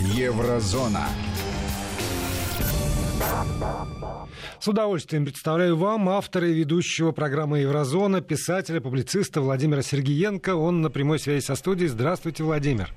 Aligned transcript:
Еврозона. 0.00 1.06
С 4.58 4.66
удовольствием 4.66 5.26
представляю 5.26 5.76
вам 5.76 6.08
автора 6.08 6.48
и 6.48 6.54
ведущего 6.54 7.12
программы 7.12 7.58
«Еврозона», 7.60 8.22
писателя, 8.22 8.80
публициста 8.80 9.42
Владимира 9.42 9.82
Сергеенко. 9.82 10.56
Он 10.56 10.80
на 10.80 10.88
прямой 10.88 11.18
связи 11.18 11.44
со 11.44 11.54
студией. 11.54 11.88
Здравствуйте, 11.88 12.44
Владимир. 12.44 12.90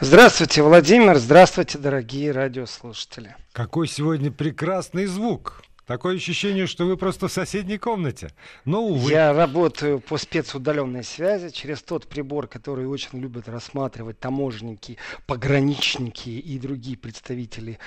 Здравствуйте, 0.00 0.62
Владимир. 0.62 1.16
Здравствуйте, 1.18 1.78
дорогие 1.78 2.32
радиослушатели. 2.32 3.36
Какой 3.52 3.86
сегодня 3.86 4.32
прекрасный 4.32 5.06
звук. 5.06 5.62
Такое 5.86 6.16
ощущение, 6.16 6.68
что 6.68 6.86
вы 6.86 6.96
просто 6.96 7.26
в 7.26 7.32
соседней 7.32 7.76
комнате. 7.76 8.30
Но, 8.64 8.84
увы. 8.84 9.10
Я 9.10 9.32
работаю 9.32 9.98
по 9.98 10.16
спецудаленной 10.16 11.02
связи 11.02 11.50
через 11.50 11.82
тот 11.82 12.06
прибор, 12.06 12.46
который 12.46 12.86
очень 12.86 13.18
любят 13.18 13.48
рассматривать 13.48 14.20
таможенники, 14.20 14.96
пограничники 15.26 16.30
и 16.30 16.58
другие 16.58 16.96
представители 16.96 17.80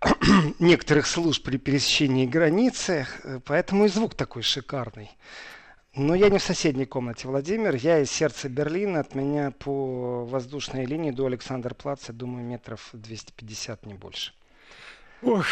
некоторых 0.58 1.06
служб 1.06 1.42
при 1.42 1.56
пересечении 1.56 2.26
границы. 2.26 3.06
Поэтому 3.46 3.86
и 3.86 3.88
звук 3.88 4.14
такой 4.14 4.42
шикарный. 4.42 5.10
Но 5.94 6.14
я 6.14 6.30
не 6.30 6.38
в 6.38 6.42
соседней 6.42 6.86
комнате, 6.86 7.28
Владимир. 7.28 7.74
Я 7.74 7.98
из 8.00 8.10
сердца 8.10 8.48
Берлина. 8.48 9.00
От 9.00 9.14
меня 9.14 9.50
по 9.50 10.24
воздушной 10.24 10.84
линии 10.86 11.10
до 11.10 11.26
Александр 11.26 11.74
Плаца, 11.74 12.12
думаю, 12.12 12.44
метров 12.44 12.90
250, 12.92 13.86
не 13.86 13.94
больше. 13.94 14.32
Ох, 15.22 15.46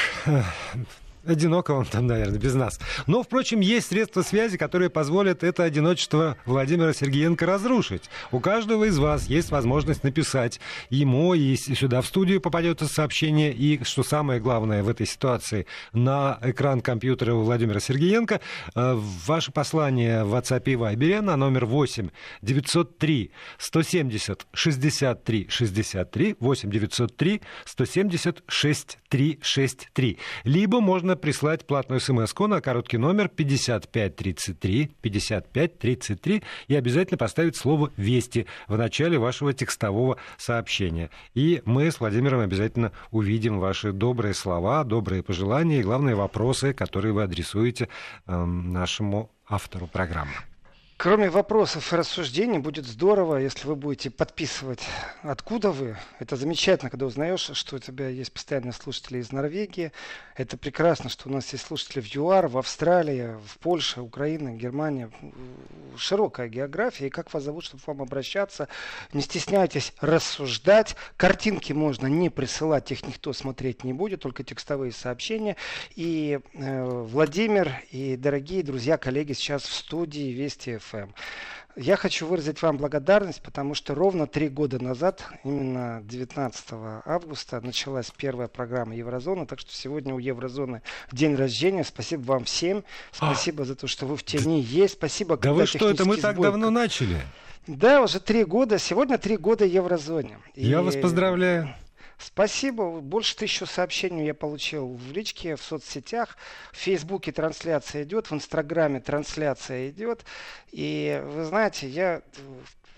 Одиноко 1.24 1.74
вам 1.74 1.84
там, 1.84 2.06
наверное, 2.06 2.38
без 2.38 2.54
нас. 2.54 2.80
Но, 3.06 3.22
впрочем, 3.22 3.60
есть 3.60 3.88
средства 3.88 4.22
связи, 4.22 4.56
которые 4.56 4.88
позволят 4.88 5.44
это 5.44 5.64
одиночество 5.64 6.36
Владимира 6.46 6.92
Сергеенко 6.92 7.44
разрушить. 7.44 8.08
У 8.32 8.40
каждого 8.40 8.84
из 8.84 8.98
вас 8.98 9.26
есть 9.26 9.50
возможность 9.50 10.02
написать 10.02 10.60
ему, 10.88 11.34
и 11.34 11.56
сюда 11.56 12.00
в 12.00 12.06
студию 12.06 12.40
попадет 12.40 12.80
сообщение, 12.80 13.52
и, 13.52 13.84
что 13.84 14.02
самое 14.02 14.40
главное 14.40 14.82
в 14.82 14.88
этой 14.88 15.06
ситуации, 15.06 15.66
на 15.92 16.38
экран 16.42 16.80
компьютера 16.80 17.34
у 17.34 17.42
Владимира 17.42 17.80
Сергеенко 17.80 18.40
э, 18.74 18.94
ваше 19.26 19.52
послание 19.52 20.24
в 20.24 20.34
WhatsApp 20.34 20.62
и 20.64 20.74
Viber 20.74 21.20
на 21.20 21.36
номер 21.36 21.66
8 21.66 22.08
903 22.42 23.30
170 23.58 24.46
63 24.52 25.46
63 25.50 26.36
8 26.40 26.70
903 26.70 27.42
170 27.66 28.42
63 28.46 29.38
63. 29.42 30.18
Либо 30.44 30.80
можно 30.80 31.09
можно 31.10 31.16
прислать 31.16 31.66
платную 31.66 32.00
смс 32.00 32.32
на 32.38 32.60
короткий 32.60 32.96
номер 32.96 33.28
5533 33.28 34.90
5533 35.00 36.42
и 36.68 36.76
обязательно 36.76 37.18
поставить 37.18 37.56
слово 37.56 37.90
«Вести» 37.96 38.46
в 38.68 38.78
начале 38.78 39.18
вашего 39.18 39.52
текстового 39.52 40.18
сообщения. 40.38 41.10
И 41.34 41.62
мы 41.64 41.90
с 41.90 41.98
Владимиром 41.98 42.40
обязательно 42.40 42.92
увидим 43.10 43.58
ваши 43.58 43.92
добрые 43.92 44.34
слова, 44.34 44.84
добрые 44.84 45.24
пожелания 45.24 45.80
и, 45.80 45.82
главные 45.82 46.14
вопросы, 46.14 46.72
которые 46.72 47.12
вы 47.12 47.24
адресуете 47.24 47.88
э, 48.26 48.44
нашему 48.44 49.32
автору 49.48 49.88
программы. 49.88 50.49
Кроме 51.02 51.30
вопросов 51.30 51.94
и 51.94 51.96
рассуждений, 51.96 52.58
будет 52.58 52.84
здорово, 52.84 53.38
если 53.38 53.66
вы 53.66 53.74
будете 53.74 54.10
подписывать, 54.10 54.82
откуда 55.22 55.70
вы. 55.70 55.96
Это 56.18 56.36
замечательно, 56.36 56.90
когда 56.90 57.06
узнаешь, 57.06 57.52
что 57.54 57.76
у 57.76 57.78
тебя 57.78 58.10
есть 58.10 58.30
постоянные 58.30 58.74
слушатели 58.74 59.16
из 59.16 59.32
Норвегии. 59.32 59.92
Это 60.36 60.58
прекрасно, 60.58 61.08
что 61.08 61.30
у 61.30 61.32
нас 61.32 61.50
есть 61.54 61.64
слушатели 61.64 62.02
в 62.02 62.14
ЮАР, 62.14 62.48
в 62.48 62.58
Австралии, 62.58 63.34
в 63.46 63.58
Польше, 63.60 64.02
Украине, 64.02 64.58
Германии. 64.58 65.08
Широкая 65.96 66.48
география. 66.48 67.06
И 67.06 67.10
как 67.10 67.32
вас 67.32 67.44
зовут, 67.44 67.64
чтобы 67.64 67.82
вам 67.86 68.02
обращаться. 68.02 68.68
Не 69.14 69.22
стесняйтесь 69.22 69.94
рассуждать. 70.02 70.96
Картинки 71.16 71.72
можно 71.72 72.08
не 72.08 72.28
присылать, 72.28 72.92
их 72.92 73.06
никто 73.06 73.32
смотреть 73.32 73.84
не 73.84 73.94
будет, 73.94 74.20
только 74.20 74.44
текстовые 74.44 74.92
сообщения. 74.92 75.56
И 75.96 76.40
э, 76.52 76.84
Владимир 76.84 77.72
и 77.90 78.16
дорогие 78.16 78.62
друзья, 78.62 78.98
коллеги 78.98 79.32
сейчас 79.32 79.62
в 79.62 79.72
студии 79.72 80.32
Вести 80.32 80.76
ФМ. 80.90 81.10
Я 81.76 81.96
хочу 81.96 82.26
выразить 82.26 82.60
вам 82.62 82.78
благодарность, 82.78 83.40
потому 83.42 83.74
что 83.74 83.94
ровно 83.94 84.26
три 84.26 84.48
года 84.48 84.82
назад, 84.82 85.24
именно 85.44 86.02
19 86.04 86.64
августа, 87.04 87.60
началась 87.60 88.10
первая 88.16 88.48
программа 88.48 88.96
Еврозона. 88.96 89.46
Так 89.46 89.60
что 89.60 89.72
сегодня 89.72 90.14
у 90.14 90.18
Еврозоны 90.18 90.82
день 91.12 91.36
рождения. 91.36 91.84
Спасибо 91.84 92.22
вам 92.22 92.44
всем. 92.44 92.84
Спасибо 93.12 93.62
а, 93.62 93.66
за 93.66 93.76
то, 93.76 93.86
что 93.86 94.06
вы 94.06 94.16
в 94.16 94.24
тени 94.24 94.60
есть. 94.60 94.94
Спасибо. 94.94 95.36
Да 95.36 95.52
вы 95.52 95.66
что, 95.66 95.88
это 95.88 96.04
мы 96.04 96.16
так 96.16 96.34
сбой... 96.34 96.48
давно 96.48 96.70
начали? 96.70 97.20
Да, 97.66 98.02
уже 98.02 98.18
три 98.18 98.44
года. 98.44 98.78
Сегодня 98.78 99.16
три 99.16 99.36
года 99.36 99.64
Еврозоне. 99.64 100.38
Я 100.56 100.80
И... 100.80 100.82
вас 100.82 100.96
поздравляю. 100.96 101.72
Спасибо. 102.20 103.00
Больше 103.00 103.34
тысячу 103.34 103.64
сообщений 103.64 104.26
я 104.26 104.34
получил 104.34 104.94
в 104.94 105.12
личке, 105.12 105.56
в 105.56 105.62
соцсетях. 105.62 106.36
В 106.70 106.76
Фейсбуке 106.76 107.32
трансляция 107.32 108.02
идет, 108.02 108.30
в 108.30 108.34
Инстаграме 108.34 109.00
трансляция 109.00 109.88
идет. 109.88 110.24
И 110.70 111.22
вы 111.24 111.44
знаете, 111.44 111.88
я 111.88 112.22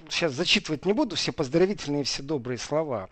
сейчас 0.08 0.32
зачитывать 0.32 0.84
не 0.86 0.92
буду 0.92 1.16
все 1.16 1.32
поздравительные, 1.32 2.04
все 2.04 2.22
добрые 2.22 2.58
слова. 2.58 3.08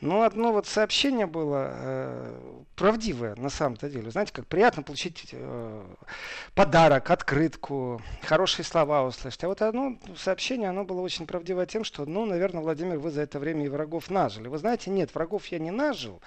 Но 0.00 0.22
одно 0.22 0.52
вот 0.52 0.66
сообщение 0.66 1.26
было 1.26 1.70
э, 1.70 2.62
правдивое 2.74 3.36
на 3.36 3.50
самом-то 3.50 3.88
деле. 3.88 4.10
Знаете, 4.10 4.32
как 4.32 4.48
приятно 4.48 4.82
получить 4.82 5.28
э, 5.30 5.84
подарок, 6.54 7.10
открытку, 7.10 8.02
хорошие 8.22 8.64
слова 8.64 9.04
услышать. 9.04 9.44
А 9.44 9.48
вот 9.48 9.62
одно 9.62 9.96
сообщение, 10.16 10.70
оно 10.70 10.84
было 10.84 11.00
очень 11.00 11.26
правдивое 11.26 11.66
тем, 11.66 11.84
что, 11.84 12.04
ну, 12.04 12.26
наверное, 12.26 12.62
Владимир, 12.62 12.98
вы 12.98 13.10
за 13.10 13.22
это 13.22 13.38
время 13.38 13.64
и 13.64 13.68
врагов 13.68 14.10
нажили. 14.10 14.48
Вы 14.48 14.58
знаете, 14.58 14.90
нет, 14.90 15.14
врагов 15.14 15.46
я 15.46 15.60
не 15.60 15.70
нажил. 15.70 16.20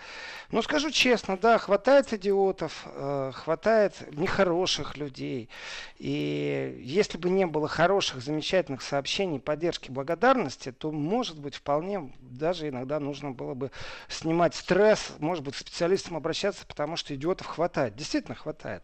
Но 0.51 0.61
скажу 0.61 0.89
честно, 0.89 1.37
да, 1.37 1.57
хватает 1.57 2.13
идиотов, 2.13 2.85
э, 2.85 3.31
хватает 3.33 3.93
нехороших 4.15 4.95
людей. 4.95 5.49
И 5.97 6.81
если 6.81 7.17
бы 7.17 7.29
не 7.29 7.45
было 7.45 7.67
хороших, 7.67 8.21
замечательных 8.21 8.81
сообщений, 8.81 9.39
поддержки, 9.39 9.91
благодарности, 9.91 10.04
то, 10.71 10.91
может 10.91 11.39
быть, 11.39 11.55
вполне 11.55 12.13
даже 12.21 12.69
иногда 12.69 12.99
нужно 12.99 13.31
было 13.31 13.53
бы 13.53 13.71
снимать 14.07 14.55
стресс, 14.55 15.13
может 15.19 15.43
быть, 15.43 15.55
к 15.55 15.57
специалистам 15.57 16.15
обращаться, 16.15 16.65
потому 16.65 16.95
что 16.95 17.15
идиотов 17.15 17.47
хватает. 17.47 17.95
Действительно 17.95 18.35
хватает. 18.35 18.83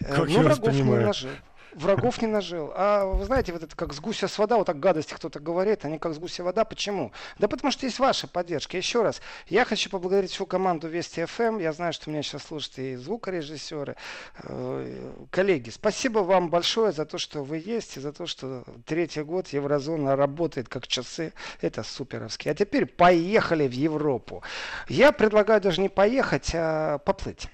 Э, 0.00 0.14
как 0.14 0.28
Но 0.28 0.40
врагов 0.40 0.72
не 0.72 0.82
нажил 0.82 1.30
врагов 1.74 2.20
не 2.20 2.28
нажил. 2.28 2.72
А 2.74 3.04
вы 3.04 3.24
знаете, 3.24 3.52
вот 3.52 3.62
это 3.62 3.74
как 3.76 3.92
с 3.92 4.00
гуся 4.00 4.28
с 4.28 4.38
вода, 4.38 4.56
вот 4.56 4.66
так 4.66 4.78
гадости 4.78 5.14
кто-то 5.14 5.40
говорит, 5.40 5.84
они 5.84 5.98
как 5.98 6.14
с 6.14 6.18
гуся 6.18 6.44
вода. 6.44 6.64
Почему? 6.64 7.12
Да 7.38 7.48
потому 7.48 7.70
что 7.70 7.86
есть 7.86 7.98
ваша 7.98 8.26
поддержка. 8.26 8.76
Еще 8.76 9.02
раз, 9.02 9.20
я 9.48 9.64
хочу 9.64 9.90
поблагодарить 9.90 10.30
всю 10.30 10.46
команду 10.46 10.88
Вести 10.88 11.24
ФМ. 11.24 11.42
Эм. 11.42 11.58
Я 11.58 11.72
знаю, 11.72 11.92
что 11.92 12.10
меня 12.10 12.22
сейчас 12.22 12.44
слушают 12.44 12.78
и 12.78 12.96
звукорежиссеры. 12.96 13.96
Э, 14.44 15.12
коллеги, 15.30 15.70
спасибо 15.70 16.20
вам 16.20 16.50
большое 16.50 16.92
за 16.92 17.04
то, 17.04 17.18
что 17.18 17.42
вы 17.42 17.62
есть, 17.64 17.96
и 17.96 18.00
за 18.00 18.12
то, 18.12 18.26
что 18.26 18.64
третий 18.86 19.22
год 19.22 19.48
Еврозона 19.48 20.16
работает 20.16 20.68
как 20.68 20.86
часы. 20.86 21.32
Это 21.60 21.82
суперовски. 21.82 22.48
А 22.48 22.54
теперь 22.54 22.86
поехали 22.86 23.66
в 23.66 23.72
Европу. 23.72 24.42
Я 24.88 25.12
предлагаю 25.12 25.60
даже 25.60 25.80
не 25.80 25.88
поехать, 25.88 26.50
а 26.54 26.98
поплыть. 26.98 27.48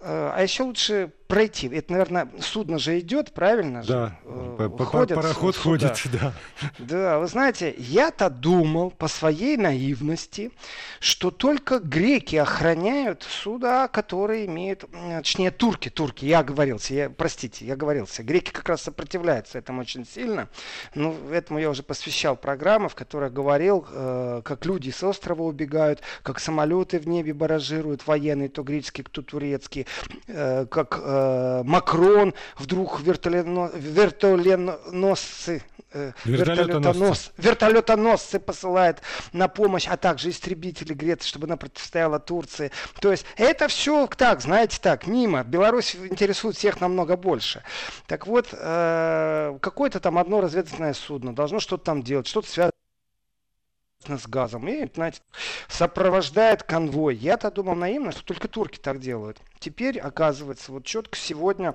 Э, 0.00 0.32
а 0.34 0.42
еще 0.42 0.64
лучше 0.64 1.10
пройти. 1.26 1.68
Это, 1.68 1.92
наверное, 1.92 2.28
судно 2.40 2.78
же 2.78 2.98
идет, 3.00 3.32
правильно 3.32 3.82
же? 3.82 3.88
Да, 3.88 4.18
э, 4.24 4.68
ходят 4.78 5.16
пароход 5.16 5.56
суда. 5.56 5.88
ходит, 5.88 6.02
да. 6.12 6.32
Да, 6.78 7.18
вы 7.18 7.26
знаете, 7.26 7.74
я-то 7.78 8.30
думал 8.30 8.90
по 8.90 9.08
своей 9.08 9.56
наивности, 9.56 10.50
что 11.00 11.30
только 11.30 11.78
греки 11.78 12.36
охраняют 12.36 13.22
суда, 13.22 13.88
которые 13.88 14.46
имеют, 14.46 14.84
точнее, 15.18 15.50
турки, 15.50 15.88
турки, 15.88 16.24
я 16.24 16.40
оговорился, 16.40 16.94
я, 16.94 17.10
простите, 17.10 17.66
я 17.66 17.74
оговорился. 17.74 18.22
Греки 18.22 18.50
как 18.50 18.68
раз 18.68 18.82
сопротивляются 18.82 19.58
этому 19.58 19.80
очень 19.80 20.06
сильно. 20.06 20.48
Ну, 20.94 21.14
этому 21.30 21.58
я 21.58 21.70
уже 21.70 21.82
посвящал 21.82 22.36
программу, 22.36 22.88
в 22.88 22.94
которой 22.94 23.30
говорил, 23.30 23.86
э, 23.90 24.42
как 24.44 24.64
люди 24.64 24.90
с 24.90 25.02
острова 25.02 25.42
убегают, 25.42 26.00
как 26.22 26.38
самолеты 26.38 26.98
в 26.98 27.08
небе 27.08 27.32
баражируют, 27.34 28.06
военные, 28.06 28.48
то 28.48 28.62
греческие, 28.62 29.04
то 29.10 29.22
турецкие, 29.22 29.86
э, 30.26 30.66
как 30.66 31.00
э, 31.16 31.62
Макрон 31.64 32.34
вдруг 32.58 33.00
вертолено, 33.00 33.70
вертоленосцы 33.74 35.62
э, 35.92 36.12
вертолетонос, 36.24 37.32
вертолетоносцы 37.36 38.38
посылает 38.38 39.02
на 39.32 39.48
помощь, 39.48 39.86
а 39.88 39.96
также 39.96 40.30
истребители 40.30 40.94
Греции, 40.94 41.28
чтобы 41.28 41.46
она 41.46 41.56
противостояла 41.56 42.18
Турции. 42.18 42.70
То 43.00 43.10
есть 43.10 43.24
это 43.36 43.68
все 43.68 44.06
так, 44.06 44.40
знаете, 44.40 44.78
так, 44.80 45.06
мимо. 45.06 45.44
Беларусь 45.44 45.96
интересует 45.96 46.56
всех 46.56 46.80
намного 46.80 47.16
больше. 47.16 47.62
Так 48.06 48.26
вот, 48.26 48.48
э, 48.52 49.58
какое-то 49.60 50.00
там 50.00 50.18
одно 50.18 50.40
разведывательное 50.40 50.94
судно 50.94 51.34
должно 51.34 51.60
что-то 51.60 51.84
там 51.84 52.02
делать, 52.02 52.26
что-то 52.26 52.48
связано 52.48 52.75
с 54.08 54.26
газом 54.26 54.68
и, 54.68 54.88
знаете, 54.94 55.20
сопровождает 55.68 56.62
конвой. 56.62 57.14
Я-то 57.14 57.50
думал 57.50 57.74
наивно, 57.74 58.12
что 58.12 58.24
только 58.24 58.48
турки 58.48 58.78
так 58.78 59.00
делают. 59.00 59.38
Теперь, 59.58 59.98
оказывается, 59.98 60.72
вот 60.72 60.84
четко 60.84 61.16
сегодня 61.16 61.74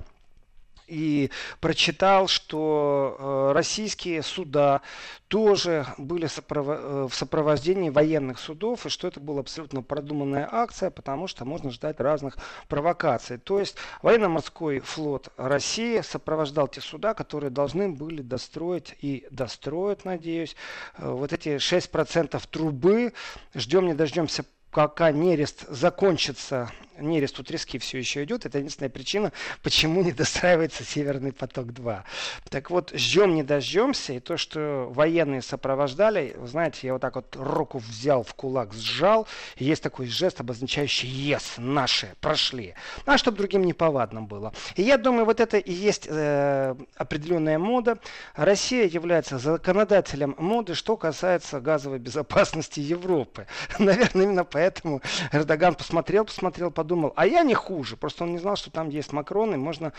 и 0.91 1.31
прочитал, 1.61 2.27
что 2.27 3.15
э, 3.17 3.51
российские 3.53 4.21
суда 4.21 4.81
тоже 5.29 5.85
были 5.97 6.25
э, 6.27 7.07
в 7.09 7.15
сопровождении 7.15 7.89
военных 7.89 8.37
судов, 8.37 8.85
и 8.85 8.89
что 8.89 9.07
это 9.07 9.21
была 9.21 9.39
абсолютно 9.39 9.81
продуманная 9.81 10.47
акция, 10.51 10.89
потому 10.89 11.27
что 11.27 11.45
можно 11.45 11.71
ждать 11.71 12.01
разных 12.01 12.37
провокаций. 12.67 13.37
То 13.37 13.59
есть 13.59 13.77
военно-морской 14.01 14.79
флот 14.79 15.29
России 15.37 16.01
сопровождал 16.01 16.67
те 16.67 16.81
суда, 16.81 17.13
которые 17.13 17.49
должны 17.49 17.87
были 17.89 18.21
достроить 18.21 18.93
и 18.99 19.25
достроят, 19.31 20.03
надеюсь, 20.03 20.57
э, 20.97 21.09
вот 21.09 21.31
эти 21.31 21.57
6% 21.57 22.45
трубы. 22.47 23.13
Ждем 23.55 23.85
не 23.85 23.93
дождемся 23.93 24.43
пока 24.71 25.11
нерест 25.11 25.65
закончится 25.69 26.71
нерест 27.01 27.39
у 27.39 27.43
трески 27.43 27.79
все 27.79 27.97
еще 27.97 28.23
идет. 28.23 28.45
Это 28.45 28.59
единственная 28.59 28.89
причина, 28.89 29.31
почему 29.63 30.01
не 30.03 30.11
достраивается 30.11 30.83
Северный 30.83 31.31
поток-2. 31.31 32.03
Так 32.49 32.69
вот, 32.69 32.91
ждем 32.93 33.35
не 33.35 33.43
дождемся. 33.43 34.13
И 34.13 34.19
то, 34.19 34.37
что 34.37 34.87
военные 34.93 35.41
сопровождали, 35.41 36.35
знаете, 36.45 36.87
я 36.87 36.93
вот 36.93 37.01
так 37.01 37.15
вот 37.15 37.35
руку 37.37 37.79
взял 37.79 38.23
в 38.23 38.33
кулак, 38.35 38.73
сжал. 38.73 39.27
И 39.57 39.65
есть 39.65 39.83
такой 39.83 40.07
жест, 40.07 40.39
обозначающий 40.39 41.09
«Yes, 41.09 41.43
наши 41.57 42.13
прошли». 42.21 42.75
А 43.05 43.17
чтобы 43.17 43.37
другим 43.37 43.63
не 43.63 43.73
повадно 43.73 44.21
было. 44.21 44.53
И 44.75 44.83
я 44.83 44.97
думаю, 44.97 45.25
вот 45.25 45.39
это 45.39 45.57
и 45.57 45.71
есть 45.71 46.07
э, 46.07 46.75
определенная 46.95 47.59
мода. 47.59 47.97
Россия 48.35 48.87
является 48.87 49.37
законодателем 49.37 50.35
моды, 50.37 50.75
что 50.75 50.97
касается 50.97 51.59
газовой 51.59 51.99
безопасности 51.99 52.79
Европы. 52.79 53.47
Наверное, 53.79 54.25
именно 54.25 54.43
поэтому 54.43 54.60
Эрдоган 55.31 55.75
посмотрел, 55.75 56.25
посмотрел, 56.25 56.71
подумал, 56.71 57.13
а 57.15 57.25
я 57.25 57.43
не 57.43 57.53
хуже. 57.53 57.97
Просто 57.97 58.23
он 58.23 58.31
не 58.31 58.39
знал, 58.39 58.55
что 58.55 58.71
там 58.71 58.89
есть 58.89 59.13
Макрон, 59.13 59.53
и 59.53 59.57
можно 59.57 59.93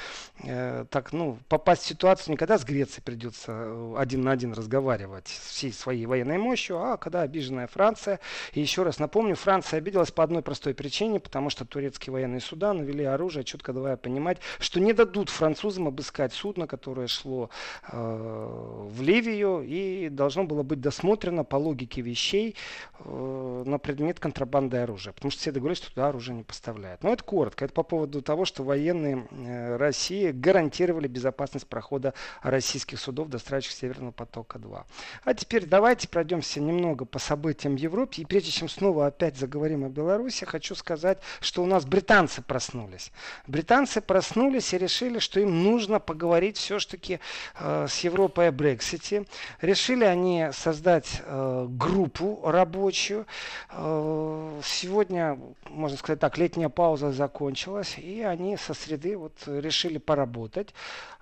э, 0.44 0.85
так, 0.91 1.12
ну, 1.12 1.38
попасть 1.49 1.82
в 1.82 1.87
ситуацию 1.87 2.32
не 2.32 2.37
когда 2.37 2.59
с 2.59 2.64
Грецией 2.64 3.03
придется 3.03 3.53
э, 3.53 3.94
один 3.99 4.23
на 4.23 4.32
один 4.32 4.53
разговаривать 4.53 5.26
всей 5.26 5.73
своей 5.73 6.06
военной 6.06 6.38
мощью, 6.38 6.79
а 6.79 6.97
когда 6.97 7.23
обиженная 7.23 7.67
Франция. 7.67 8.20
И 8.53 8.61
еще 8.61 8.82
раз 8.82 8.99
напомню, 8.99 9.37
Франция 9.37 9.79
обиделась 9.79 10.11
по 10.11 10.23
одной 10.25 10.43
простой 10.43 10.75
причине, 10.75 11.20
потому 11.20 11.50
что 11.50 11.64
турецкие 11.64 12.12
военные 12.12 12.41
суда 12.41 12.73
навели 12.73 13.05
оружие, 13.05 13.44
четко 13.44 13.73
давая 13.73 13.97
понимать, 13.97 14.38
что 14.59 14.81
не 14.81 14.93
дадут 14.93 15.29
французам 15.29 15.88
обыскать 15.88 16.32
судно, 16.32 16.67
которое 16.67 17.06
шло 17.06 17.50
э, 17.91 17.97
в 17.97 19.03
Ливию, 19.03 19.62
и 19.62 20.09
должно 20.09 20.44
было 20.44 20.62
быть 20.62 20.81
досмотрено 20.81 21.44
по 21.44 21.56
логике 21.56 22.00
вещей 22.00 22.56
э, 23.00 23.62
на 23.67 23.79
предмет 23.79 24.20
контрабанды 24.20 24.51
оружия. 24.58 25.12
Потому 25.12 25.31
что 25.31 25.40
все 25.40 25.52
договорились, 25.52 25.78
что 25.78 25.90
туда 25.90 26.08
оружие 26.08 26.37
не 26.37 26.43
поставляют. 26.43 27.02
Но 27.02 27.12
это 27.12 27.22
коротко. 27.25 27.64
Это 27.64 27.75
по 27.75 27.82
поводу 27.82 28.22
того, 28.22 28.44
что 28.44 28.62
военные 28.62 29.26
э, 29.31 29.76
России 29.76 30.31
гарантировали 30.31 31.08
безопасность 31.08 31.66
прохода 31.66 32.14
российских 32.43 32.99
судов, 32.99 33.28
достраивающих 33.28 33.72
Северного 33.72 34.12
потока-2. 34.12 34.84
А 35.25 35.34
теперь 35.34 35.66
давайте 35.66 36.08
пройдемся 36.08 36.60
немного 36.60 37.04
по 37.04 37.19
событиям 37.19 37.76
в 37.76 37.78
Европе. 37.78 38.22
И 38.22 38.25
прежде 38.25 38.50
чем 38.50 38.69
снова 38.69 39.06
опять 39.06 39.37
заговорим 39.37 39.84
о 39.84 39.88
Беларуси, 39.88 40.44
хочу 40.44 40.75
сказать, 40.75 41.19
что 41.40 41.62
у 41.62 41.66
нас 41.66 41.84
британцы 41.84 42.43
проснулись. 42.43 43.12
Британцы 43.46 44.00
проснулись 44.00 44.75
и 44.75 44.78
решили, 44.78 45.19
что 45.19 45.40
им 45.40 45.62
нужно 45.62 46.00
поговорить 46.00 46.56
все-таки 46.56 47.20
э, 47.58 47.87
с 47.88 48.00
Европой 48.00 48.49
о 48.49 48.52
Брексите. 48.52 49.25
Решили 49.60 50.04
они 50.04 50.49
создать 50.52 51.22
э, 51.25 51.66
группу 51.69 52.40
рабочую. 52.44 53.26
Э, 53.70 54.41
сегодня, 54.64 55.38
можно 55.68 55.96
сказать 55.96 56.20
так, 56.20 56.38
летняя 56.38 56.68
пауза 56.68 57.12
закончилась, 57.12 57.98
и 57.98 58.22
они 58.22 58.56
со 58.56 58.74
среды 58.74 59.16
вот 59.16 59.34
решили 59.46 59.98
поработать. 59.98 60.74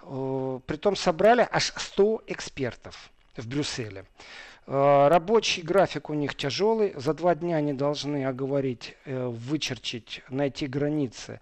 Э, 0.02 0.60
притом 0.66 0.96
собрали 0.96 1.46
аж 1.50 1.72
100 1.76 2.24
экспертов 2.26 3.10
в 3.36 3.46
Брюсселе. 3.46 4.04
Э, 4.66 5.08
рабочий 5.08 5.62
график 5.62 6.10
у 6.10 6.14
них 6.14 6.34
тяжелый. 6.34 6.92
За 6.96 7.14
два 7.14 7.34
дня 7.34 7.56
они 7.56 7.72
должны 7.72 8.24
оговорить, 8.24 8.96
э, 9.04 9.26
вычерчить, 9.26 10.22
найти 10.28 10.66
границы, 10.66 11.40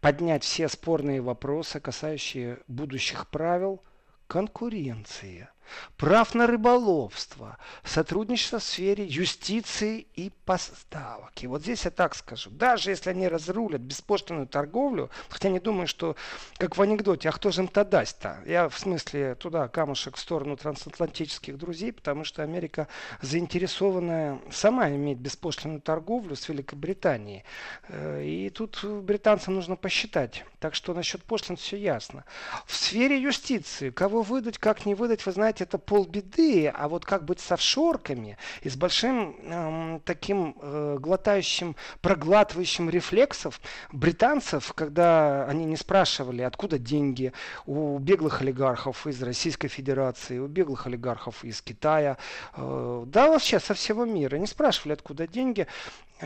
поднять 0.00 0.44
все 0.44 0.68
спорные 0.68 1.20
вопросы, 1.20 1.80
касающие 1.80 2.58
будущих 2.68 3.28
правил 3.28 3.82
конкуренции 4.26 5.48
прав 5.96 6.34
на 6.34 6.46
рыболовство, 6.46 7.58
сотрудничество 7.84 8.58
в 8.58 8.64
сфере 8.64 9.04
юстиции 9.04 10.06
и 10.14 10.30
поставок. 10.44 11.32
И 11.42 11.46
вот 11.46 11.62
здесь 11.62 11.84
я 11.84 11.90
так 11.90 12.14
скажу, 12.14 12.50
даже 12.50 12.90
если 12.90 13.10
они 13.10 13.28
разрулят 13.28 13.80
беспошлинную 13.80 14.46
торговлю, 14.46 15.10
хотя 15.28 15.48
не 15.48 15.60
думаю, 15.60 15.86
что 15.86 16.16
как 16.56 16.76
в 16.76 16.82
анекдоте, 16.82 17.28
а 17.28 17.32
кто 17.32 17.50
же 17.50 17.62
им-то 17.62 17.84
даст-то? 17.84 18.38
Я 18.46 18.68
в 18.68 18.78
смысле 18.78 19.34
туда 19.34 19.68
камушек 19.68 20.16
в 20.16 20.20
сторону 20.20 20.56
трансатлантических 20.56 21.56
друзей, 21.56 21.92
потому 21.92 22.24
что 22.24 22.42
Америка 22.42 22.88
заинтересованная 23.22 24.40
сама 24.50 24.90
иметь 24.90 25.18
беспошлинную 25.18 25.80
торговлю 25.80 26.36
с 26.36 26.48
Великобританией. 26.48 27.44
Э, 27.88 28.22
и 28.24 28.50
тут 28.50 28.84
британцам 28.84 29.54
нужно 29.54 29.76
посчитать. 29.76 30.44
Так 30.58 30.74
что 30.74 30.94
насчет 30.94 31.22
пошлин 31.22 31.56
все 31.56 31.76
ясно. 31.76 32.24
В 32.66 32.74
сфере 32.74 33.20
юстиции, 33.20 33.90
кого 33.90 34.22
выдать, 34.22 34.58
как 34.58 34.86
не 34.86 34.94
выдать, 34.94 35.24
вы 35.24 35.32
знаете, 35.32 35.59
это 35.60 35.78
полбеды, 35.78 36.68
а 36.68 36.88
вот 36.88 37.04
как 37.04 37.24
быть 37.24 37.40
с 37.40 37.52
офшорками 37.52 38.36
и 38.62 38.68
с 38.68 38.76
большим 38.76 39.36
э, 39.42 40.00
таким 40.04 40.56
э, 40.60 40.96
глотающим, 41.00 41.76
проглатывающим 42.00 42.90
рефлексов 42.90 43.60
британцев, 43.92 44.72
когда 44.74 45.44
они 45.46 45.64
не 45.64 45.76
спрашивали, 45.76 46.42
откуда 46.42 46.78
деньги 46.78 47.32
у 47.66 47.98
беглых 47.98 48.40
олигархов 48.40 49.06
из 49.06 49.22
Российской 49.22 49.68
Федерации, 49.68 50.38
у 50.38 50.46
беглых 50.46 50.86
олигархов 50.86 51.44
из 51.44 51.60
Китая, 51.62 52.16
э, 52.56 53.04
да 53.06 53.28
вообще 53.28 53.60
со 53.60 53.74
всего 53.74 54.04
мира, 54.04 54.36
не 54.36 54.46
спрашивали, 54.46 54.94
откуда 54.94 55.26
деньги, 55.26 55.66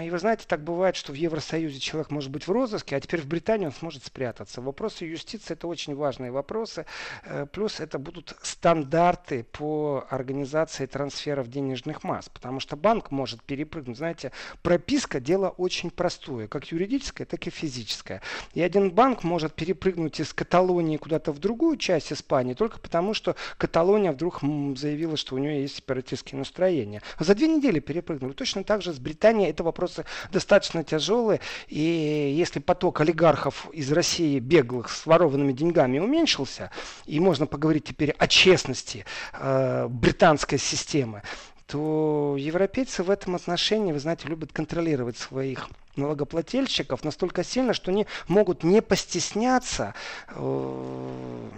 и 0.02 0.10
вы 0.10 0.18
знаете, 0.18 0.44
так 0.46 0.62
бывает, 0.62 0.96
что 0.96 1.12
в 1.12 1.14
Евросоюзе 1.14 1.78
человек 1.78 2.10
может 2.10 2.30
быть 2.30 2.46
в 2.46 2.50
розыске, 2.50 2.96
а 2.96 3.00
теперь 3.00 3.20
в 3.20 3.26
Британии 3.26 3.66
он 3.66 3.72
сможет 3.72 4.04
спрятаться. 4.04 4.60
Вопросы 4.60 5.04
юстиции– 5.04 5.52
это 5.54 5.68
очень 5.68 5.94
важные 5.94 6.32
вопросы. 6.32 6.84
Э, 7.24 7.46
плюс 7.46 7.78
это 7.78 7.98
будут 7.98 8.36
стандарты 8.42 9.44
по 9.52 10.04
организации 10.10 10.86
трансферов 10.86 11.48
денежных 11.48 12.02
масс. 12.02 12.28
Потому 12.28 12.58
что 12.58 12.76
банк 12.76 13.12
может 13.12 13.42
перепрыгнуть. 13.42 13.98
Знаете, 13.98 14.32
прописка– 14.62 15.20
дело 15.20 15.48
очень 15.50 15.90
простое. 15.90 16.48
Как 16.48 16.72
юридическое, 16.72 17.26
так 17.26 17.46
и 17.46 17.50
физическое. 17.50 18.20
И 18.54 18.62
один 18.62 18.90
банк 18.90 19.22
может 19.22 19.54
перепрыгнуть 19.54 20.18
из 20.18 20.32
Каталонии 20.32 20.96
куда-то 20.96 21.30
в 21.30 21.38
другую 21.38 21.76
часть 21.76 22.12
Испании 22.12 22.54
только 22.54 22.80
потому, 22.80 23.14
что 23.14 23.36
Каталония 23.58 24.10
вдруг 24.10 24.40
заявила, 24.76 25.16
что 25.16 25.36
у 25.36 25.38
нее 25.38 25.62
есть 25.62 25.76
сепаратистские 25.76 26.38
настроения. 26.38 27.00
За 27.20 27.34
две 27.34 27.46
недели 27.46 27.78
перепрыгнули. 27.78 28.32
Точно 28.32 28.64
так 28.64 28.82
же 28.82 28.92
с 28.92 28.98
Британией 28.98 29.50
это 29.50 29.62
вопрос 29.62 29.83
вопросы 29.84 30.04
достаточно 30.32 30.82
тяжелые. 30.84 31.40
И 31.68 32.34
если 32.36 32.60
поток 32.60 33.00
олигархов 33.00 33.68
из 33.72 33.92
России 33.92 34.38
беглых 34.38 34.88
с 34.90 35.06
ворованными 35.06 35.52
деньгами 35.52 35.98
уменьшился, 35.98 36.70
и 37.06 37.20
можно 37.20 37.46
поговорить 37.46 37.84
теперь 37.84 38.10
о 38.12 38.26
честности 38.26 39.04
э, 39.32 39.86
британской 39.88 40.58
системы, 40.58 41.22
то 41.66 42.36
европейцы 42.38 43.02
в 43.02 43.10
этом 43.10 43.36
отношении, 43.36 43.92
вы 43.92 43.98
знаете, 43.98 44.28
любят 44.28 44.52
контролировать 44.52 45.16
своих 45.16 45.68
налогоплательщиков 45.96 47.04
настолько 47.04 47.44
сильно, 47.44 47.72
что 47.72 47.90
они 47.90 48.06
могут 48.28 48.64
не 48.64 48.82
постесняться 48.82 49.94
э, 50.28 51.50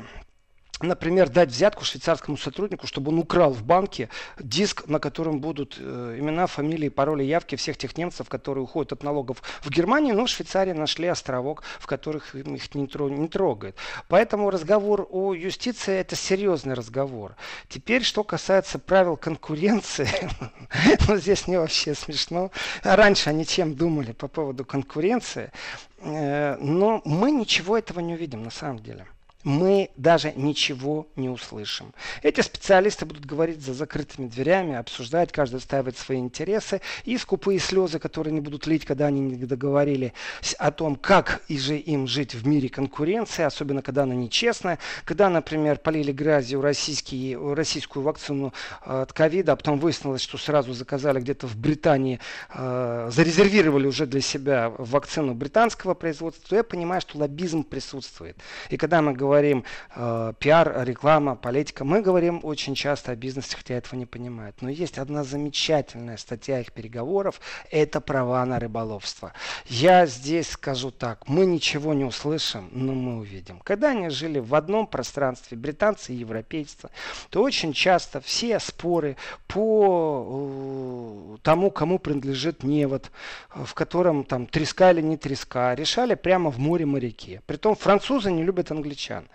например, 0.80 1.30
дать 1.30 1.50
взятку 1.50 1.84
швейцарскому 1.84 2.36
сотруднику, 2.36 2.86
чтобы 2.86 3.10
он 3.10 3.18
украл 3.18 3.50
в 3.52 3.62
банке 3.62 4.08
диск, 4.38 4.86
на 4.86 4.98
котором 4.98 5.40
будут 5.40 5.76
э, 5.78 6.16
имена, 6.18 6.46
фамилии, 6.46 6.88
пароли, 6.88 7.24
явки 7.24 7.56
всех 7.56 7.78
тех 7.78 7.96
немцев, 7.96 8.28
которые 8.28 8.64
уходят 8.64 8.92
от 8.92 9.02
налогов 9.02 9.42
в 9.62 9.70
Германию, 9.70 10.14
но 10.14 10.26
в 10.26 10.28
Швейцарии 10.28 10.72
нашли 10.72 11.08
островок, 11.08 11.62
в 11.78 11.86
которых 11.86 12.34
их 12.34 12.74
не, 12.74 12.86
тро, 12.86 13.08
не 13.08 13.28
трогает. 13.28 13.76
Поэтому 14.08 14.50
разговор 14.50 15.06
о 15.10 15.32
юстиции– 15.34 15.94
это 15.98 16.14
серьезный 16.14 16.74
разговор. 16.74 17.36
Теперь, 17.68 18.02
что 18.02 18.22
касается 18.22 18.78
правил 18.78 19.16
конкуренции, 19.16 20.08
ну, 21.08 21.16
здесь 21.16 21.46
мне 21.46 21.58
вообще 21.58 21.94
смешно. 21.94 22.50
Раньше 22.82 23.30
они 23.30 23.46
чем 23.46 23.74
думали 23.74 24.12
по 24.12 24.28
поводу 24.28 24.64
конкуренции, 24.64 25.52
э, 26.00 26.56
но 26.56 27.00
мы 27.04 27.30
ничего 27.30 27.78
этого 27.78 28.00
не 28.00 28.14
увидим 28.14 28.42
на 28.42 28.50
самом 28.50 28.80
деле 28.80 29.06
мы 29.46 29.90
даже 29.96 30.32
ничего 30.34 31.06
не 31.14 31.28
услышим. 31.28 31.94
Эти 32.24 32.40
специалисты 32.40 33.06
будут 33.06 33.24
говорить 33.24 33.62
за 33.62 33.74
закрытыми 33.74 34.26
дверями, 34.26 34.74
обсуждать, 34.74 35.30
каждый 35.30 35.58
отстаивает 35.58 35.96
свои 35.96 36.18
интересы, 36.18 36.80
и 37.04 37.16
скупые 37.16 37.60
слезы, 37.60 38.00
которые 38.00 38.34
не 38.34 38.40
будут 38.40 38.66
лить, 38.66 38.84
когда 38.84 39.06
они 39.06 39.20
не 39.20 39.36
договорили 39.36 40.12
о 40.58 40.72
том, 40.72 40.96
как 40.96 41.42
и 41.46 41.58
же 41.58 41.76
им 41.76 42.08
жить 42.08 42.34
в 42.34 42.44
мире 42.44 42.68
конкуренции, 42.68 43.44
особенно 43.44 43.82
когда 43.82 44.02
она 44.02 44.16
нечестная, 44.16 44.80
когда, 45.04 45.30
например, 45.30 45.78
полили 45.78 46.10
грязью 46.10 46.60
российские, 46.60 47.38
российскую 47.54 48.02
вакцину 48.02 48.52
э, 48.84 49.02
от 49.02 49.12
ковида, 49.12 49.52
а 49.52 49.56
потом 49.56 49.78
выяснилось, 49.78 50.22
что 50.22 50.38
сразу 50.38 50.72
заказали 50.72 51.20
где-то 51.20 51.46
в 51.46 51.56
Британии, 51.56 52.18
э, 52.52 53.10
зарезервировали 53.12 53.86
уже 53.86 54.06
для 54.06 54.22
себя 54.22 54.72
вакцину 54.76 55.34
британского 55.34 55.94
производства, 55.94 56.48
то 56.48 56.56
я 56.56 56.64
понимаю, 56.64 57.00
что 57.00 57.18
лоббизм 57.18 57.62
присутствует. 57.62 58.36
И 58.70 58.76
когда 58.76 59.00
мы 59.02 59.12
говорим 59.12 59.35
говорим 59.36 59.64
э, 59.94 60.32
пиар, 60.38 60.84
реклама, 60.84 61.36
политика, 61.36 61.84
мы 61.84 62.00
говорим 62.00 62.40
очень 62.42 62.74
часто 62.74 63.12
о 63.12 63.16
бизнесе, 63.16 63.54
хотя 63.54 63.74
этого 63.74 63.98
не 63.98 64.06
понимают. 64.06 64.62
Но 64.62 64.70
есть 64.70 64.96
одна 64.96 65.24
замечательная 65.24 66.16
статья 66.16 66.60
их 66.60 66.72
переговоров, 66.72 67.38
это 67.70 68.00
права 68.00 68.44
на 68.46 68.58
рыболовство. 68.58 69.34
Я 69.66 70.06
здесь 70.06 70.50
скажу 70.50 70.90
так, 70.90 71.28
мы 71.28 71.44
ничего 71.44 71.92
не 71.92 72.04
услышим, 72.04 72.70
но 72.72 72.94
мы 72.94 73.18
увидим. 73.18 73.60
Когда 73.62 73.90
они 73.90 74.08
жили 74.08 74.38
в 74.38 74.54
одном 74.54 74.86
пространстве, 74.86 75.58
британцы 75.58 76.14
и 76.14 76.16
европейцы, 76.16 76.88
то 77.28 77.42
очень 77.42 77.74
часто 77.74 78.22
все 78.22 78.58
споры 78.58 79.16
по 79.46 81.36
э, 81.36 81.36
тому, 81.42 81.70
кому 81.70 81.98
принадлежит 81.98 82.62
невод, 82.62 83.10
в 83.54 83.74
котором 83.74 84.24
там 84.24 84.46
треска 84.46 84.92
или 84.92 85.02
не 85.02 85.18
треска, 85.18 85.74
решали 85.74 86.14
прямо 86.14 86.50
в 86.50 86.58
море 86.58 86.86
моряки. 86.86 87.40
Притом 87.46 87.76
французы 87.76 88.32
не 88.32 88.42
любят 88.42 88.70
англичан. 88.70 89.25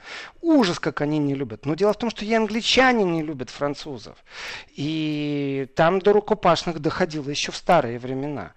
Ужас, 0.41 0.79
как 0.79 1.01
они 1.01 1.19
не 1.19 1.35
любят. 1.35 1.65
Но 1.65 1.75
дело 1.75 1.93
в 1.93 1.97
том, 1.97 2.09
что 2.09 2.25
и 2.25 2.33
англичане 2.33 3.03
не 3.03 3.21
любят 3.21 3.49
французов. 3.49 4.17
И 4.75 5.67
там 5.75 5.99
до 5.99 6.13
рукопашных 6.13 6.79
доходило 6.79 7.29
еще 7.29 7.51
в 7.51 7.57
старые 7.57 7.99
времена. 7.99 8.53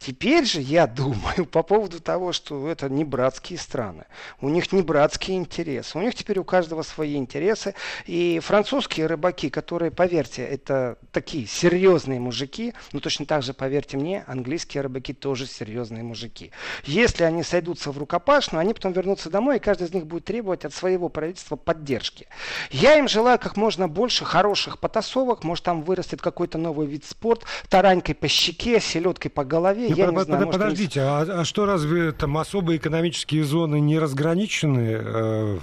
Теперь 0.00 0.46
же 0.46 0.62
я 0.62 0.86
думаю 0.86 1.44
по 1.44 1.62
поводу 1.62 2.00
того, 2.00 2.32
что 2.32 2.66
это 2.68 2.88
не 2.88 3.04
братские 3.04 3.58
страны. 3.58 4.06
У 4.40 4.48
них 4.48 4.72
не 4.72 4.80
братские 4.80 5.36
интересы. 5.36 5.98
У 5.98 6.00
них 6.00 6.14
теперь 6.14 6.38
у 6.38 6.44
каждого 6.44 6.80
свои 6.80 7.16
интересы. 7.16 7.74
И 8.06 8.40
французские 8.42 9.06
рыбаки, 9.06 9.50
которые, 9.50 9.90
поверьте, 9.90 10.42
это 10.42 10.96
такие 11.12 11.46
серьезные 11.46 12.18
мужики, 12.18 12.72
но 12.92 13.00
точно 13.00 13.26
так 13.26 13.42
же, 13.42 13.52
поверьте 13.52 13.98
мне, 13.98 14.24
английские 14.26 14.80
рыбаки 14.80 15.12
тоже 15.12 15.46
серьезные 15.46 16.02
мужики. 16.02 16.50
Если 16.84 17.22
они 17.22 17.42
сойдутся 17.42 17.92
в 17.92 17.98
рукопашную, 17.98 18.62
они 18.62 18.72
потом 18.72 18.92
вернутся 18.92 19.28
домой, 19.28 19.56
и 19.56 19.60
каждый 19.60 19.88
из 19.88 19.92
них 19.92 20.06
будет 20.06 20.24
требовать 20.24 20.64
от 20.64 20.72
своего 20.72 21.10
правительства 21.10 21.56
поддержки. 21.56 22.26
Я 22.70 22.96
им 22.96 23.06
желаю 23.06 23.38
как 23.38 23.58
можно 23.58 23.86
больше 23.86 24.24
хороших 24.24 24.78
потасовок. 24.78 25.44
Может, 25.44 25.66
там 25.66 25.82
вырастет 25.82 26.22
какой-то 26.22 26.56
новый 26.56 26.86
вид 26.86 27.04
спорта, 27.04 27.44
таранькой 27.68 28.14
по 28.14 28.28
щеке, 28.28 28.80
селедкой 28.80 29.30
по 29.30 29.44
голове 29.44 29.89
ну, 29.90 29.96
я 29.96 30.06
под, 30.06 30.14
не 30.14 30.22
знаю, 30.24 30.42
под, 30.44 30.52
подождите, 30.52 31.00
а, 31.00 31.20
а 31.20 31.44
что 31.44 31.66
разве 31.66 32.12
там 32.12 32.36
особые 32.38 32.78
экономические 32.78 33.44
зоны 33.44 33.80
не 33.80 33.98
разграничены 33.98 34.98
э, 35.00 35.58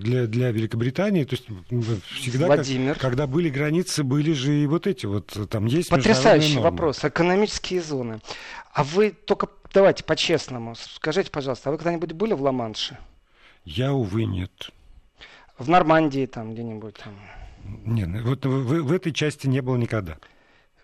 для, 0.00 0.26
для 0.26 0.50
Великобритании? 0.50 1.24
То 1.24 1.36
есть 1.36 1.46
всегда, 2.18 2.46
Владимир. 2.46 2.94
Как, 2.94 3.02
когда 3.02 3.26
были 3.26 3.48
границы, 3.48 4.04
были 4.04 4.32
же 4.32 4.54
и 4.54 4.66
вот 4.66 4.86
эти 4.86 5.06
вот, 5.06 5.36
там 5.50 5.66
есть 5.66 5.90
Потрясающий 5.90 6.58
вопрос, 6.58 7.04
экономические 7.04 7.82
зоны. 7.82 8.20
А 8.72 8.84
вы 8.84 9.10
только, 9.10 9.48
давайте 9.72 10.04
по-честному, 10.04 10.74
скажите, 10.76 11.30
пожалуйста, 11.30 11.68
а 11.68 11.72
вы 11.72 11.78
когда-нибудь 11.78 12.12
были 12.12 12.32
в 12.32 12.42
Ла-Манше? 12.42 12.98
Я, 13.64 13.92
увы, 13.92 14.24
нет. 14.24 14.70
В 15.58 15.68
Нормандии 15.68 16.26
там 16.26 16.54
где-нибудь 16.54 16.96
там? 16.96 17.14
Нет, 17.84 18.08
вот 18.24 18.44
в, 18.44 18.82
в 18.82 18.92
этой 18.92 19.12
части 19.12 19.46
не 19.46 19.60
было 19.60 19.76
никогда. 19.76 20.16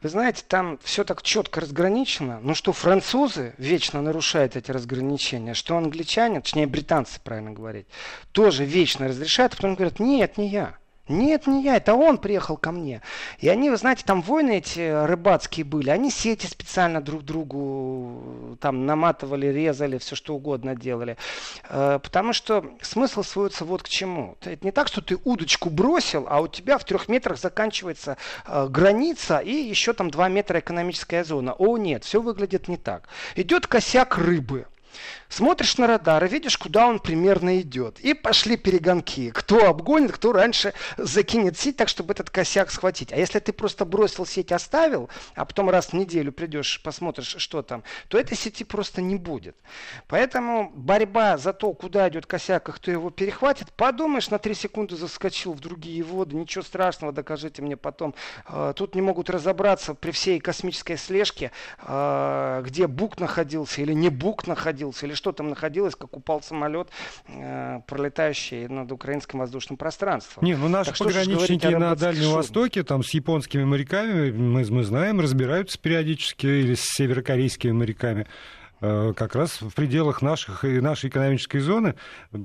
Вы 0.01 0.11
знаете, 0.11 0.45
там 0.47 0.79
все 0.85 1.03
так 1.03 1.23
четко 1.23 1.61
разграничено, 1.61 2.39
но 2.41 2.55
что 2.55 2.73
французы 2.73 3.55
вечно 3.59 4.01
нарушают 4.01 4.55
эти 4.55 4.71
разграничения, 4.71 5.55
что 5.55 5.77
англичане, 5.77 6.41
точнее 6.41 6.69
британцы, 6.69 7.21
правильно 7.23 7.51
говорить, 7.51 7.89
тоже 8.31 8.65
вечно 8.65 9.09
разрешают, 9.09 9.55
а 9.55 9.57
потом 9.57 9.75
говорят, 9.75 9.99
нет, 9.99 10.39
не 10.39 10.49
я. 10.49 10.77
Нет, 11.09 11.47
не 11.47 11.63
я, 11.63 11.77
это 11.77 11.95
он 11.95 12.19
приехал 12.19 12.57
ко 12.57 12.71
мне. 12.71 13.03
И 13.39 13.49
они, 13.49 13.71
вы 13.71 13.77
знаете, 13.77 14.03
там 14.05 14.21
войны 14.23 14.59
эти 14.59 15.07
рыбацкие 15.07 15.65
были, 15.65 15.91
они 15.91 16.11
сети 16.11 16.47
специально 16.47 17.01
друг 17.01 17.25
другу 17.25 18.57
там 18.61 18.87
наматывали, 18.87 19.47
резали, 19.47 19.99
все 19.99 20.17
что 20.17 20.35
угодно 20.35 20.75
делали. 20.75 21.17
Э, 21.69 21.99
потому 22.03 22.33
что 22.33 22.65
смысл 22.83 23.23
сводится 23.23 23.65
вот 23.65 23.83
к 23.83 23.89
чему. 23.89 24.37
Это 24.43 24.65
не 24.65 24.73
так, 24.73 24.89
что 24.89 25.01
ты 25.01 25.19
удочку 25.25 25.71
бросил, 25.71 26.27
а 26.29 26.41
у 26.41 26.49
тебя 26.49 26.79
в 26.79 26.85
трех 26.85 27.09
метрах 27.09 27.39
заканчивается 27.39 28.17
э, 28.47 28.69
граница 28.69 29.39
и 29.39 29.53
еще 29.53 29.93
там 29.93 30.11
два 30.11 30.29
метра 30.29 30.59
экономическая 30.61 31.25
зона. 31.25 31.55
О, 31.55 31.79
нет, 31.79 32.05
все 32.05 32.21
выглядит 32.21 32.69
не 32.69 32.77
так. 32.77 33.09
Идет 33.35 33.67
косяк 33.67 34.19
рыбы. 34.19 34.67
Смотришь 35.29 35.77
на 35.77 35.87
радар 35.87 36.25
и 36.25 36.29
видишь, 36.29 36.57
куда 36.57 36.87
он 36.87 37.01
примерно 37.01 37.61
идет. 37.61 38.01
И 38.01 38.15
пошли 38.15 38.57
перегонки. 38.57 39.31
Кто 39.31 39.67
обгонит, 39.67 40.13
кто 40.13 40.33
раньше 40.33 40.73
закинет 40.97 41.59
сеть 41.59 41.77
так, 41.77 41.89
чтобы 41.89 42.13
этот 42.15 42.31
косяк 42.31 42.71
схватить. 42.71 43.13
А 43.13 43.17
если 43.17 43.39
ты 43.39 43.53
просто 43.53 43.85
бросил 43.85 44.25
сеть, 44.25 44.53
оставил, 44.53 45.11
а 45.35 45.45
потом 45.45 45.69
раз 45.69 45.89
в 45.89 45.93
неделю 45.93 46.33
придешь, 46.33 46.81
посмотришь, 46.83 47.37
что 47.39 47.63
там, 47.63 47.85
то 48.09 48.19
этой 48.19 48.37
сети 48.37 48.65
просто 48.65 49.03
не 49.03 49.17
будет. 49.17 49.57
Поэтому 50.07 50.71
борьба 50.75 51.37
за 51.37 51.53
то, 51.53 51.73
куда 51.75 52.09
идет 52.09 52.25
косяк, 52.25 52.69
и 52.69 52.73
кто 52.73 52.91
его 52.91 53.11
перехватит, 53.11 53.73
подумаешь, 53.73 54.31
на 54.31 54.39
3 54.39 54.55
секунды 54.55 54.97
заскочил 54.97 55.53
в 55.53 55.61
другие 55.61 56.03
воды, 56.03 56.37
ничего 56.37 56.65
страшного, 56.65 57.13
докажите 57.13 57.61
мне 57.61 57.77
потом. 57.77 58.15
А, 58.47 58.73
тут 58.73 58.95
не 58.95 59.03
могут 59.03 59.29
разобраться 59.29 59.95
при 59.95 60.11
всей 60.11 60.41
космической 60.41 60.97
слежке, 60.97 61.53
а, 61.81 62.63
где 62.63 62.87
Бук 62.87 63.21
находился 63.21 63.83
или 63.83 63.93
не 63.93 64.09
Бук 64.09 64.47
находился, 64.47 65.07
или 65.07 65.18
что 65.19 65.33
там 65.33 65.51
находилось, 65.51 65.95
как 65.95 66.17
упал 66.17 66.41
самолет, 66.41 66.89
э, 67.29 67.81
пролетающий 67.87 68.69
над 68.69 68.91
украинским 68.91 69.41
воздушным 69.41 69.77
пространством. 69.77 70.45
Не, 70.45 70.57
ну 70.57 70.69
наши 70.69 70.93
так 70.93 70.99
пограничники 70.99 71.67
на 71.67 71.95
Дальнем 71.95 72.25
шум? 72.25 72.35
Востоке, 72.35 72.83
там 72.85 73.03
с 73.03 73.13
японскими 73.13 73.65
моряками, 73.65 74.31
мы, 74.31 74.65
мы 74.65 74.85
знаем, 74.85 75.21
разбираются 75.21 75.79
периодически, 75.79 76.47
или 76.47 76.75
с 76.75 76.85
северокорейскими 76.85 77.73
моряками. 77.73 78.27
Э, 78.81 79.13
как 79.17 79.35
раз 79.35 79.61
в 79.61 79.71
пределах 79.71 80.23
наших 80.23 80.65
и 80.65 80.81
нашей 80.81 81.11
экономической 81.11 81.59
зоны 81.59 81.97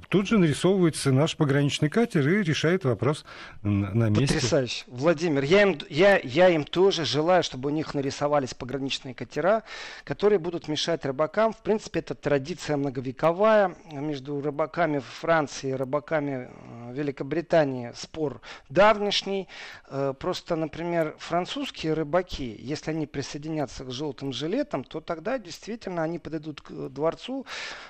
тут 0.09 0.27
же 0.27 0.39
нарисовывается 0.39 1.11
наш 1.11 1.37
пограничный 1.37 1.89
катер 1.89 2.27
и 2.27 2.41
решает 2.41 2.85
вопрос 2.85 3.23
на 3.61 4.09
месте. 4.09 4.35
Потрясающе. 4.35 4.85
Владимир, 4.87 5.43
я 5.43 5.61
им, 5.61 5.77
я, 5.89 6.17
я 6.17 6.49
им 6.49 6.63
тоже 6.63 7.05
желаю, 7.05 7.43
чтобы 7.43 7.69
у 7.69 7.71
них 7.71 7.93
нарисовались 7.93 8.55
пограничные 8.55 9.13
катера, 9.13 9.61
которые 10.05 10.39
будут 10.39 10.67
мешать 10.67 11.05
рыбакам. 11.05 11.53
В 11.53 11.57
принципе, 11.57 11.99
это 11.99 12.15
традиция 12.15 12.77
многовековая. 12.77 13.75
Между 13.91 14.41
рыбаками 14.41 14.99
Франции 14.99 15.69
и 15.69 15.73
рыбаками 15.73 16.49
э, 16.49 16.93
Великобритании 16.93 17.91
спор 17.95 18.41
давнишний. 18.69 19.47
Э, 19.87 20.15
просто, 20.17 20.55
например, 20.55 21.15
французские 21.19 21.93
рыбаки, 21.93 22.55
если 22.59 22.89
они 22.89 23.05
присоединятся 23.05 23.85
к 23.85 23.91
желтым 23.91 24.33
жилетам, 24.33 24.83
то 24.83 24.99
тогда 24.99 25.37
действительно 25.37 26.01
они 26.01 26.22
подойдут 26.23 26.61
к 26.61 26.71
дворцу 26.89 27.45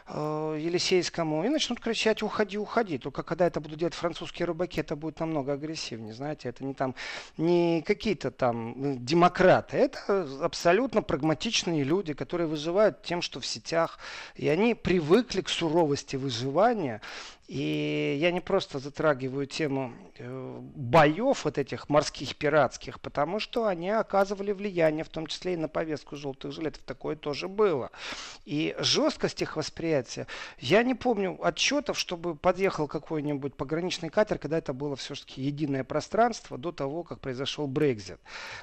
э, 0.07 0.57
Елисейскому 0.59 1.45
и 1.45 1.49
начнут 1.49 1.79
кричать 1.79 2.23
«Уходи, 2.23 2.57
уходи!». 2.57 2.97
Только 2.97 3.23
когда 3.23 3.47
это 3.47 3.61
будут 3.61 3.79
делать 3.79 3.93
французские 3.93 4.47
рыбаки, 4.47 4.81
это 4.81 4.95
будет 4.95 5.19
намного 5.19 5.53
агрессивнее. 5.53 6.13
Знаете, 6.13 6.49
это 6.49 6.65
не 6.65 6.73
там 6.73 6.95
не 7.37 7.81
какие-то 7.81 8.31
там 8.31 8.73
э, 8.83 8.95
демократы. 8.97 9.77
Это 9.77 10.27
абсолютно 10.41 11.01
прагматичные 11.01 11.83
люди, 11.83 12.13
которые 12.13 12.47
выживают 12.47 13.03
тем, 13.03 13.21
что 13.21 13.39
в 13.39 13.45
сетях. 13.45 13.99
И 14.35 14.47
они 14.49 14.75
привыкли 14.75 15.41
к 15.41 15.49
суровости 15.49 16.15
выживания. 16.15 17.01
И 17.47 18.17
я 18.21 18.31
не 18.31 18.39
просто 18.39 18.79
затрагиваю 18.79 19.45
тему 19.47 19.93
э, 20.17 20.59
боев 20.75 21.43
вот 21.43 21.57
этих 21.57 21.89
морских 21.89 22.37
пиратских, 22.37 23.01
потому 23.01 23.39
что 23.39 23.67
они 23.67 23.89
оказывали 23.89 24.53
влияние, 24.53 25.03
в 25.03 25.09
том 25.09 25.27
числе 25.27 25.55
и 25.55 25.57
на 25.57 25.67
повестку 25.67 26.15
желтых 26.15 26.53
жилетов. 26.53 26.81
Такое 26.83 27.17
тоже 27.17 27.49
было. 27.49 27.91
И 28.45 28.75
жесткость 28.79 29.41
их 29.41 29.57
восприятия, 29.57 30.25
я 30.59 30.83
не 30.83 30.95
помню 30.95 31.37
отчетов, 31.45 31.99
чтобы 31.99 32.35
подъехал 32.35 32.87
какой-нибудь 32.87 33.55
пограничный 33.55 34.09
катер, 34.09 34.37
когда 34.39 34.57
это 34.57 34.71
было 34.71 34.95
все-таки 34.95 35.41
единое 35.41 35.83
пространство 35.83 36.57
до 36.57 36.71
того, 36.71 37.03
как 37.03 37.19
произошел 37.19 37.67
Брекзит. 37.67 38.19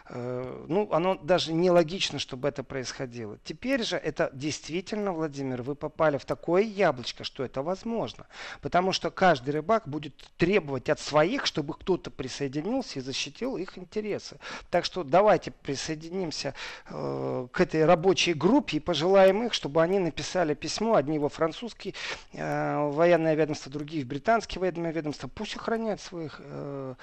Э, 0.09 0.65
ну, 0.69 0.89
оно 0.91 1.17
даже 1.17 1.53
нелогично, 1.53 2.19
чтобы 2.19 2.49
это 2.49 2.65
происходило. 2.65 3.37
Теперь 3.45 3.83
же 3.83 3.97
это 3.97 4.31
действительно, 4.33 5.13
Владимир, 5.13 5.61
вы 5.61 5.75
попали 5.75 6.17
в 6.17 6.25
такое 6.25 6.63
яблочко, 6.63 7.25
что 7.25 7.45
это 7.45 7.63
возможно. 7.63 8.27
Потому 8.71 8.93
что 8.93 9.11
каждый 9.11 9.51
рыбак 9.51 9.89
будет 9.89 10.15
требовать 10.37 10.89
от 10.91 11.01
своих, 11.01 11.45
чтобы 11.45 11.75
кто-то 11.75 12.09
присоединился 12.09 13.01
и 13.01 13.03
защитил 13.03 13.57
их 13.57 13.77
интересы. 13.77 14.37
Так 14.71 14.85
что 14.85 15.03
давайте 15.03 15.51
присоединимся 15.51 16.55
э, 16.89 17.49
к 17.51 17.61
этой 17.61 17.85
рабочей 17.85 18.33
группе 18.33 18.77
и 18.77 18.81
пожелаем 18.81 19.45
их, 19.45 19.55
чтобы 19.55 19.83
они 19.83 19.99
написали 19.99 20.55
письмо, 20.55 20.95
одни 20.95 21.19
во 21.19 21.29
французский 21.29 21.97
э, 22.33 22.91
военное 22.93 23.35
ведомство, 23.35 23.73
другие 23.73 24.05
в 24.05 24.07
британские 24.07 24.61
военное 24.61 24.93
ведомство. 24.93 25.27
Пусть 25.27 25.57
охраняют 25.57 26.01
своих 26.01 26.37
э, 26.39 26.95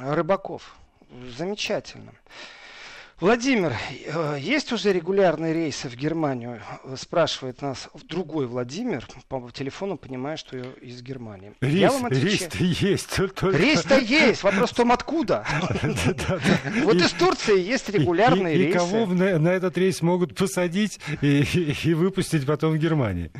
рыбаков. 0.00 0.74
Замечательно. 1.36 2.14
Владимир, 3.22 3.76
э, 4.04 4.36
есть 4.40 4.72
уже 4.72 4.92
регулярные 4.92 5.54
рейсы 5.54 5.88
в 5.88 5.94
Германию? 5.94 6.60
Спрашивает 6.96 7.62
нас 7.62 7.88
другой 8.08 8.48
Владимир. 8.48 9.06
По 9.28 9.48
телефону 9.52 9.96
понимаю, 9.96 10.36
что 10.36 10.56
из 10.56 11.02
Германии. 11.02 11.52
Рейс, 11.60 11.74
Я 11.74 11.92
вам 11.92 12.06
отвечаю. 12.06 12.50
Рейс-то 12.58 12.64
есть. 12.64 13.16
Только... 13.16 13.50
Рейс-то 13.50 13.98
есть. 13.98 14.42
Вопрос 14.42 14.70
в 14.70 14.74
том, 14.74 14.90
откуда. 14.90 15.46
Вот 16.82 16.96
из 16.96 17.12
Турции 17.12 17.60
есть 17.62 17.88
регулярные 17.90 18.56
рейсы. 18.56 18.70
И 18.70 18.72
кого 18.72 19.06
на 19.06 19.50
этот 19.50 19.78
рейс 19.78 20.02
могут 20.02 20.34
посадить 20.34 20.98
и 21.20 21.94
выпустить 21.94 22.44
потом 22.44 22.72
в 22.72 22.78
Германии? 22.78 23.30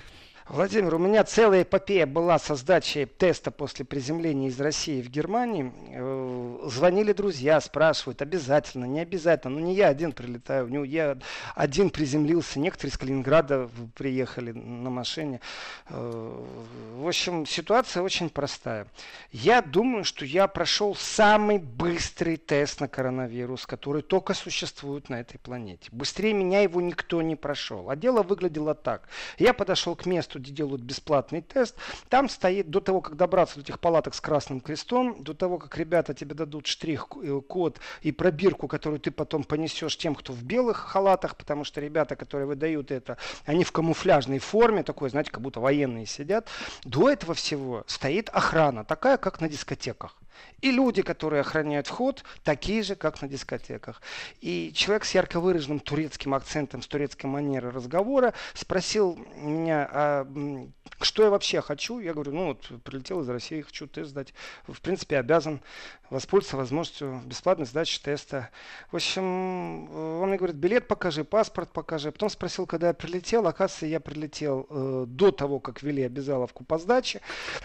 Владимир, 0.53 0.97
у 0.97 0.99
меня 0.99 1.25
целая 1.25 1.63
эпопея 1.63 2.05
была 2.05 2.39
со 2.39 2.57
сдачей 2.57 3.07
теста 3.07 3.51
после 3.51 3.87
приземления 3.87 4.49
из 4.49 4.61
России 4.61 5.01
в 5.01 5.09
Германии. 5.09 5.73
Э, 5.89 6.69
звонили 6.69 7.15
друзья, 7.15 7.59
спрашивают, 7.59 8.21
обязательно, 8.21 8.85
не 8.85 9.01
обязательно. 9.01 9.59
Ну, 9.59 9.65
не 9.65 9.75
я 9.75 9.89
один 9.89 10.13
прилетаю, 10.13 10.69
не 10.69 10.87
я 10.87 11.17
один 11.55 11.89
приземлился. 11.89 12.61
Некоторые 12.61 12.93
из 12.93 12.99
Калининграда 12.99 13.71
приехали 13.95 14.53
на 14.53 14.91
машине. 14.91 15.41
Э, 15.89 16.45
в 16.97 17.09
общем, 17.09 17.47
ситуация 17.47 18.03
очень 18.03 18.29
простая. 18.29 18.89
Я 19.31 19.63
думаю, 19.63 20.05
что 20.05 20.27
я 20.27 20.47
прошел 20.49 20.95
самый 20.95 21.61
быстрый 21.61 22.37
тест 22.37 22.79
на 22.79 22.89
коронавирус, 22.89 23.65
который 23.65 24.03
только 24.03 24.35
существует 24.35 25.09
на 25.09 25.19
этой 25.19 25.39
планете. 25.39 25.89
Быстрее 25.93 26.35
меня 26.35 26.61
его 26.61 26.83
никто 26.83 27.23
не 27.23 27.37
прошел. 27.37 27.89
А 27.89 27.97
дело 27.97 28.23
выглядело 28.23 28.75
так. 28.75 29.09
Я 29.39 29.55
подошел 29.55 29.97
к 29.97 30.05
месту, 30.05 30.42
где 30.43 30.53
делают 30.53 30.83
бесплатный 30.83 31.41
тест. 31.41 31.77
Там 32.09 32.29
стоит, 32.29 32.69
до 32.71 32.81
того, 32.81 33.01
как 33.01 33.17
добраться 33.17 33.57
до 33.57 33.63
этих 33.63 33.81
палаток 33.81 34.15
с 34.15 34.21
красным 34.21 34.61
крестом, 34.61 35.23
до 35.23 35.35
того, 35.35 35.59
как 35.59 35.77
ребята 35.77 36.15
тебе 36.15 36.35
дадут 36.35 36.67
штрих-код 36.67 37.79
и 38.03 38.13
пробирку, 38.13 38.69
которую 38.69 39.01
ты 39.01 39.11
потом 39.11 39.45
понесешь 39.45 39.97
тем, 39.97 40.15
кто 40.15 40.33
в 40.33 40.43
белых 40.43 40.77
халатах, 40.77 41.37
потому 41.37 41.65
что 41.65 41.81
ребята, 41.81 42.17
которые 42.17 42.47
выдают 42.47 42.91
это, 42.91 43.17
они 43.47 43.65
в 43.65 43.73
камуфляжной 43.73 44.39
форме, 44.39 44.83
такой, 44.83 45.11
знаете, 45.11 45.31
как 45.31 45.41
будто 45.41 45.61
военные 45.61 46.07
сидят. 46.07 46.49
До 46.85 47.09
этого 47.09 47.35
всего 47.35 47.85
стоит 47.87 48.29
охрана, 48.31 48.85
такая, 48.85 49.17
как 49.17 49.41
на 49.41 49.49
дискотеках. 49.49 50.22
И 50.61 50.71
люди, 50.71 51.03
которые 51.03 51.41
охраняют 51.41 51.89
вход, 51.89 52.25
такие 52.45 52.83
же, 52.83 52.95
как 52.95 53.21
на 53.21 53.29
дискотеках. 53.29 54.01
И 54.41 54.73
человек 54.75 55.05
с 55.05 55.15
ярко 55.15 55.41
выраженным 55.41 55.81
турецким 55.81 56.35
акцентом, 56.35 56.83
с 56.83 56.87
турецкой 56.87 57.27
манерой 57.27 57.73
разговора 57.73 58.33
спросил 58.55 59.19
меня, 59.37 59.89
а 59.91 60.27
что 61.01 61.25
я 61.25 61.31
вообще 61.31 61.61
хочу? 61.61 61.99
Я 61.99 62.15
говорю, 62.15 62.33
ну 62.33 62.47
вот 62.47 62.71
прилетел 62.85 63.21
из 63.21 63.29
России, 63.29 63.63
хочу 63.63 63.87
тест 63.87 64.11
сдать. 64.11 64.35
В 64.67 64.81
принципе, 64.81 65.19
обязан 65.19 65.61
воспользоваться 66.11 66.57
возможностью 66.57 67.23
бесплатной 67.25 67.67
сдачи 67.67 68.01
теста. 68.01 68.51
В 68.91 68.97
общем, 68.97 69.91
он 70.23 70.29
мне 70.29 70.37
говорит, 70.37 70.57
билет 70.57 70.87
покажи, 70.87 71.25
паспорт 71.25 71.73
покажи. 71.73 72.13
Потом 72.13 72.29
спросил, 72.29 72.67
когда 72.67 72.89
я 72.89 72.95
прилетел. 72.95 73.47
Оказывается, 73.47 73.87
я 73.87 73.99
прилетел 73.99 74.67
э, 74.69 75.05
до 75.09 75.33
того, 75.33 75.59
как 75.59 75.83
ввели 75.83 76.03
обязаловку 76.03 76.65
по 76.65 76.79
сдаче. 76.79 77.21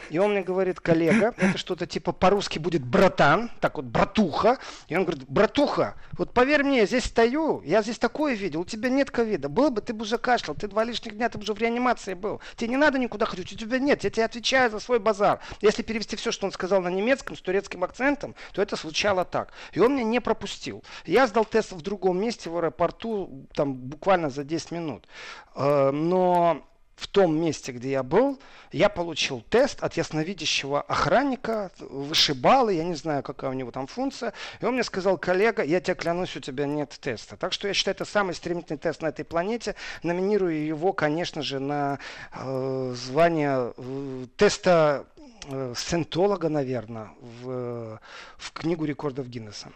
И 0.09 0.17
он 0.17 0.31
мне 0.31 0.41
говорит, 0.41 0.79
коллега, 0.79 1.33
это 1.37 1.57
что-то 1.57 1.85
типа 1.85 2.13
по-русски 2.13 2.56
будет 2.57 2.83
братан, 2.83 3.51
так 3.59 3.77
вот, 3.77 3.85
братуха. 3.85 4.59
И 4.87 4.95
он 4.95 5.03
говорит, 5.03 5.27
братуха, 5.27 5.95
вот 6.13 6.33
поверь 6.33 6.63
мне, 6.63 6.79
я 6.79 6.85
здесь 6.85 7.05
стою, 7.05 7.61
я 7.63 7.81
здесь 7.81 7.99
такое 7.99 8.33
видел, 8.33 8.61
у 8.61 8.65
тебя 8.65 8.89
нет 8.89 9.11
ковида. 9.11 9.49
Был 9.49 9.69
бы, 9.69 9.81
ты 9.81 9.93
бы 9.93 10.03
уже 10.03 10.17
кашлял, 10.17 10.55
ты 10.55 10.67
два 10.67 10.83
лишних 10.83 11.15
дня, 11.15 11.29
ты 11.29 11.37
бы 11.37 11.43
уже 11.43 11.53
в 11.53 11.59
реанимации 11.59 12.13
был. 12.13 12.41
Тебе 12.55 12.69
не 12.69 12.77
надо 12.77 12.99
никуда 12.99 13.25
ходить, 13.25 13.51
у 13.51 13.55
тебя 13.55 13.79
нет, 13.79 14.03
я 14.03 14.09
тебе 14.09 14.25
отвечаю 14.25 14.71
за 14.71 14.79
свой 14.79 14.99
базар. 14.99 15.39
Если 15.61 15.83
перевести 15.83 16.15
все, 16.15 16.31
что 16.31 16.45
он 16.45 16.51
сказал 16.51 16.81
на 16.81 16.89
немецком, 16.89 17.35
с 17.35 17.41
турецким 17.41 17.83
акцентом, 17.83 18.35
то 18.53 18.61
это 18.61 18.75
звучало 18.75 19.25
так. 19.25 19.53
И 19.73 19.79
он 19.79 19.95
меня 19.95 20.03
не 20.03 20.19
пропустил. 20.19 20.83
Я 21.05 21.27
сдал 21.27 21.45
тест 21.45 21.71
в 21.71 21.81
другом 21.81 22.19
месте, 22.19 22.49
в 22.49 22.57
аэропорту, 22.57 23.47
там 23.53 23.75
буквально 23.75 24.29
за 24.29 24.43
10 24.43 24.71
минут. 24.71 25.07
Э, 25.55 25.91
но 25.91 26.63
в 26.97 27.07
том 27.07 27.39
месте, 27.39 27.71
где 27.71 27.91
я 27.91 28.03
был, 28.03 28.39
я 28.71 28.89
получил 28.89 29.43
тест 29.49 29.83
от 29.83 29.93
ясновидящего 29.93 30.81
охранника, 30.81 31.71
вышибалы, 31.79 32.73
я 32.73 32.83
не 32.83 32.95
знаю, 32.95 33.21
какая 33.21 33.51
у 33.51 33.53
него 33.53 33.69
там 33.69 33.85
функция. 33.85 34.33
И 34.59 34.65
он 34.65 34.73
мне 34.73 34.83
сказал, 34.83 35.17
коллега, 35.17 35.63
я 35.63 35.79
тебе 35.79 35.93
клянусь, 35.93 36.35
у 36.35 36.39
тебя 36.39 36.65
нет 36.65 36.97
теста. 36.99 37.37
Так 37.37 37.53
что 37.53 37.67
я 37.67 37.75
считаю, 37.75 37.95
это 37.95 38.03
самый 38.03 38.33
стремительный 38.33 38.79
тест 38.79 39.03
на 39.03 39.07
этой 39.07 39.23
планете. 39.23 39.75
Номинирую 40.01 40.65
его, 40.65 40.91
конечно 40.91 41.43
же, 41.43 41.59
на 41.59 41.99
э, 42.33 42.93
звание 42.95 43.73
э, 43.77 44.25
теста 44.35 45.05
э, 45.49 45.73
сентолога, 45.75 46.49
наверное, 46.49 47.09
в, 47.41 47.99
в 48.37 48.51
книгу 48.53 48.85
рекордов 48.85 49.27
Гиннесса. 49.27 49.69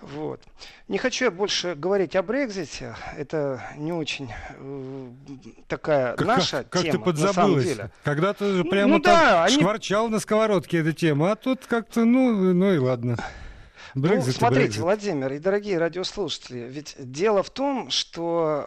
Вот. 0.00 0.40
Не 0.88 0.98
хочу 0.98 1.26
я 1.26 1.30
больше 1.30 1.74
говорить 1.74 2.16
о 2.16 2.22
Брекзите. 2.22 2.94
Это 3.16 3.62
не 3.76 3.92
очень 3.92 4.30
э, 4.58 5.08
такая 5.66 6.14
как, 6.16 6.26
наша 6.26 6.64
как, 6.64 6.82
тема, 6.82 6.92
как 6.92 6.92
ты 6.92 6.98
подзабылась? 6.98 7.78
Когда-то 8.04 8.54
же 8.54 8.64
прямо 8.64 8.94
ну, 8.94 9.00
так 9.00 9.18
да, 9.18 9.48
шкварчал 9.48 10.04
они... 10.04 10.14
на 10.14 10.20
сковородке 10.20 10.78
эта 10.78 10.92
тема, 10.92 11.32
а 11.32 11.36
тут 11.36 11.66
как-то, 11.66 12.04
ну, 12.04 12.54
ну 12.54 12.72
и 12.72 12.78
ладно. 12.78 13.16
Брекзит 13.94 14.26
ну, 14.26 14.32
смотрите, 14.32 14.62
Брекзит. 14.64 14.82
Владимир 14.82 15.32
и 15.32 15.38
дорогие 15.38 15.78
радиослушатели, 15.78 16.60
ведь 16.68 16.94
дело 16.98 17.42
в 17.42 17.50
том, 17.50 17.90
что 17.90 18.66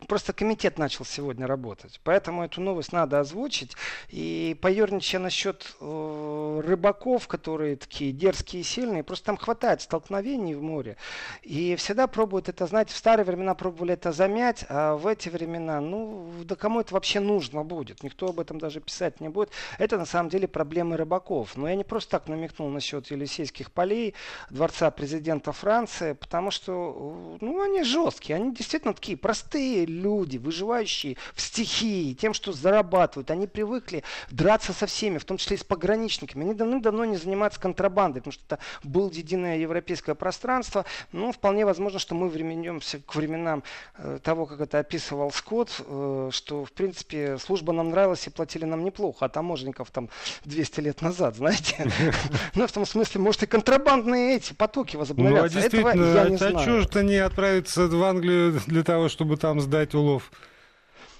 э, 0.00 0.06
просто 0.06 0.32
комитет 0.32 0.78
начал 0.78 1.04
сегодня 1.04 1.46
работать, 1.46 2.00
поэтому 2.04 2.44
эту 2.44 2.60
новость 2.60 2.92
надо 2.92 3.20
озвучить. 3.20 3.76
И 4.08 4.56
поерничая 4.60 5.20
насчет 5.20 5.74
э, 5.80 6.62
рыбаков, 6.64 7.28
которые 7.28 7.76
такие 7.76 8.12
дерзкие 8.12 8.62
и 8.62 8.64
сильные, 8.64 9.02
просто 9.02 9.26
там 9.26 9.36
хватает 9.36 9.82
столкновений 9.82 10.54
в 10.54 10.62
море. 10.62 10.96
И 11.42 11.76
всегда 11.76 12.06
пробуют 12.06 12.48
это, 12.48 12.66
знаете, 12.66 12.94
в 12.94 12.96
старые 12.96 13.24
времена 13.24 13.54
пробовали 13.54 13.94
это 13.94 14.12
замять, 14.12 14.64
а 14.68 14.96
в 14.96 15.06
эти 15.06 15.28
времена, 15.28 15.80
ну, 15.80 16.30
да 16.44 16.56
кому 16.56 16.80
это 16.80 16.94
вообще 16.94 17.20
нужно 17.20 17.64
будет? 17.64 18.02
Никто 18.02 18.28
об 18.28 18.40
этом 18.40 18.58
даже 18.58 18.80
писать 18.80 19.20
не 19.20 19.28
будет. 19.28 19.50
Это 19.78 19.98
на 19.98 20.06
самом 20.06 20.30
деле 20.30 20.48
проблемы 20.48 20.96
рыбаков. 20.96 21.56
Но 21.56 21.68
я 21.68 21.74
не 21.74 21.84
просто 21.84 22.12
так 22.12 22.28
намекнул 22.28 22.68
насчет 22.68 23.10
Елисейских 23.10 23.70
полей, 23.72 24.14
дворца 24.50 24.90
президента 24.90 25.52
Франции, 25.52 26.12
потому 26.12 26.50
что 26.50 27.36
ну, 27.40 27.62
они 27.62 27.82
жесткие, 27.82 28.36
они 28.36 28.54
действительно 28.54 28.94
такие 28.94 29.16
простые 29.16 29.86
люди, 29.86 30.38
выживающие 30.38 31.16
в 31.34 31.40
стихии, 31.40 32.14
тем, 32.14 32.34
что 32.34 32.52
зарабатывают. 32.52 33.30
Они 33.30 33.46
привыкли 33.46 34.04
драться 34.30 34.72
со 34.72 34.86
всеми, 34.86 35.18
в 35.18 35.24
том 35.24 35.36
числе 35.36 35.56
и 35.56 35.60
с 35.60 35.64
пограничниками. 35.64 36.44
Они 36.44 36.54
давно-давно 36.54 37.04
не 37.04 37.16
занимаются 37.16 37.60
контрабандой, 37.60 38.20
потому 38.20 38.32
что 38.32 38.44
это 38.46 38.58
было 38.82 39.10
единое 39.10 39.58
европейское 39.58 40.14
пространство. 40.14 40.84
Ну, 41.12 41.32
вполне 41.32 41.64
возможно, 41.64 41.98
что 41.98 42.14
мы 42.14 42.28
вернемся 42.28 43.00
к 43.00 43.14
временам 43.14 43.62
э, 43.96 44.18
того, 44.22 44.46
как 44.46 44.60
это 44.60 44.78
описывал 44.78 45.30
Скотт, 45.30 45.80
э, 45.80 46.30
что, 46.32 46.64
в 46.64 46.72
принципе, 46.72 47.38
служба 47.38 47.72
нам 47.72 47.90
нравилась 47.90 48.26
и 48.26 48.30
платили 48.30 48.64
нам 48.64 48.84
неплохо, 48.84 49.26
а 49.26 49.28
таможенников 49.28 49.90
там 49.90 50.08
200 50.44 50.80
лет 50.80 51.02
назад, 51.02 51.36
знаете. 51.36 51.90
Ну, 52.54 52.66
в 52.66 52.72
том 52.72 52.84
смысле, 52.84 53.20
может, 53.20 53.42
и 53.42 53.46
контрабандные 54.12 54.36
эти 54.36 54.52
потоки 54.52 54.96
возобновятся. 54.96 55.40
Ну, 55.40 55.44
а 55.44 55.48
действительно, 55.48 55.90
Этого 55.90 56.14
я 56.14 56.28
не 56.28 56.34
а 56.36 56.38
знаю. 56.38 56.64
чего 56.64 56.80
же 56.80 57.04
не 57.04 57.16
отправиться 57.16 57.86
в 57.86 58.02
Англию 58.02 58.60
для 58.66 58.82
того, 58.82 59.08
чтобы 59.08 59.36
там 59.36 59.60
сдать 59.60 59.94
улов? 59.94 60.30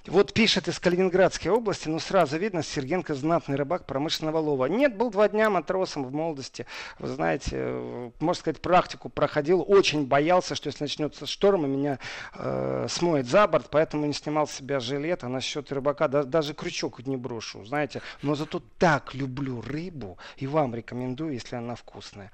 Вот 0.06 0.32
пишет 0.32 0.66
из 0.66 0.80
Калининградской 0.80 1.50
области, 1.52 1.88
ну 1.88 2.00
сразу 2.00 2.36
видно, 2.36 2.62
Сергенко 2.64 3.14
знатный 3.14 3.56
рыбак 3.56 3.86
промышленного 3.86 4.38
лова. 4.38 4.66
Нет, 4.66 4.96
был 4.96 5.10
два 5.10 5.28
дня 5.28 5.48
матросом 5.48 6.04
в 6.04 6.12
молодости. 6.12 6.66
Вы 6.98 7.08
знаете, 7.08 7.50
э, 7.52 8.10
можно 8.18 8.40
сказать, 8.40 8.60
практику 8.60 9.08
проходил. 9.08 9.64
Очень 9.66 10.06
боялся, 10.06 10.56
что 10.56 10.68
если 10.68 10.84
начнется 10.84 11.26
шторм, 11.26 11.66
и 11.66 11.68
меня 11.68 12.00
э, 12.34 12.86
смоет 12.88 13.28
за 13.28 13.46
борт, 13.46 13.68
поэтому 13.70 14.06
не 14.06 14.12
снимал 14.12 14.48
с 14.48 14.52
себя 14.52 14.80
жилет. 14.80 15.22
А 15.22 15.28
насчет 15.28 15.70
рыбака 15.70 16.08
да, 16.08 16.24
даже 16.24 16.52
крючок 16.52 17.06
не 17.06 17.16
брошу, 17.16 17.64
знаете. 17.64 18.02
Но 18.22 18.34
зато 18.34 18.60
так 18.78 19.14
люблю 19.14 19.60
рыбу 19.60 20.18
и 20.36 20.48
вам 20.48 20.74
рекомендую, 20.74 21.34
если 21.34 21.54
она 21.54 21.76
вкусная. 21.76 22.32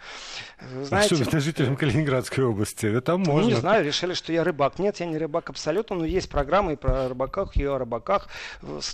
Знаете, 0.82 1.16
Особенно 1.16 1.40
жителям 1.40 1.76
Калининградской 1.76 2.44
области. 2.44 2.86
Это 2.86 3.18
можно. 3.18 3.42
Ну, 3.42 3.48
не 3.48 3.54
знаю, 3.54 3.84
решили, 3.84 4.14
что 4.14 4.32
я 4.32 4.42
рыбак. 4.42 4.78
Нет, 4.78 5.00
я 5.00 5.06
не 5.06 5.18
рыбак 5.18 5.50
абсолютно, 5.50 5.96
но 5.96 6.06
есть 6.06 6.30
программы 6.30 6.72
и 6.72 6.76
про 6.76 7.08
рыбаках, 7.08 7.57
и 7.58 7.64
о 7.64 7.78
рыбаках. 7.78 8.28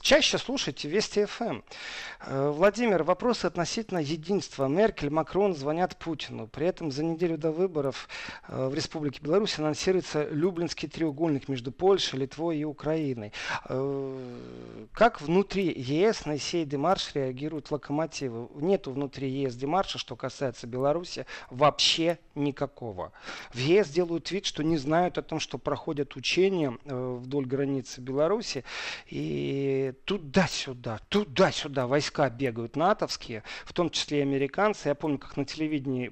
Чаще 0.00 0.38
слушайте 0.38 0.88
Вести 0.88 1.24
ФМ. 1.24 1.44
Эм. 1.44 1.64
Э, 2.26 2.50
Владимир, 2.50 3.02
вопросы 3.02 3.46
относительно 3.46 3.98
единства. 3.98 4.66
Меркель, 4.66 5.10
Макрон 5.10 5.54
звонят 5.54 5.96
Путину. 5.96 6.46
При 6.46 6.66
этом 6.66 6.90
за 6.90 7.04
неделю 7.04 7.36
до 7.36 7.50
выборов 7.50 8.08
э, 8.48 8.68
в 8.68 8.74
Республике 8.74 9.20
Беларусь 9.22 9.58
анонсируется 9.58 10.26
Люблинский 10.30 10.88
треугольник 10.88 11.48
между 11.48 11.72
Польшей, 11.72 12.20
Литвой 12.20 12.58
и 12.58 12.64
Украиной. 12.64 13.32
Э, 13.68 14.86
как 14.92 15.20
внутри 15.20 15.72
ЕС 15.76 16.24
на 16.24 16.38
сей 16.38 16.64
демарш 16.64 17.14
реагируют 17.14 17.70
локомотивы? 17.70 18.48
Нету 18.54 18.92
внутри 18.92 19.28
ЕС 19.28 19.54
демарша, 19.54 19.98
что 19.98 20.16
касается 20.16 20.66
Беларуси, 20.66 21.26
вообще 21.50 22.18
никакого. 22.34 23.12
В 23.52 23.58
ЕС 23.58 23.88
делают 23.88 24.30
вид, 24.30 24.46
что 24.46 24.62
не 24.62 24.76
знают 24.76 25.18
о 25.18 25.22
том, 25.22 25.40
что 25.40 25.58
проходят 25.58 26.16
учения 26.16 26.78
вдоль 26.84 27.46
границы 27.46 28.00
Беларуси. 28.00 28.53
И 29.06 29.94
туда-сюда, 30.04 31.00
туда-сюда 31.08 31.86
войска 31.86 32.30
бегают 32.30 32.76
натовские, 32.76 33.42
в 33.64 33.72
том 33.72 33.90
числе 33.90 34.20
и 34.20 34.22
американцы. 34.22 34.88
Я 34.88 34.94
помню, 34.94 35.18
как 35.18 35.36
на 35.36 35.44
телевидении 35.44 36.10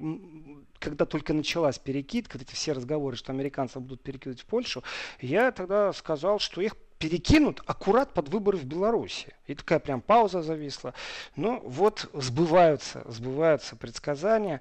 когда 0.83 1.07
только 1.07 1.33
началась 1.33 1.79
перекидка, 1.79 2.39
эти 2.39 2.55
все 2.55 2.73
разговоры, 2.73 3.17
что 3.17 3.31
американцы 3.31 3.79
будут 3.79 4.03
перекидывать 4.03 4.41
в 4.41 4.47
Польшу, 4.47 4.83
я 5.21 5.53
тогда 5.53 5.93
сказал, 5.93 6.41
что 6.41 6.61
их 6.61 6.75
перекинут 6.99 7.63
аккурат 7.67 8.13
под 8.15 8.29
выборы 8.29 8.59
в 8.59 8.65
Беларуси. 8.65 9.35
И 9.47 9.55
такая 9.55 9.81
прям 9.81 10.01
пауза 10.01 10.43
зависла. 10.43 10.95
Ну 11.35 11.61
вот 11.65 12.09
сбываются, 12.13 13.05
сбываются 13.11 13.75
предсказания. 13.75 14.61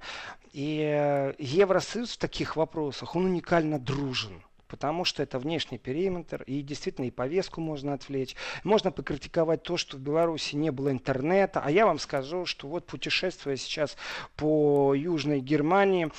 И 0.52 0.80
э, 0.82 1.34
Евросоюз 1.38 2.12
в 2.12 2.18
таких 2.18 2.56
вопросах, 2.56 3.14
он 3.14 3.26
уникально 3.26 3.78
дружен. 3.78 4.42
Потому 4.72 5.04
что 5.04 5.22
это 5.22 5.38
внешний 5.38 5.76
периметр, 5.76 6.42
и 6.46 6.62
действительно 6.62 7.04
и 7.04 7.10
повестку 7.10 7.60
можно 7.60 7.92
отвлечь. 7.92 8.34
Можно 8.64 8.90
покритиковать 8.90 9.62
то, 9.62 9.76
что 9.76 9.98
в 9.98 10.00
Беларуси 10.00 10.56
не 10.56 10.70
было 10.72 10.90
интернета, 10.90 11.60
а 11.62 11.70
я 11.70 11.84
вам 11.84 11.98
скажу, 11.98 12.46
что 12.46 12.66
вот 12.68 12.86
путешествуя 12.86 13.56
сейчас 13.56 13.98
по 14.34 14.94
Южной 14.94 15.40
Германии, 15.40 16.10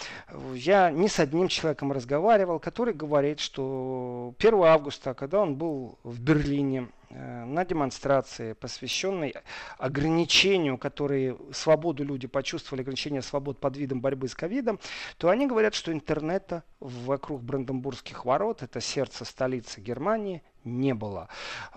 я 0.54 0.92
не 0.92 1.08
с 1.08 1.20
одним 1.20 1.48
человеком 1.48 1.92
разговаривал, 1.92 2.60
который 2.60 2.94
говорит, 2.94 3.40
что 3.40 4.36
1 4.38 4.64
августа, 4.66 5.16
когда 5.16 5.40
он 5.40 5.56
был 5.56 5.98
в 6.04 6.22
Берлине, 6.22 6.90
на 7.14 7.64
демонстрации, 7.64 8.54
посвященной 8.54 9.36
ограничению, 9.78 10.78
которые 10.78 11.38
свободу 11.52 12.04
люди 12.04 12.28
почувствовали, 12.28 12.82
ограничение 12.82 13.22
свобод 13.22 13.60
под 13.60 13.78
видом 13.78 14.02
борьбы 14.02 14.28
с 14.28 14.36
ковидом, 14.36 14.80
то 15.18 15.30
они 15.30 15.46
говорят, 15.46 15.76
что 15.76 15.94
интернета 15.94 16.64
вокруг 16.80 17.44
Бранденбургских 17.44 18.26
ворот, 18.26 18.64
это 18.64 18.82
сердце 18.82 19.26
столицы 19.26 19.80
Германии, 19.80 20.42
не 20.66 20.94
было. 20.94 21.28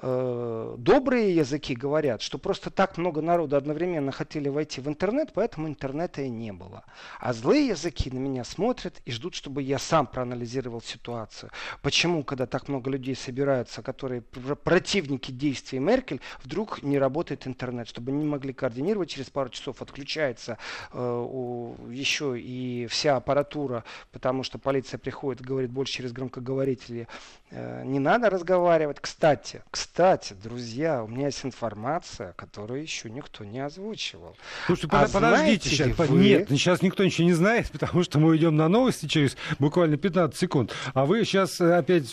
Э, 0.03 0.75
добрые 0.79 1.35
языки 1.35 1.75
говорят, 1.75 2.22
что 2.22 2.38
просто 2.38 2.70
так 2.70 2.99
много 2.99 3.20
народу 3.20 3.57
одновременно 3.57 4.12
хотели 4.12 4.49
войти 4.49 4.81
в 4.81 4.88
интернет, 4.88 5.33
поэтому 5.35 5.68
интернета 5.68 6.22
и 6.22 6.29
не 6.29 6.53
было. 6.53 6.85
А 7.20 7.33
злые 7.33 7.68
языки 7.68 8.11
на 8.11 8.18
меня 8.18 8.44
смотрят 8.44 9.01
и 9.05 9.11
ждут, 9.11 9.35
чтобы 9.35 9.62
я 9.62 9.79
сам 9.79 10.07
проанализировал 10.07 10.81
ситуацию. 10.81 11.51
Почему, 11.83 12.22
когда 12.22 12.46
так 12.46 12.68
много 12.68 12.90
людей 12.90 13.14
собираются, 13.14 13.83
которые 13.83 14.22
противники 14.22 15.31
действий 15.31 15.79
Меркель, 15.79 16.20
вдруг 16.42 16.83
не 16.83 16.99
работает 16.99 17.46
интернет, 17.46 17.88
чтобы 17.88 18.12
не 18.12 18.25
могли 18.25 18.53
координировать, 18.53 19.11
через 19.11 19.31
пару 19.31 19.51
часов 19.51 19.83
отключается 19.83 20.59
э, 20.92 21.75
еще 21.90 22.38
и 22.38 22.87
вся 22.88 23.16
аппаратура, 23.16 23.85
потому 24.12 24.42
что 24.42 24.59
полиция 24.59 24.99
приходит, 24.99 25.42
говорит 25.42 25.70
больше 25.70 25.94
через 25.94 26.12
громкоговорители, 26.12 27.09
э, 27.51 27.83
не 27.85 27.99
надо 27.99 28.31
разговаривать, 28.31 28.76
разговаривать. 28.77 29.01
Кстати, 29.01 29.62
кстати, 29.71 30.35
друзья, 30.43 31.03
у 31.03 31.09
меня 31.09 31.27
есть 31.27 31.45
информация, 31.45 32.33
которую 32.33 32.83
еще 32.83 33.11
никто 33.11 33.45
не 33.45 33.61
озвучивал. 33.61 34.37
Слушайте, 34.67 34.89
а 34.97 35.09
подождите 35.09 35.69
сейчас. 35.69 35.99
Вы... 35.99 36.19
Нет, 36.19 36.49
сейчас 36.51 36.83
никто 36.83 37.05
ничего 37.05 37.27
не 37.27 37.33
знает, 37.33 37.71
потому 37.73 38.03
что 38.03 38.19
мы 38.19 38.29
уйдем 38.29 38.57
на 38.57 38.69
новости 38.69 39.07
через 39.07 39.37
буквально 39.59 39.97
15 39.97 40.39
секунд. 40.39 40.75
А 40.95 41.07
вы 41.07 41.25
сейчас 41.25 41.61
опять 41.61 42.07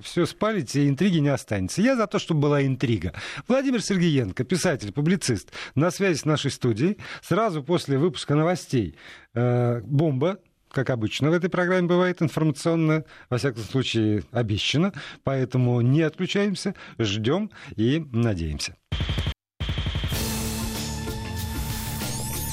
все 0.00 0.26
спалите, 0.26 0.84
и 0.84 0.88
интриги 0.88 1.18
не 1.18 1.28
останется. 1.28 1.82
Я 1.82 1.96
за 1.96 2.06
то, 2.06 2.18
чтобы 2.18 2.40
была 2.40 2.64
интрига. 2.64 3.14
Владимир 3.48 3.82
Сергеенко, 3.82 4.44
писатель, 4.44 4.92
публицист, 4.92 5.52
на 5.74 5.90
связи 5.90 6.18
с 6.18 6.24
нашей 6.24 6.50
студией. 6.50 6.98
Сразу 7.22 7.62
после 7.62 7.98
выпуска 7.98 8.34
новостей 8.34 8.96
э, 9.34 9.80
бомба 9.84 10.38
как 10.70 10.90
обычно 10.90 11.30
в 11.30 11.32
этой 11.32 11.50
программе 11.50 11.86
бывает, 11.88 12.22
информационно, 12.22 13.04
во 13.28 13.38
всяком 13.38 13.62
случае, 13.62 14.24
обещано. 14.32 14.92
Поэтому 15.24 15.80
не 15.80 16.02
отключаемся, 16.02 16.74
ждем 16.98 17.50
и 17.76 18.04
надеемся. 18.12 18.76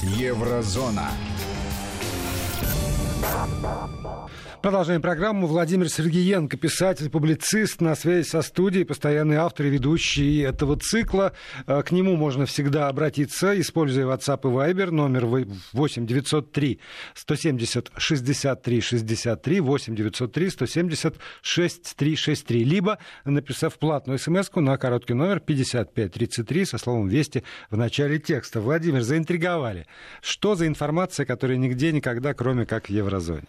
Еврозона. 0.02 1.10
Продолжаем 4.62 5.00
программу. 5.00 5.46
Владимир 5.46 5.88
Сергеенко, 5.88 6.56
писатель, 6.56 7.08
публицист, 7.10 7.80
на 7.80 7.94
связи 7.94 8.26
со 8.26 8.42
студией, 8.42 8.84
постоянный 8.84 9.36
автор 9.36 9.66
и 9.66 9.70
ведущий 9.70 10.40
этого 10.40 10.76
цикла. 10.76 11.32
Э, 11.68 11.82
к 11.82 11.92
нему 11.92 12.16
можно 12.16 12.44
всегда 12.44 12.88
обратиться, 12.88 13.58
используя 13.60 14.06
WhatsApp 14.06 14.40
и 14.42 14.72
Viber, 14.72 14.90
номер 14.90 15.26
8 15.72 16.06
903 16.06 16.80
170 17.14 17.92
63 17.96 18.80
63, 18.80 19.60
8 19.60 19.94
903 19.94 20.50
170 20.50 21.14
6363, 21.40 22.64
либо 22.64 22.98
написав 23.24 23.78
платную 23.78 24.18
смс 24.18 24.50
на 24.56 24.76
короткий 24.76 25.14
номер 25.14 25.38
5533 25.38 26.64
со 26.64 26.78
словом 26.78 27.06
«Вести» 27.06 27.44
в 27.70 27.76
начале 27.76 28.18
текста. 28.18 28.60
Владимир, 28.60 29.02
заинтриговали. 29.02 29.86
Что 30.20 30.56
за 30.56 30.66
информация, 30.66 31.26
которая 31.26 31.58
нигде 31.58 31.92
никогда, 31.92 32.34
кроме 32.34 32.66
как 32.66 32.86
в 32.86 32.90
еврозоне? 32.90 33.46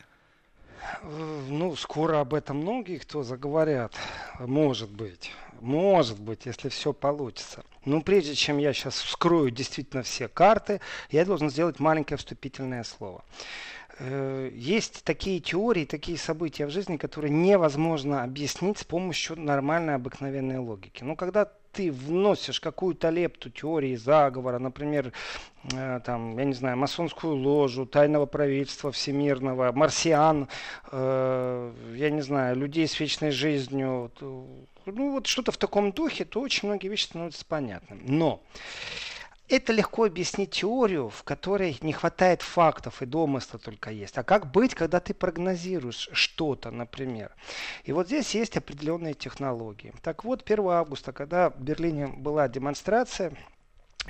Ну, 1.48 1.76
скоро 1.76 2.20
об 2.20 2.34
этом 2.34 2.58
многие 2.58 2.98
кто 2.98 3.24
заговорят. 3.24 3.94
Может 4.40 4.90
быть. 4.90 5.32
Может 5.62 6.20
быть, 6.20 6.46
если 6.46 6.70
все 6.70 6.94
получится. 6.94 7.64
Но 7.86 8.02
прежде 8.02 8.36
чем 8.36 8.58
я 8.58 8.74
сейчас 8.74 8.96
вскрою 9.02 9.52
действительно 9.52 10.04
все 10.04 10.28
карты, 10.28 10.80
я 11.12 11.26
должен 11.26 11.50
сделать 11.50 11.80
маленькое 11.80 12.18
вступительное 12.18 12.84
слово. 12.84 13.24
Э, 14.00 14.50
есть 14.54 15.04
такие 15.04 15.42
теории, 15.42 15.86
такие 15.86 16.18
события 16.18 16.66
в 16.66 16.70
жизни, 16.70 16.98
которые 16.98 17.32
невозможно 17.32 18.24
объяснить 18.24 18.78
с 18.78 18.84
помощью 18.86 19.40
нормальной 19.40 19.96
обыкновенной 19.96 20.58
логики. 20.58 21.04
Но 21.04 21.16
когда 21.16 21.52
ты 21.72 21.92
вносишь 21.92 22.60
какую-то 22.60 23.10
лепту 23.10 23.50
теории 23.50 23.96
заговора, 23.96 24.60
например, 24.60 25.14
э, 25.72 26.00
там, 26.06 26.38
я 26.38 26.46
не 26.46 26.54
знаю, 26.54 26.78
масонскую 26.78 27.36
ложу, 27.36 27.86
тайного 27.86 28.26
правительства 28.26 28.92
всемирного, 28.92 29.72
марсиан, 29.72 30.48
э, 30.92 31.74
я 31.96 32.10
не 32.10 32.22
знаю, 32.22 32.56
людей 32.56 32.88
с 32.88 33.00
вечной 33.00 33.32
жизнью, 33.32 34.12
то, 34.20 34.48
ну 34.86 35.12
вот 35.12 35.28
что-то 35.28 35.52
в 35.52 35.58
таком 35.58 35.92
духе, 35.92 36.26
то 36.26 36.42
очень 36.42 36.68
многие 36.68 36.88
вещи 36.88 37.06
становятся 37.06 37.46
понятными. 37.46 38.04
Но 38.06 38.42
это 39.50 39.74
легко 39.74 40.06
объяснить 40.06 40.52
теорию, 40.52 41.10
в 41.10 41.24
которой 41.24 41.78
не 41.82 41.94
хватает 41.94 42.42
фактов 42.42 43.02
и 43.02 43.06
домысла 43.06 43.60
только 43.60 43.92
есть. 43.92 44.18
А 44.18 44.24
как 44.24 44.52
быть, 44.52 44.76
когда 44.76 45.00
ты 45.00 45.14
прогнозируешь 45.14 46.10
что-то, 46.14 46.72
например? 46.72 47.32
И 47.84 47.92
вот 47.92 48.08
здесь 48.08 48.36
есть 48.36 48.58
определенные 48.58 49.14
технологии. 49.14 49.94
Так 50.02 50.24
вот, 50.24 50.44
1 50.50 50.68
августа, 50.68 51.12
когда 51.12 51.50
в 51.50 51.60
Берлине 51.60 52.08
была 52.08 52.48
демонстрация, 52.48 53.34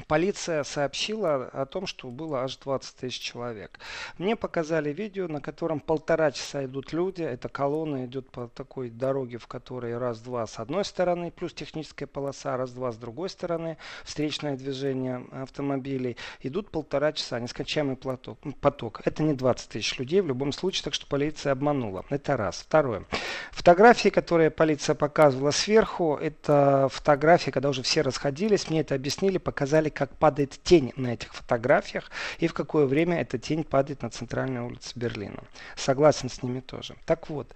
Полиция 0.07 0.63
сообщила 0.63 1.45
о 1.45 1.65
том, 1.65 1.87
что 1.87 2.09
было 2.09 2.43
аж 2.43 2.57
20 2.57 2.95
тысяч 2.95 3.19
человек. 3.19 3.79
Мне 4.17 4.35
показали 4.35 4.91
видео, 4.91 5.27
на 5.27 5.41
котором 5.41 5.79
полтора 5.79 6.31
часа 6.31 6.65
идут 6.65 6.93
люди. 6.93 7.21
Эта 7.21 7.49
колонна 7.49 8.05
идет 8.05 8.29
по 8.31 8.47
такой 8.47 8.89
дороге, 8.89 9.37
в 9.37 9.47
которой 9.47 9.97
раз-два 9.97 10.47
с 10.47 10.59
одной 10.59 10.85
стороны, 10.85 11.31
плюс 11.31 11.53
техническая 11.53 12.07
полоса, 12.07 12.57
раз-два 12.57 12.91
с 12.91 12.97
другой 12.97 13.29
стороны, 13.29 13.77
встречное 14.03 14.55
движение 14.55 15.25
автомобилей. 15.31 16.17
Идут 16.41 16.71
полтора 16.71 17.13
часа, 17.13 17.39
нескончаемый 17.39 17.95
поток. 17.95 18.39
поток. 18.61 19.01
Это 19.05 19.23
не 19.23 19.33
20 19.33 19.69
тысяч 19.69 19.97
людей 19.99 20.21
в 20.21 20.27
любом 20.27 20.51
случае, 20.51 20.83
так 20.85 20.93
что 20.93 21.05
полиция 21.07 21.51
обманула. 21.51 22.05
Это 22.09 22.37
раз. 22.37 22.61
Второе. 22.61 23.05
Фотографии, 23.51 24.09
которые 24.09 24.49
полиция 24.49 24.95
показывала 24.95 25.51
сверху, 25.51 26.15
это 26.15 26.87
фотографии, 26.91 27.51
когда 27.51 27.69
уже 27.69 27.83
все 27.83 28.01
расходились. 28.01 28.69
Мне 28.69 28.81
это 28.81 28.95
объяснили, 28.95 29.37
показали 29.37 29.88
показали, 29.89 29.99
как 29.99 30.15
падает 30.17 30.59
тень 30.63 30.93
на 30.95 31.13
этих 31.13 31.33
фотографиях 31.33 32.11
и 32.39 32.47
в 32.47 32.53
какое 32.53 32.85
время 32.85 33.21
эта 33.21 33.37
тень 33.37 33.63
падает 33.63 34.03
на 34.03 34.09
центральной 34.09 34.61
улице 34.61 34.91
Берлина. 34.95 35.43
Согласен 35.75 36.29
с 36.29 36.43
ними 36.43 36.61
тоже. 36.61 36.95
Так 37.05 37.29
вот, 37.29 37.47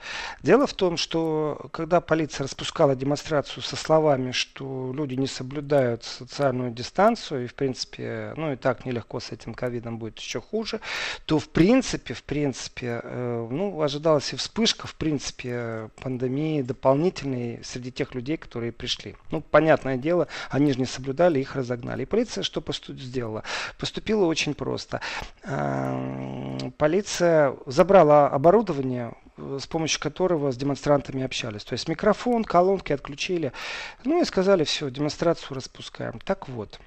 дело 0.44 0.66
в 0.68 0.74
том, 0.74 0.98
что 0.98 1.70
когда 1.72 2.02
полиция 2.02 2.44
распускала 2.44 2.96
демонстрацию 2.96 3.64
со 3.64 3.76
словами, 3.76 4.32
что 4.32 4.94
люди 4.94 5.16
не 5.16 5.28
соблюдают 5.28 6.04
социальную 6.04 6.72
дистанцию 6.72 7.44
и, 7.44 7.48
в 7.48 7.54
принципе, 7.54 8.34
ну 8.38 8.52
и 8.54 8.56
так 8.56 8.86
нелегко 8.86 9.20
с 9.20 9.32
этим 9.32 9.54
ковидом 9.54 9.98
будет 9.98 10.20
еще 10.20 10.40
хуже, 10.40 10.80
то, 11.26 11.40
в 11.40 11.48
принципе, 11.50 12.14
в 12.14 12.24
принципе, 12.24 13.02
э, 13.04 13.48
ну, 13.52 13.82
ожидалась 13.82 14.34
и 14.34 14.36
вспышка, 14.36 14.88
в 14.88 14.96
принципе, 14.96 15.90
пандемии 16.02 16.62
дополнительной 16.62 17.60
среди 17.64 17.92
тех 17.92 18.16
людей, 18.16 18.38
которые 18.38 18.72
пришли. 18.72 19.16
Ну, 19.32 19.42
понятное 19.42 19.98
дело, 19.98 20.28
они 20.50 20.74
же 20.74 20.80
не 20.80 20.86
соблюдали, 20.86 21.40
их 21.40 21.56
разогнали. 21.56 22.06
Полиция 22.14 22.44
что 22.44 22.64
сделала? 22.90 23.44
Поступила 23.80 24.26
очень 24.26 24.54
просто. 24.54 25.02
Полиция 26.78 27.56
забрала 27.66 28.28
оборудование, 28.28 29.16
с 29.36 29.66
помощью 29.66 30.00
которого 30.00 30.52
с 30.52 30.56
демонстрантами 30.56 31.24
общались. 31.24 31.64
То 31.64 31.74
есть 31.74 31.88
микрофон, 31.90 32.44
колонки 32.44 32.94
отключили. 32.94 33.52
Ну 34.04 34.22
и 34.22 34.26
сказали, 34.26 34.64
все, 34.64 34.92
демонстрацию 34.92 35.56
распускаем. 35.56 36.20
Так 36.20 36.48
вот. 36.50 36.80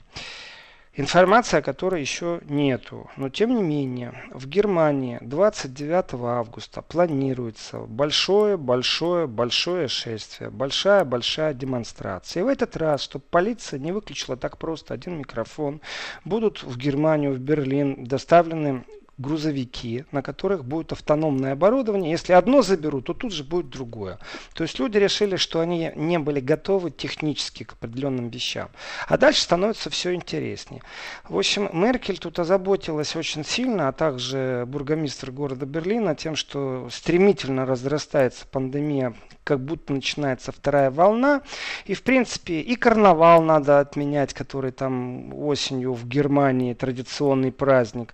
Информация, 0.98 1.60
которой 1.60 2.00
еще 2.00 2.40
нету. 2.48 3.10
Но 3.16 3.28
тем 3.28 3.54
не 3.54 3.62
менее, 3.62 4.14
в 4.30 4.48
Германии 4.48 5.18
29 5.20 6.14
августа 6.14 6.80
планируется 6.80 7.80
большое-большое-большое 7.80 9.88
шествие, 9.88 10.48
большая-большая 10.48 11.52
демонстрация. 11.52 12.40
И 12.40 12.44
в 12.44 12.48
этот 12.48 12.78
раз, 12.78 13.02
чтобы 13.02 13.26
полиция 13.30 13.78
не 13.78 13.92
выключила 13.92 14.38
так 14.38 14.56
просто 14.56 14.94
один 14.94 15.18
микрофон, 15.18 15.82
будут 16.24 16.62
в 16.62 16.78
Германию, 16.78 17.34
в 17.34 17.40
Берлин 17.40 18.06
доставлены 18.06 18.86
грузовики, 19.18 20.04
на 20.12 20.22
которых 20.22 20.64
будет 20.64 20.92
автономное 20.92 21.52
оборудование. 21.52 22.10
Если 22.10 22.32
одно 22.32 22.62
заберут, 22.62 23.06
то 23.06 23.14
тут 23.14 23.32
же 23.32 23.44
будет 23.44 23.70
другое. 23.70 24.18
То 24.54 24.62
есть 24.62 24.78
люди 24.78 24.98
решили, 24.98 25.36
что 25.36 25.60
они 25.60 25.92
не 25.96 26.18
были 26.18 26.40
готовы 26.40 26.90
технически 26.90 27.64
к 27.64 27.72
определенным 27.72 28.28
вещам. 28.28 28.68
А 29.08 29.16
дальше 29.16 29.42
становится 29.42 29.90
все 29.90 30.14
интереснее. 30.14 30.82
В 31.28 31.38
общем, 31.38 31.70
Меркель 31.72 32.18
тут 32.18 32.38
озаботилась 32.38 33.16
очень 33.16 33.44
сильно, 33.44 33.88
а 33.88 33.92
также 33.92 34.64
бургомистр 34.66 35.30
города 35.30 35.64
Берлина 35.64 36.14
тем, 36.14 36.36
что 36.36 36.88
стремительно 36.90 37.64
разрастается 37.64 38.46
пандемия 38.46 39.14
как 39.46 39.60
будто 39.60 39.92
начинается 39.92 40.50
вторая 40.50 40.90
волна. 40.90 41.42
И, 41.84 41.94
в 41.94 42.02
принципе, 42.02 42.60
и 42.60 42.74
карнавал 42.74 43.42
надо 43.42 43.78
отменять, 43.78 44.34
который 44.34 44.72
там 44.72 45.32
осенью 45.32 45.92
в 45.92 46.04
Германии 46.08 46.74
традиционный 46.74 47.52
праздник. 47.52 48.12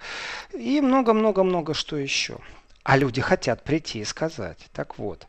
И 0.53 0.83
много-много-много 0.93 1.73
что 1.73 1.97
еще. 1.97 2.37
А 2.85 2.99
люди 2.99 3.23
хотят 3.23 3.65
прийти 3.65 4.01
и 4.01 4.05
сказать. 4.05 4.59
Так 4.75 4.99
вот. 4.99 5.27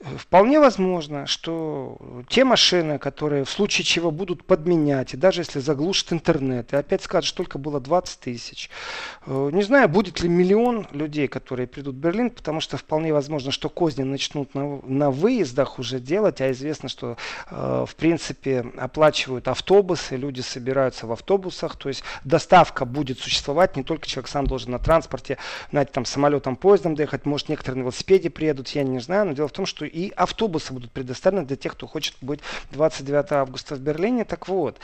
Вполне 0.00 0.60
возможно, 0.60 1.26
что 1.26 1.98
те 2.28 2.44
машины, 2.44 2.98
которые 2.98 3.44
в 3.44 3.50
случае 3.50 3.86
чего 3.86 4.10
будут 4.10 4.44
подменять, 4.44 5.14
и 5.14 5.16
даже 5.16 5.40
если 5.40 5.58
заглушат 5.58 6.12
интернет, 6.12 6.74
и 6.74 6.76
опять 6.76 7.02
скажут, 7.02 7.28
что 7.28 7.38
только 7.38 7.56
было 7.58 7.80
20 7.80 8.20
тысяч, 8.20 8.68
э, 9.24 9.50
не 9.52 9.62
знаю, 9.62 9.88
будет 9.88 10.20
ли 10.20 10.28
миллион 10.28 10.86
людей, 10.90 11.28
которые 11.28 11.66
придут 11.66 11.94
в 11.94 11.98
Берлин, 11.98 12.28
потому 12.28 12.60
что 12.60 12.76
вполне 12.76 13.14
возможно, 13.14 13.50
что 13.50 13.70
козни 13.70 14.02
начнут 14.02 14.54
на, 14.54 14.82
на 14.82 15.10
выездах 15.10 15.78
уже 15.78 15.98
делать, 15.98 16.42
а 16.42 16.52
известно, 16.52 16.90
что 16.90 17.16
э, 17.50 17.84
в 17.88 17.94
принципе 17.96 18.66
оплачивают 18.76 19.48
автобусы, 19.48 20.16
люди 20.16 20.42
собираются 20.42 21.06
в 21.06 21.12
автобусах, 21.12 21.74
то 21.76 21.88
есть 21.88 22.04
доставка 22.22 22.84
будет 22.84 23.18
существовать, 23.18 23.76
не 23.76 23.82
только 23.82 24.06
человек 24.06 24.28
сам 24.28 24.46
должен 24.46 24.72
на 24.72 24.78
транспорте, 24.78 25.38
знаете, 25.70 25.92
там 25.94 26.04
самолетом, 26.04 26.56
поездом 26.56 26.96
доехать, 26.96 27.24
может 27.24 27.48
некоторые 27.48 27.78
на 27.78 27.82
велосипеде 27.84 28.28
приедут, 28.28 28.68
я 28.68 28.82
не 28.82 28.98
знаю, 28.98 29.24
но 29.24 29.32
дело 29.32 29.48
в 29.48 29.52
том, 29.52 29.64
что 29.64 29.85
и 29.88 30.10
автобусы 30.10 30.72
будут 30.72 30.92
предоставлены 30.92 31.46
для 31.46 31.56
тех, 31.56 31.72
кто 31.72 31.86
хочет 31.86 32.14
быть 32.20 32.40
29 32.72 33.32
августа 33.32 33.74
в 33.74 33.80
Берлине. 33.80 34.24
Так 34.24 34.48
вот, 34.48 34.78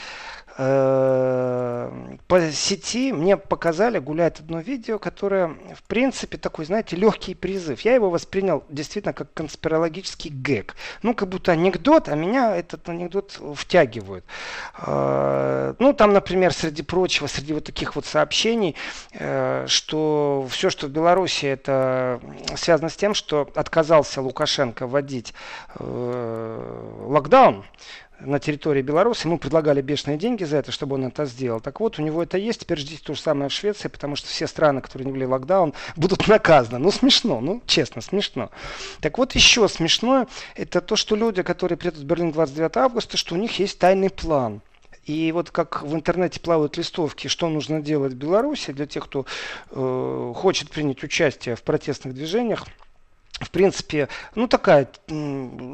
по 0.57 2.41
сети 2.53 3.13
мне 3.13 3.37
показали, 3.37 3.99
гуляет 3.99 4.41
одно 4.41 4.61
видео, 4.61 4.99
которое, 4.99 5.49
в 5.75 5.83
принципе, 5.85 6.37
такой, 6.37 6.67
знаете, 6.67 6.95
легкий 6.97 7.35
призыв. 7.35 7.81
Я 7.81 7.95
его 7.95 8.11
воспринял 8.11 8.63
действительно 8.69 9.15
как 9.15 9.33
конспирологический 9.33 10.31
гэг. 10.31 10.77
Ну, 11.03 11.15
как 11.15 11.29
будто 11.29 11.53
анекдот, 11.53 12.09
а 12.09 12.15
меня 12.15 12.55
этот 12.55 12.89
анекдот 12.89 13.41
втягивает. 13.55 14.25
Э, 14.79 15.75
ну, 15.79 15.93
там, 15.95 16.13
например, 16.13 16.53
среди 16.53 16.83
прочего, 16.83 17.29
среди 17.29 17.55
вот 17.55 17.65
таких 17.65 17.97
вот 17.97 18.05
сообщений, 18.05 18.77
э, 19.15 19.65
что 19.69 20.47
все, 20.51 20.69
что 20.69 20.87
в 20.87 20.91
Беларуси, 20.91 21.47
это 21.47 22.21
связано 22.57 22.91
с 22.91 22.97
тем, 22.97 23.15
что 23.15 23.51
отказался 23.55 24.21
Лукашенко 24.21 24.87
вводить 24.87 25.33
локдаун, 25.79 27.65
на 28.25 28.39
территории 28.39 28.83
Беларуси. 28.83 29.27
Ему 29.27 29.39
предлагали 29.39 29.81
бешеные 29.81 30.19
деньги 30.19 30.45
за 30.45 30.59
это, 30.59 30.73
чтобы 30.73 30.97
он 30.97 31.07
это 31.07 31.25
сделал. 31.25 31.61
Так 31.61 31.81
вот, 31.81 31.99
у 31.99 32.03
него 32.03 32.23
это 32.23 32.39
есть. 32.39 32.61
Теперь 32.61 32.79
ждите 32.79 33.03
то 33.03 33.15
же 33.15 33.21
самое 33.21 33.49
в 33.49 33.53
Швеции, 33.53 33.89
потому 33.89 34.17
что 34.17 34.29
все 34.29 34.47
страны, 34.47 34.81
которые 34.81 35.07
не 35.07 35.13
ввели 35.13 35.27
локдаун, 35.27 35.75
будут 35.97 36.29
наказаны. 36.29 36.79
Ну, 36.79 36.91
смешно. 36.91 37.41
Ну, 37.41 37.63
честно, 37.67 38.03
смешно. 38.03 38.51
Так 39.01 39.19
вот, 39.19 39.35
еще 39.35 39.69
смешное, 39.69 40.27
это 40.55 40.81
то, 40.81 40.97
что 40.97 41.17
люди, 41.17 41.43
которые 41.43 41.77
приедут 41.77 42.01
в 42.01 42.05
Берлин 42.05 42.33
29 42.33 42.77
августа, 42.77 43.17
что 43.17 43.35
у 43.35 43.39
них 43.39 43.59
есть 43.59 43.79
тайный 43.79 44.11
план. 44.11 44.61
И 45.05 45.33
вот 45.33 45.51
как 45.51 45.83
в 45.83 45.95
интернете 45.95 46.39
плавают 46.39 46.77
листовки, 46.77 47.27
что 47.27 47.49
нужно 47.49 47.81
делать 47.81 48.13
в 48.13 48.17
Беларуси 48.17 48.73
для 48.73 48.87
тех, 48.87 49.05
кто 49.05 49.27
э, 49.71 50.33
хочет 50.37 50.71
принять 50.71 51.03
участие 51.03 51.57
в 51.57 51.63
протестных 51.63 52.15
движениях– 52.15 52.67
в 53.43 53.51
принципе, 53.51 54.09
ну 54.35 54.49
такая 54.49 54.89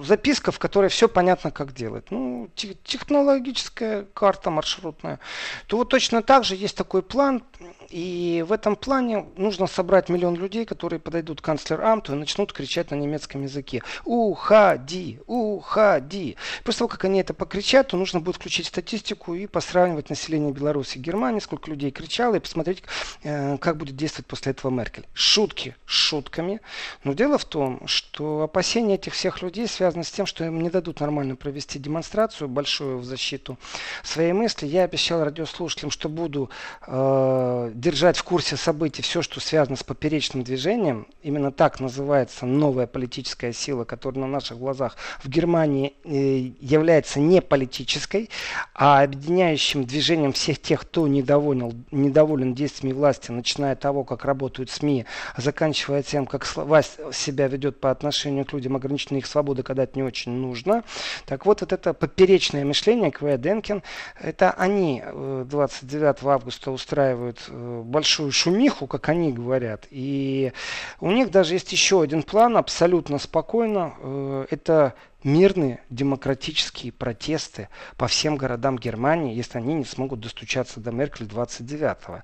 записка, 0.03 0.53
в 0.53 0.59
которой 0.59 0.89
все 0.89 1.09
понятно, 1.09 1.51
как 1.51 1.75
делать. 1.75 2.11
Ну, 2.11 2.49
технологическая 2.55 4.07
карта 4.15 4.51
маршрутная. 4.51 5.21
То 5.67 5.77
вот 5.77 5.89
точно 5.89 6.23
так 6.23 6.45
же 6.45 6.57
есть 6.57 6.77
такой 6.77 7.03
план, 7.03 7.43
и 7.91 8.45
в 8.47 8.53
этом 8.53 8.77
плане 8.77 9.27
нужно 9.37 9.67
собрать 9.67 10.09
миллион 10.09 10.37
людей, 10.37 10.65
которые 10.65 11.01
подойдут 11.01 11.41
к 11.41 11.45
канцлер 11.45 11.83
Амту 11.83 12.13
и 12.13 12.17
начнут 12.17 12.53
кричать 12.53 12.91
на 12.91 12.95
немецком 12.95 13.43
языке. 13.43 13.83
Уходи, 14.05 15.21
уходи. 15.27 16.37
После 16.65 16.79
того, 16.79 16.89
как 16.89 17.05
они 17.05 17.21
это 17.21 17.35
покричат, 17.35 17.89
то 17.89 17.97
нужно 17.97 18.21
будет 18.21 18.37
включить 18.37 18.67
статистику 18.67 19.35
и 19.35 19.47
посравнивать 19.47 20.11
население 20.11 20.53
Беларуси 20.53 20.99
и 20.99 21.01
Германии, 21.01 21.41
сколько 21.41 21.71
людей 21.71 21.91
кричало, 21.91 22.37
и 22.37 22.41
посмотреть, 22.41 22.83
э, 23.23 23.57
как 23.59 23.77
будет 23.77 23.97
действовать 23.97 24.27
после 24.27 24.53
этого 24.53 24.71
Меркель. 24.71 25.07
Шутки 25.15 25.77
шутками. 25.87 26.61
Но 27.05 27.15
дело 27.15 27.39
в 27.39 27.45
том, 27.45 27.58
что 27.87 28.43
опасения 28.43 28.95
этих 28.95 29.15
всех 29.15 29.43
людей 29.43 29.67
связаны 29.67 30.05
с 30.05 30.11
тем, 30.11 30.27
что 30.27 30.45
им 30.45 30.63
не 30.63 30.71
дадут 30.71 31.01
нормально 31.01 31.37
провести 31.37 31.79
демонстрацию 31.79 32.49
большую 32.49 32.99
в 32.99 33.05
защиту 33.05 33.59
своей 34.03 34.33
мысли. 34.33 34.67
Я 34.67 34.85
обещал 34.85 35.25
радиослушателям, 35.25 35.91
что 35.91 36.09
буду 36.09 36.51
э, 36.87 37.71
держать 37.75 38.17
в 38.17 38.25
курсе 38.25 38.57
событий 38.57 39.03
все, 39.03 39.23
что 39.23 39.41
связано 39.41 39.77
с 39.77 39.85
поперечным 39.85 40.43
движением. 40.43 41.07
Именно 41.23 41.53
так 41.53 41.81
называется 41.81 42.47
новая 42.47 42.87
политическая 42.87 43.53
сила, 43.53 43.85
которая 43.85 44.21
на 44.21 44.27
наших 44.27 44.59
глазах 44.59 44.97
в 45.23 45.29
Германии 45.29 45.95
э, 46.05 46.53
является 46.61 47.21
не 47.21 47.41
политической, 47.41 48.31
а 48.75 49.03
объединяющим 49.03 49.85
движением 49.85 50.33
всех 50.33 50.61
тех, 50.61 50.81
кто 50.81 51.07
недоволен, 51.07 51.85
недоволен 51.91 52.55
действиями 52.55 52.95
власти, 52.95 53.31
начиная 53.31 53.73
от 53.75 53.81
того, 53.81 54.05
как 54.05 54.25
работают 54.25 54.71
СМИ, 54.71 55.07
заканчивая 55.37 56.03
тем, 56.03 56.27
как 56.27 56.45
власть 56.57 56.99
себя 57.13 57.38
ведет 57.47 57.81
по 57.81 57.91
отношению 57.91 58.45
к 58.45 58.53
людям, 58.53 58.77
ограниченные 58.77 59.21
их 59.21 59.27
свободы, 59.27 59.63
когда 59.63 59.85
это 59.85 59.97
не 59.97 60.03
очень 60.03 60.33
нужно. 60.33 60.83
Так 61.27 61.47
вот, 61.47 61.61
вот 61.61 61.73
это 61.73 61.95
поперечное 61.95 62.65
мышление, 62.65 63.11
Квея 63.11 63.37
Денкин, 63.37 63.83
это 64.21 64.51
они 64.53 65.03
29 65.05 66.03
э, 66.23 66.29
августа 66.29 66.71
устраивают 66.71 67.45
э, 67.49 67.83
большую 67.85 68.33
шумиху, 68.33 68.87
как 68.87 69.09
они 69.09 69.33
говорят. 69.33 69.87
И 69.91 70.53
у 71.01 71.11
них 71.11 71.31
даже 71.31 71.55
есть 71.55 71.71
еще 71.73 72.03
один 72.03 72.23
план, 72.23 72.57
абсолютно 72.57 73.19
спокойно. 73.19 73.95
Э, 74.01 74.47
это 74.51 74.95
мирные 75.29 75.81
демократические 75.91 76.91
протесты 76.93 77.69
по 77.97 78.09
всем 78.09 78.37
городам 78.37 78.79
Германии, 78.79 79.35
если 79.35 79.59
они 79.59 79.75
не 79.75 79.85
смогут 79.85 80.21
достучаться 80.21 80.81
до 80.81 80.91
Меркель 80.91 81.27
29-го. 81.27 82.23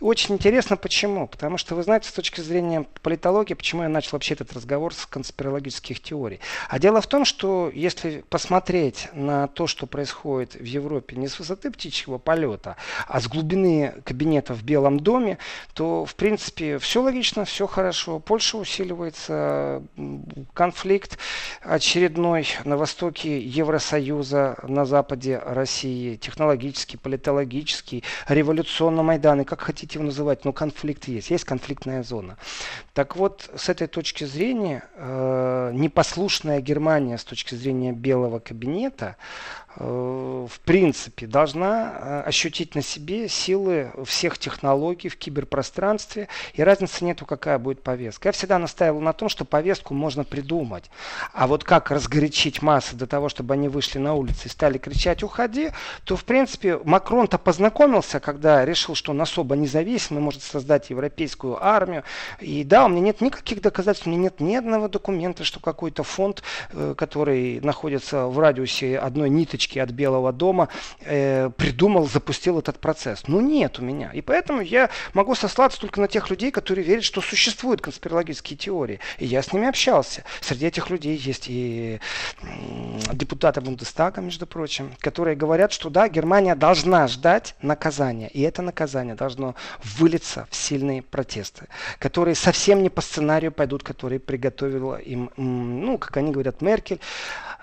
Очень 0.00 0.34
интересно, 0.36 0.76
почему. 0.76 1.28
Потому 1.28 1.58
что, 1.58 1.74
вы 1.74 1.82
знаете, 1.82 2.08
с 2.08 2.12
точки 2.12 2.40
зрения 2.40 2.86
политологии, 3.02 3.54
почему 3.54 3.82
я 3.82 3.88
начал 3.88 4.12
вообще 4.12 4.34
этот 4.34 4.52
разговор 4.54 4.94
с 4.94 5.06
конспирологических 5.06 6.00
теорий. 6.00 6.40
А 6.68 6.78
дело 6.78 7.00
в 7.00 7.06
том, 7.06 7.24
что 7.24 7.70
если 7.72 8.24
посмотреть 8.28 9.08
на 9.12 9.48
то, 9.48 9.66
что 9.66 9.86
происходит 9.86 10.54
в 10.54 10.64
Европе 10.64 11.16
не 11.16 11.28
с 11.28 11.38
высоты 11.38 11.70
птичьего 11.70 12.18
полета, 12.18 12.76
а 13.06 13.20
с 13.20 13.28
глубины 13.28 13.94
кабинета 14.04 14.54
в 14.54 14.62
Белом 14.62 15.00
доме, 15.00 15.38
то, 15.74 16.04
в 16.04 16.14
принципе, 16.14 16.78
все 16.78 17.02
логично, 17.02 17.44
все 17.44 17.66
хорошо. 17.66 18.18
Польша 18.18 18.56
усиливается, 18.56 19.82
конфликт 20.54 21.18
очередной 21.62 22.45
на 22.64 22.76
востоке 22.76 23.40
Евросоюза, 23.40 24.58
на 24.62 24.84
западе 24.84 25.40
России, 25.44 26.16
технологический, 26.16 26.96
политологический, 26.96 28.04
революционно 28.28 29.02
Майдан, 29.02 29.40
и 29.40 29.44
как 29.44 29.60
хотите 29.60 29.98
его 29.98 30.06
называть, 30.06 30.44
но 30.44 30.52
конфликт 30.52 31.08
есть, 31.08 31.30
есть 31.30 31.44
конфликтная 31.44 32.02
зона. 32.02 32.36
Так 32.94 33.16
вот, 33.16 33.50
с 33.56 33.68
этой 33.68 33.86
точки 33.86 34.24
зрения, 34.24 34.84
э, 34.96 35.70
непослушная 35.74 36.60
Германия 36.60 37.18
с 37.18 37.24
точки 37.24 37.54
зрения 37.54 37.92
белого 37.92 38.38
кабинета, 38.38 39.16
в 39.78 40.60
принципе, 40.60 41.26
должна 41.26 41.92
э, 41.92 42.20
ощутить 42.22 42.74
на 42.74 42.82
себе 42.82 43.28
силы 43.28 43.90
всех 44.04 44.38
технологий 44.38 45.08
в 45.08 45.16
киберпространстве, 45.16 46.28
и 46.54 46.62
разницы 46.62 47.04
нету, 47.04 47.26
какая 47.26 47.58
будет 47.58 47.82
повестка. 47.82 48.28
Я 48.28 48.32
всегда 48.32 48.58
настаивал 48.58 49.00
на 49.00 49.12
том, 49.12 49.28
что 49.28 49.44
повестку 49.44 49.92
можно 49.92 50.24
придумать, 50.24 50.90
а 51.32 51.46
вот 51.46 51.64
как 51.64 51.90
разгорячить 51.90 52.62
массы 52.62 52.96
до 52.96 53.06
того, 53.06 53.28
чтобы 53.28 53.54
они 53.54 53.68
вышли 53.68 53.98
на 53.98 54.14
улицы 54.14 54.46
и 54.46 54.48
стали 54.48 54.78
кричать 54.78 55.22
«Уходи!», 55.22 55.70
то, 56.04 56.16
в 56.16 56.24
принципе, 56.24 56.78
Макрон-то 56.82 57.36
познакомился, 57.36 58.18
когда 58.18 58.64
решил, 58.64 58.94
что 58.94 59.12
он 59.12 59.20
особо 59.20 59.56
независимый, 59.56 60.22
может 60.22 60.42
создать 60.42 60.88
европейскую 60.90 61.62
армию, 61.62 62.02
и 62.40 62.64
да, 62.64 62.86
у 62.86 62.88
меня 62.88 63.02
нет 63.02 63.20
никаких 63.20 63.60
доказательств, 63.60 64.06
у 64.06 64.10
меня 64.10 64.22
нет 64.22 64.40
ни 64.40 64.54
одного 64.54 64.88
документа, 64.88 65.44
что 65.44 65.60
какой-то 65.60 66.02
фонд, 66.02 66.42
э, 66.72 66.94
который 66.96 67.60
находится 67.60 68.26
в 68.26 68.38
радиусе 68.38 68.98
одной 68.98 69.28
ниточки, 69.28 69.65
таблички 69.66 69.78
от 69.78 69.90
Белого 69.90 70.32
дома 70.32 70.68
э, 71.00 71.50
придумал, 71.56 72.06
запустил 72.08 72.58
этот 72.58 72.78
процесс. 72.78 73.24
Ну 73.26 73.40
нет 73.40 73.78
у 73.78 73.82
меня. 73.82 74.10
И 74.14 74.22
поэтому 74.22 74.60
я 74.60 74.90
могу 75.14 75.34
сослаться 75.34 75.80
только 75.80 76.00
на 76.00 76.08
тех 76.08 76.30
людей, 76.30 76.50
которые 76.50 76.84
верят, 76.84 77.04
что 77.04 77.20
существуют 77.20 77.80
конспирологические 77.80 78.56
теории. 78.56 79.00
И 79.18 79.26
я 79.26 79.42
с 79.42 79.52
ними 79.52 79.68
общался. 79.68 80.24
Среди 80.40 80.66
этих 80.66 80.90
людей 80.90 81.16
есть 81.16 81.46
и 81.48 82.00
депутаты 83.12 83.60
Бундестага, 83.60 84.20
между 84.20 84.46
прочим, 84.46 84.92
которые 85.00 85.36
говорят, 85.36 85.72
что 85.72 85.90
да, 85.90 86.08
Германия 86.08 86.54
должна 86.54 87.08
ждать 87.08 87.54
наказания. 87.62 88.28
И 88.28 88.42
это 88.42 88.62
наказание 88.62 89.14
должно 89.14 89.54
вылиться 89.98 90.46
в 90.50 90.56
сильные 90.56 91.02
протесты, 91.02 91.66
которые 91.98 92.34
совсем 92.34 92.82
не 92.82 92.90
по 92.90 93.00
сценарию 93.00 93.52
пойдут, 93.52 93.82
которые 93.82 94.18
приготовила 94.18 94.96
им, 94.96 95.30
ну, 95.36 95.98
как 95.98 96.16
они 96.16 96.32
говорят, 96.32 96.62
Меркель. 96.62 97.00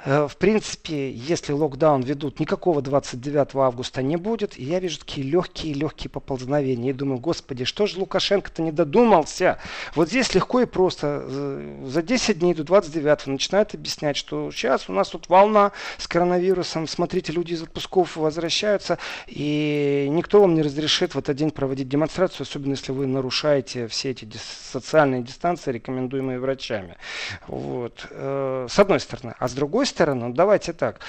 Э, 0.06 0.28
в 0.28 0.38
принципе, 0.38 1.12
если 1.12 1.54
локдаун 1.54 1.93
ведут, 2.02 2.40
никакого 2.40 2.82
29 2.82 3.56
августа 3.56 4.02
не 4.02 4.18
будет. 4.18 4.58
И 4.58 4.64
я 4.64 4.80
вижу 4.80 5.00
такие 5.00 5.26
легкие-легкие 5.28 6.10
поползновения. 6.10 6.92
И 6.92 6.94
думаю, 6.94 7.20
господи, 7.20 7.66
что 7.66 7.86
же 7.86 8.00
Лукашенко-то 8.00 8.62
не 8.62 8.72
додумался? 8.72 9.60
Вот 9.96 10.10
здесь 10.10 10.34
легко 10.34 10.62
и 10.62 10.66
просто. 10.66 11.24
За 11.86 12.02
10 12.02 12.40
дней 12.40 12.54
до 12.54 12.64
29 12.64 13.28
начинают 13.28 13.74
объяснять, 13.74 14.18
что 14.18 14.52
сейчас 14.52 14.90
у 14.90 14.94
нас 14.94 15.10
тут 15.10 15.30
волна 15.30 15.72
с 15.98 16.08
коронавирусом. 16.08 16.88
Смотрите, 16.88 17.32
люди 17.32 17.54
из 17.54 17.64
отпусков 17.64 18.16
возвращаются. 18.18 18.98
И 19.28 20.08
никто 20.10 20.42
вам 20.42 20.56
не 20.56 20.62
разрешит 20.62 21.16
в 21.16 21.20
этот 21.20 21.38
день 21.38 21.52
проводить 21.52 21.90
демонстрацию, 21.90 22.44
особенно 22.44 22.72
если 22.72 22.92
вы 22.92 23.08
нарушаете 23.08 23.88
все 23.88 24.12
эти 24.12 24.28
социальные 24.72 25.24
дистанции, 25.24 25.72
рекомендуемые 25.72 26.40
врачами. 26.40 26.98
Вот. 27.48 28.08
Э, 28.12 28.68
с 28.70 28.80
одной 28.80 29.00
стороны. 29.00 29.36
А 29.40 29.48
с 29.48 29.54
другой 29.54 29.86
стороны, 29.86 30.34
давайте 30.34 30.74
так, 30.74 31.00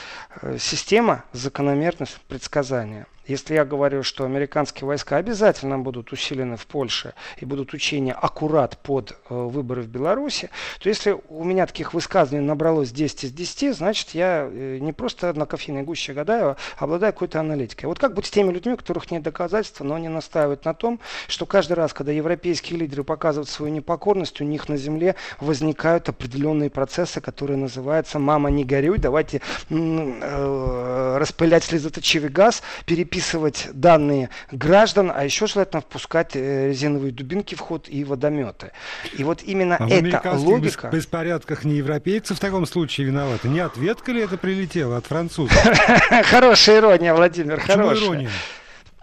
э, 0.42 0.58
система 0.74 1.24
закономерность 1.32 2.20
предсказания. 2.26 3.06
Если 3.26 3.54
я 3.54 3.64
говорю, 3.64 4.02
что 4.02 4.24
американские 4.24 4.86
войска 4.86 5.16
обязательно 5.16 5.78
будут 5.78 6.12
усилены 6.12 6.56
в 6.56 6.66
Польше 6.66 7.14
и 7.38 7.46
будут 7.46 7.72
учения 7.72 8.12
аккурат 8.12 8.76
под 8.78 9.12
э, 9.12 9.34
выборы 9.34 9.80
в 9.80 9.88
Беларуси, 9.88 10.50
то 10.78 10.90
если 10.90 11.16
у 11.30 11.42
меня 11.42 11.66
таких 11.66 11.94
высказываний 11.94 12.46
набралось 12.46 12.90
10 12.90 13.24
из 13.24 13.32
10, 13.32 13.76
значит 13.76 14.10
я 14.10 14.46
э, 14.50 14.78
не 14.78 14.92
просто 14.92 15.32
на 15.32 15.46
кофейной 15.46 15.84
гуще 15.84 16.12
гадаю, 16.12 16.56
а 16.76 16.84
обладаю 16.84 17.14
какой-то 17.14 17.40
аналитикой. 17.40 17.88
Вот 17.88 17.98
как 17.98 18.12
быть 18.12 18.26
с 18.26 18.30
теми 18.30 18.52
людьми, 18.52 18.74
у 18.74 18.76
которых 18.76 19.10
нет 19.10 19.22
доказательств, 19.22 19.80
но 19.80 19.94
они 19.94 20.08
настаивают 20.08 20.66
на 20.66 20.74
том, 20.74 21.00
что 21.26 21.46
каждый 21.46 21.74
раз, 21.74 21.94
когда 21.94 22.12
европейские 22.12 22.78
лидеры 22.78 23.04
показывают 23.04 23.48
свою 23.48 23.72
непокорность, 23.72 24.42
у 24.42 24.44
них 24.44 24.68
на 24.68 24.76
земле 24.76 25.14
возникают 25.40 26.10
определенные 26.10 26.68
процессы, 26.68 27.22
которые 27.22 27.56
называются 27.56 28.18
«мама, 28.18 28.50
не 28.50 28.64
горюй, 28.64 28.98
давайте 28.98 29.40
э, 29.70 31.16
распылять 31.18 31.64
слезоточивый 31.64 32.28
газ, 32.28 32.62
переписывать 32.84 33.13
записывать 33.14 33.68
данные 33.72 34.30
граждан, 34.50 35.12
а 35.14 35.24
еще 35.24 35.46
желательно 35.46 35.80
впускать 35.80 36.34
э, 36.34 36.68
резиновые 36.68 37.12
дубинки 37.12 37.54
в 37.54 37.60
ход 37.60 37.88
и 37.88 38.02
водометы. 38.02 38.72
И 39.16 39.22
вот 39.22 39.42
именно 39.42 39.76
а 39.78 39.88
эта 39.88 40.32
логика... 40.32 40.90
в 40.90 40.94
беспорядках 40.94 41.64
не 41.64 41.76
европейцы 41.76 42.34
в 42.34 42.40
таком 42.40 42.66
случае 42.66 43.06
виноваты? 43.06 43.48
Не 43.48 43.60
ответка 43.60 44.10
ли 44.10 44.20
это 44.22 44.36
прилетела 44.36 44.96
от 44.96 45.06
французов? 45.06 45.56
Хорошая 46.24 46.78
ирония, 46.78 47.14
Владимир, 47.14 47.60
хорошая. 47.60 48.28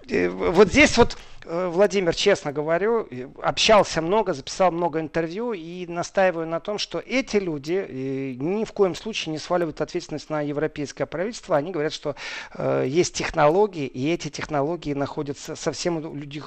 Э, 0.09 0.29
вот 0.29 0.67
здесь 0.69 0.97
вот 0.97 1.17
Владимир, 1.45 2.13
честно 2.13 2.51
говорю, 2.51 3.07
общался 3.41 4.01
много, 4.01 4.33
записал 4.33 4.71
много 4.71 4.99
интервью 4.99 5.53
и 5.53 5.87
настаиваю 5.87 6.47
на 6.47 6.59
том, 6.59 6.77
что 6.77 6.99
эти 6.99 7.37
люди 7.37 7.73
э, 7.73 8.33
ни 8.37 8.63
в 8.63 8.71
коем 8.73 8.93
случае 8.93 9.31
не 9.31 9.39
сваливают 9.39 9.81
ответственность 9.81 10.29
на 10.29 10.41
европейское 10.41 11.07
правительство. 11.07 11.57
Они 11.57 11.71
говорят, 11.71 11.93
что 11.93 12.15
э, 12.53 12.85
есть 12.87 13.15
технологии, 13.15 13.87
и 13.87 14.11
эти 14.11 14.29
технологии 14.29 14.93
находятся 14.93 15.55
совсем 15.55 15.97
у 15.97 16.15
людей, 16.15 16.43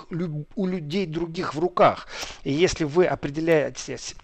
у 0.54 0.66
людей 0.66 1.06
других 1.06 1.54
в 1.54 1.58
руках. 1.58 2.06
И 2.44 2.52
если 2.52 2.84
вы 2.84 3.06
определяетесь 3.06 4.14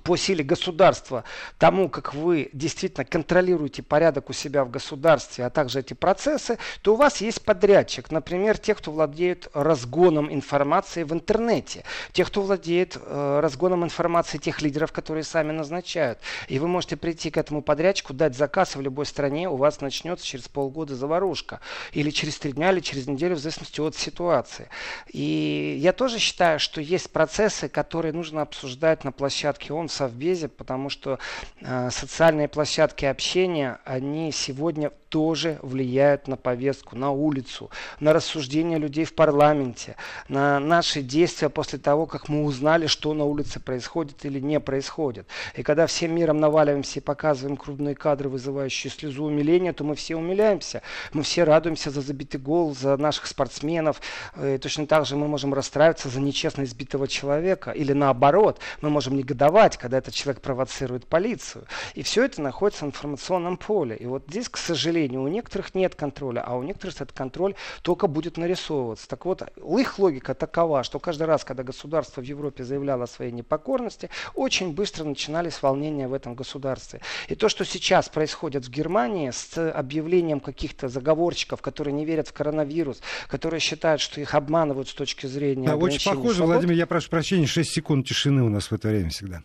по 0.00 0.16
силе 0.16 0.42
государства 0.42 1.24
тому, 1.58 1.88
как 1.88 2.14
вы 2.14 2.48
действительно 2.52 3.04
контролируете 3.04 3.82
порядок 3.82 4.30
у 4.30 4.32
себя 4.32 4.64
в 4.64 4.70
государстве, 4.70 5.44
а 5.44 5.50
также 5.50 5.80
эти 5.80 5.94
процессы, 5.94 6.58
то 6.82 6.94
у 6.94 6.96
вас 6.96 7.20
есть 7.20 7.42
подрядчик. 7.44 8.10
Например, 8.10 8.56
те, 8.56 8.74
кто 8.74 8.90
владеет 8.90 9.48
разгоном 9.52 10.32
информации 10.32 11.02
в 11.02 11.12
интернете, 11.12 11.84
те, 12.12 12.24
кто 12.24 12.42
владеет 12.42 12.96
э, 12.96 13.40
разгоном 13.40 13.84
информации 13.84 14.38
тех 14.38 14.62
лидеров, 14.62 14.92
которые 14.92 15.24
сами 15.24 15.52
назначают. 15.52 16.18
И 16.48 16.58
вы 16.58 16.68
можете 16.68 16.96
прийти 16.96 17.30
к 17.30 17.36
этому 17.36 17.62
подрядчику, 17.62 18.14
дать 18.14 18.36
заказ, 18.36 18.76
в 18.76 18.80
любой 18.80 19.06
стране 19.06 19.48
у 19.48 19.56
вас 19.56 19.80
начнется 19.80 20.24
через 20.24 20.48
полгода 20.48 20.94
заварушка. 20.94 21.60
Или 21.92 22.10
через 22.10 22.38
три 22.38 22.52
дня, 22.52 22.72
или 22.72 22.80
через 22.80 23.06
неделю, 23.06 23.36
в 23.36 23.38
зависимости 23.38 23.80
от 23.80 23.96
ситуации. 23.96 24.68
И 25.08 25.78
я 25.80 25.92
тоже 25.92 26.18
считаю, 26.18 26.58
что 26.58 26.80
есть 26.80 27.10
процессы, 27.10 27.68
которые 27.68 28.12
нужно 28.12 28.42
обсуждать 28.42 29.04
на 29.04 29.12
площадке 29.12 29.72
он 29.82 29.88
в 29.88 29.92
Совбезе, 29.92 30.48
потому 30.48 30.88
что 30.88 31.18
э, 31.60 31.90
социальные 31.90 32.48
площадки 32.48 33.04
общения, 33.04 33.78
они 33.84 34.32
сегодня 34.32 34.92
тоже 35.12 35.58
влияют 35.60 36.26
на 36.26 36.38
повестку, 36.38 36.96
на 36.96 37.10
улицу, 37.10 37.70
на 38.00 38.14
рассуждения 38.14 38.78
людей 38.78 39.04
в 39.04 39.12
парламенте, 39.12 39.96
на 40.28 40.58
наши 40.58 41.02
действия 41.02 41.50
после 41.50 41.78
того, 41.78 42.06
как 42.06 42.30
мы 42.30 42.44
узнали, 42.44 42.86
что 42.86 43.12
на 43.12 43.24
улице 43.24 43.60
происходит 43.60 44.24
или 44.24 44.40
не 44.40 44.58
происходит. 44.58 45.26
И 45.54 45.62
когда 45.62 45.86
всем 45.86 46.14
миром 46.14 46.40
наваливаемся 46.40 47.00
и 47.00 47.02
показываем 47.02 47.58
крупные 47.58 47.94
кадры, 47.94 48.30
вызывающие 48.30 48.90
слезу 48.90 49.24
умиления, 49.24 49.74
то 49.74 49.84
мы 49.84 49.96
все 49.96 50.16
умиляемся. 50.16 50.80
Мы 51.12 51.22
все 51.24 51.44
радуемся 51.44 51.90
за 51.90 52.00
забитый 52.00 52.40
гол, 52.40 52.74
за 52.74 52.96
наших 52.96 53.26
спортсменов. 53.26 54.00
И 54.42 54.56
точно 54.56 54.86
так 54.86 55.04
же 55.04 55.16
мы 55.16 55.28
можем 55.28 55.52
расстраиваться 55.52 56.08
за 56.08 56.20
нечестно 56.20 56.62
избитого 56.62 57.06
человека. 57.06 57.72
Или 57.72 57.92
наоборот, 57.92 58.60
мы 58.80 58.88
можем 58.88 59.14
негодовать, 59.18 59.76
когда 59.76 59.98
этот 59.98 60.14
человек 60.14 60.40
провоцирует 60.40 61.06
полицию. 61.06 61.66
И 61.92 62.02
все 62.02 62.24
это 62.24 62.40
находится 62.40 62.86
в 62.86 62.88
информационном 62.88 63.58
поле. 63.58 63.94
И 63.94 64.06
вот 64.06 64.24
здесь, 64.28 64.48
к 64.48 64.56
сожалению, 64.56 65.01
у 65.10 65.28
некоторых 65.28 65.74
нет 65.74 65.94
контроля, 65.94 66.42
а 66.46 66.56
у 66.56 66.62
некоторых 66.62 66.96
этот 66.96 67.12
контроль 67.12 67.54
только 67.82 68.06
будет 68.06 68.36
нарисовываться. 68.36 69.08
Так 69.08 69.24
вот, 69.24 69.42
их 69.78 69.98
логика 69.98 70.34
такова, 70.34 70.82
что 70.82 70.98
каждый 70.98 71.24
раз, 71.24 71.44
когда 71.44 71.62
государство 71.62 72.20
в 72.20 72.24
Европе 72.24 72.64
заявляло 72.64 73.04
о 73.04 73.06
своей 73.06 73.32
непокорности, 73.32 74.10
очень 74.34 74.72
быстро 74.72 75.04
начинались 75.04 75.62
волнения 75.62 76.08
в 76.08 76.14
этом 76.14 76.34
государстве. 76.34 77.00
И 77.28 77.34
то, 77.34 77.48
что 77.48 77.64
сейчас 77.64 78.08
происходит 78.08 78.66
в 78.66 78.70
Германии 78.70 79.30
с 79.30 79.70
объявлением 79.70 80.40
каких-то 80.40 80.88
заговорщиков, 80.88 81.60
которые 81.62 81.94
не 81.94 82.04
верят 82.04 82.28
в 82.28 82.32
коронавирус, 82.32 83.00
которые 83.28 83.60
считают, 83.60 84.00
что 84.00 84.20
их 84.20 84.34
обманывают 84.34 84.88
с 84.88 84.94
точки 84.94 85.26
зрения 85.26 85.68
Да, 85.68 85.76
очень 85.76 86.10
похоже, 86.10 86.36
свобод. 86.36 86.54
Владимир, 86.54 86.74
я 86.76 86.86
прошу 86.86 87.10
прощения, 87.10 87.46
6 87.46 87.70
секунд 87.70 88.06
тишины 88.06 88.42
у 88.42 88.48
нас 88.48 88.70
в 88.70 88.72
это 88.72 88.88
время 88.88 89.10
всегда. 89.10 89.42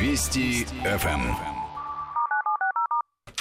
Вести 0.00 0.66
ФМ. 0.84 1.51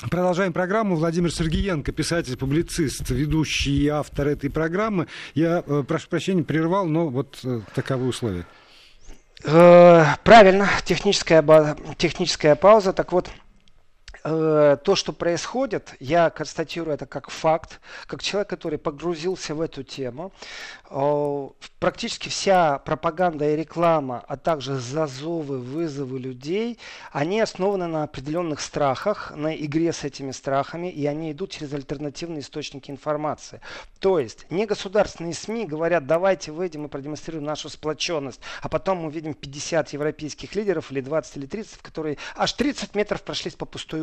Продолжаем 0.10 0.52
программу. 0.52 0.96
Владимир 0.96 1.32
Сергеенко, 1.32 1.92
писатель, 1.92 2.36
публицист, 2.36 3.10
ведущий 3.10 3.84
и 3.84 3.88
автор 3.88 4.30
этой 4.30 4.50
программы. 4.50 5.08
Я, 5.36 5.64
э, 5.66 5.84
прошу 5.88 6.08
прощения, 6.08 6.44
прервал, 6.44 6.88
но 6.88 7.08
вот 7.08 7.40
э, 7.44 7.62
таковы 7.76 8.08
условия. 8.08 8.46
Э, 9.44 10.06
правильно, 10.24 10.68
техническая, 10.86 11.44
техническая 11.98 12.56
пауза. 12.56 12.94
Так 12.94 13.12
вот, 13.12 13.30
э, 14.24 14.78
то, 14.84 14.96
что 14.96 15.14
происходит, 15.14 15.96
я 16.00 16.30
констатирую 16.30 16.94
это 16.94 17.06
как 17.06 17.30
факт, 17.30 17.80
как 18.08 18.22
человек, 18.22 18.50
который 18.50 18.78
погрузился 18.78 19.56
в 19.56 19.62
эту 19.62 19.84
тему. 19.84 20.32
Э, 20.90 21.50
практически 21.80 22.30
вся 22.30 22.80
пропаганда 22.80 23.50
и 23.50 23.56
реклама, 23.56 24.24
а 24.28 24.38
также 24.38 24.76
зазовы, 24.76 25.60
вызовы 25.60 26.20
людей, 26.20 26.78
они 27.12 27.40
основаны 27.40 27.88
на 27.88 28.04
определенных 28.04 28.62
страхах, 28.62 29.32
на 29.36 29.56
игре 29.56 29.94
с 29.94 30.04
этими 30.04 30.32
страхами, 30.32 30.92
и 30.92 31.06
они 31.06 31.32
идут 31.32 31.52
через 31.52 31.74
альтернативные 31.74 32.42
источники 32.42 32.92
информации. 32.92 33.62
То 34.00 34.20
есть 34.20 34.46
не 34.50 34.66
государственные 34.66 35.34
СМИ 35.34 35.66
говорят, 35.66 36.06
давайте 36.06 36.52
выйдем 36.52 36.86
и 36.86 36.90
продемонстрируем 36.90 37.46
нашу 37.46 37.70
сплоченность, 37.70 38.42
а 38.62 38.70
потом 38.70 39.00
мы 39.00 39.12
видим 39.12 39.34
50 39.34 39.94
европейских 39.94 40.56
лидеров 40.56 40.92
или 40.92 41.02
20 41.02 41.38
или 41.38 41.46
30, 41.46 41.78
которые 41.78 42.18
аж 42.36 42.54
30 42.54 42.96
метров 42.96 43.22
прошлись 43.24 43.56
по 43.56 43.66
пустой. 43.66 44.02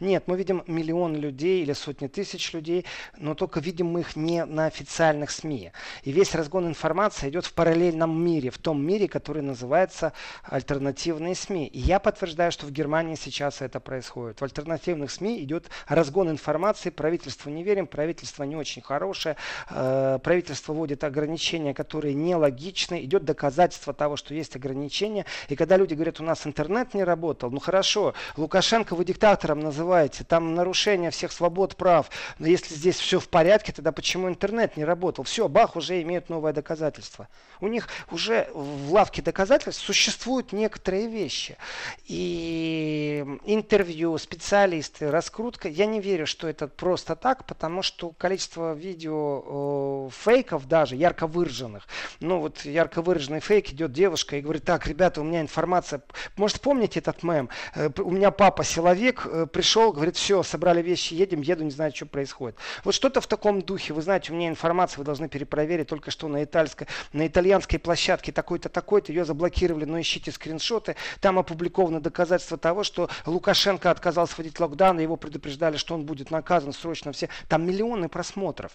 Нет, 0.00 0.24
мы 0.26 0.36
видим 0.36 0.62
миллионы 0.66 1.16
людей 1.16 1.62
или 1.62 1.72
сотни 1.72 2.06
тысяч 2.06 2.52
людей, 2.52 2.84
но 3.16 3.34
только 3.34 3.60
видим 3.60 3.86
мы 3.86 4.00
их 4.00 4.16
не 4.16 4.44
на 4.44 4.66
официальных 4.66 5.30
СМИ. 5.30 5.72
И 6.02 6.12
весь 6.12 6.34
разгон 6.34 6.66
информации 6.66 7.28
идет 7.28 7.46
в 7.46 7.52
параллельном 7.52 8.22
мире, 8.22 8.50
в 8.50 8.58
том 8.58 8.84
мире, 8.84 9.08
который 9.08 9.42
называется 9.42 10.12
альтернативные 10.42 11.34
СМИ. 11.34 11.66
И 11.66 11.78
я 11.78 11.98
подтверждаю, 11.98 12.52
что 12.52 12.66
в 12.66 12.70
Германии 12.70 13.14
сейчас 13.14 13.62
это 13.62 13.80
происходит. 13.80 14.40
В 14.40 14.44
альтернативных 14.44 15.10
СМИ 15.10 15.42
идет 15.42 15.68
разгон 15.88 16.30
информации, 16.30 16.90
правительству 16.90 17.50
не 17.50 17.62
верим, 17.62 17.86
правительство 17.86 18.44
не 18.44 18.56
очень 18.56 18.82
хорошее, 18.82 19.36
э, 19.70 20.18
правительство 20.22 20.72
вводит 20.72 21.04
ограничения, 21.04 21.74
которые 21.74 22.14
нелогичны, 22.14 23.04
идет 23.04 23.24
доказательство 23.24 23.92
того, 23.92 24.16
что 24.16 24.34
есть 24.34 24.56
ограничения. 24.56 25.24
И 25.48 25.56
когда 25.56 25.76
люди 25.76 25.94
говорят, 25.94 26.20
у 26.20 26.24
нас 26.24 26.46
интернет 26.46 26.94
не 26.94 27.04
работал, 27.04 27.50
ну 27.50 27.60
хорошо, 27.60 28.14
Лукашенко 28.36 28.94
вы 28.94 29.04
диктатором 29.26 29.58
называете, 29.58 30.22
там 30.22 30.54
нарушение 30.54 31.10
всех 31.10 31.32
свобод, 31.32 31.74
прав, 31.74 32.10
но 32.38 32.46
если 32.46 32.74
здесь 32.74 32.96
все 32.96 33.18
в 33.18 33.28
порядке, 33.28 33.72
тогда 33.72 33.90
почему 33.90 34.28
интернет 34.28 34.76
не 34.76 34.84
работал? 34.84 35.24
Все, 35.24 35.48
бах, 35.48 35.74
уже 35.74 36.00
имеют 36.02 36.28
новое 36.28 36.52
доказательство. 36.52 37.26
У 37.60 37.66
них 37.66 37.88
уже 38.12 38.48
в 38.54 38.92
лавке 38.92 39.22
доказательств 39.22 39.84
существуют 39.84 40.52
некоторые 40.52 41.08
вещи. 41.08 41.56
И 42.04 43.24
интервью, 43.44 44.16
специалисты, 44.18 45.10
раскрутка, 45.10 45.68
я 45.68 45.86
не 45.86 46.00
верю, 46.00 46.26
что 46.26 46.46
это 46.46 46.68
просто 46.68 47.16
так, 47.16 47.46
потому 47.46 47.82
что 47.82 48.10
количество 48.10 48.74
видео 48.74 50.06
э, 50.06 50.10
фейков 50.12 50.68
даже, 50.68 50.94
ярко 50.94 51.26
выраженных, 51.26 51.88
ну 52.20 52.38
вот 52.38 52.64
ярко 52.64 53.02
выраженный 53.02 53.40
фейк, 53.40 53.72
идет 53.72 53.92
девушка 53.92 54.36
и 54.36 54.40
говорит, 54.40 54.64
так, 54.64 54.86
ребята, 54.86 55.20
у 55.20 55.24
меня 55.24 55.40
информация, 55.40 56.00
может 56.36 56.60
помните 56.60 57.00
этот 57.00 57.24
мем? 57.24 57.48
Э, 57.74 57.90
у 57.98 58.10
меня 58.10 58.30
папа 58.30 58.62
силовик, 58.62 59.15
э, 59.24 59.46
пришел, 59.50 59.92
говорит, 59.92 60.16
все, 60.16 60.42
собрали 60.42 60.82
вещи, 60.82 61.14
едем, 61.14 61.40
еду, 61.40 61.64
не 61.64 61.70
знаю, 61.70 61.92
что 61.94 62.06
происходит. 62.06 62.56
Вот 62.84 62.94
что-то 62.94 63.20
в 63.20 63.26
таком 63.26 63.62
духе, 63.62 63.94
вы 63.94 64.02
знаете, 64.02 64.32
у 64.32 64.36
меня 64.36 64.48
информация, 64.48 64.98
вы 64.98 65.04
должны 65.04 65.28
перепроверить, 65.28 65.88
только 65.88 66.10
что 66.10 66.28
на, 66.28 66.44
итальской, 66.44 66.86
на 67.12 67.26
итальянской 67.26 67.78
площадке 67.78 68.32
такой-то, 68.32 68.68
такой-то, 68.68 69.12
ее 69.12 69.24
заблокировали, 69.24 69.84
но 69.84 70.00
ищите 70.00 70.32
скриншоты, 70.32 70.96
там 71.20 71.38
опубликовано 71.38 72.00
доказательство 72.00 72.58
того, 72.58 72.84
что 72.84 73.08
Лукашенко 73.24 73.90
отказался 73.90 74.34
вводить 74.36 74.58
локдаун, 74.60 74.98
его 74.98 75.16
предупреждали, 75.16 75.76
что 75.76 75.94
он 75.94 76.04
будет 76.04 76.30
наказан 76.30 76.72
срочно 76.72 77.12
все. 77.12 77.28
Там 77.48 77.66
миллионы 77.66 78.08
просмотров. 78.08 78.72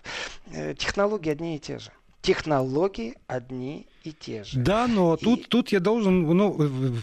Э, 0.51 0.73
технологии 0.73 1.29
одни 1.29 1.55
и 1.57 1.59
те 1.59 1.79
же 1.79 1.91
технологии 2.21 3.15
одни 3.27 3.87
и 4.03 4.11
те 4.11 4.43
же. 4.43 4.59
Да, 4.59 4.87
но 4.87 5.15
и... 5.15 5.23
тут, 5.23 5.47
тут 5.49 5.69
я 5.69 5.79
должен, 5.79 6.23
ну, 6.23 6.99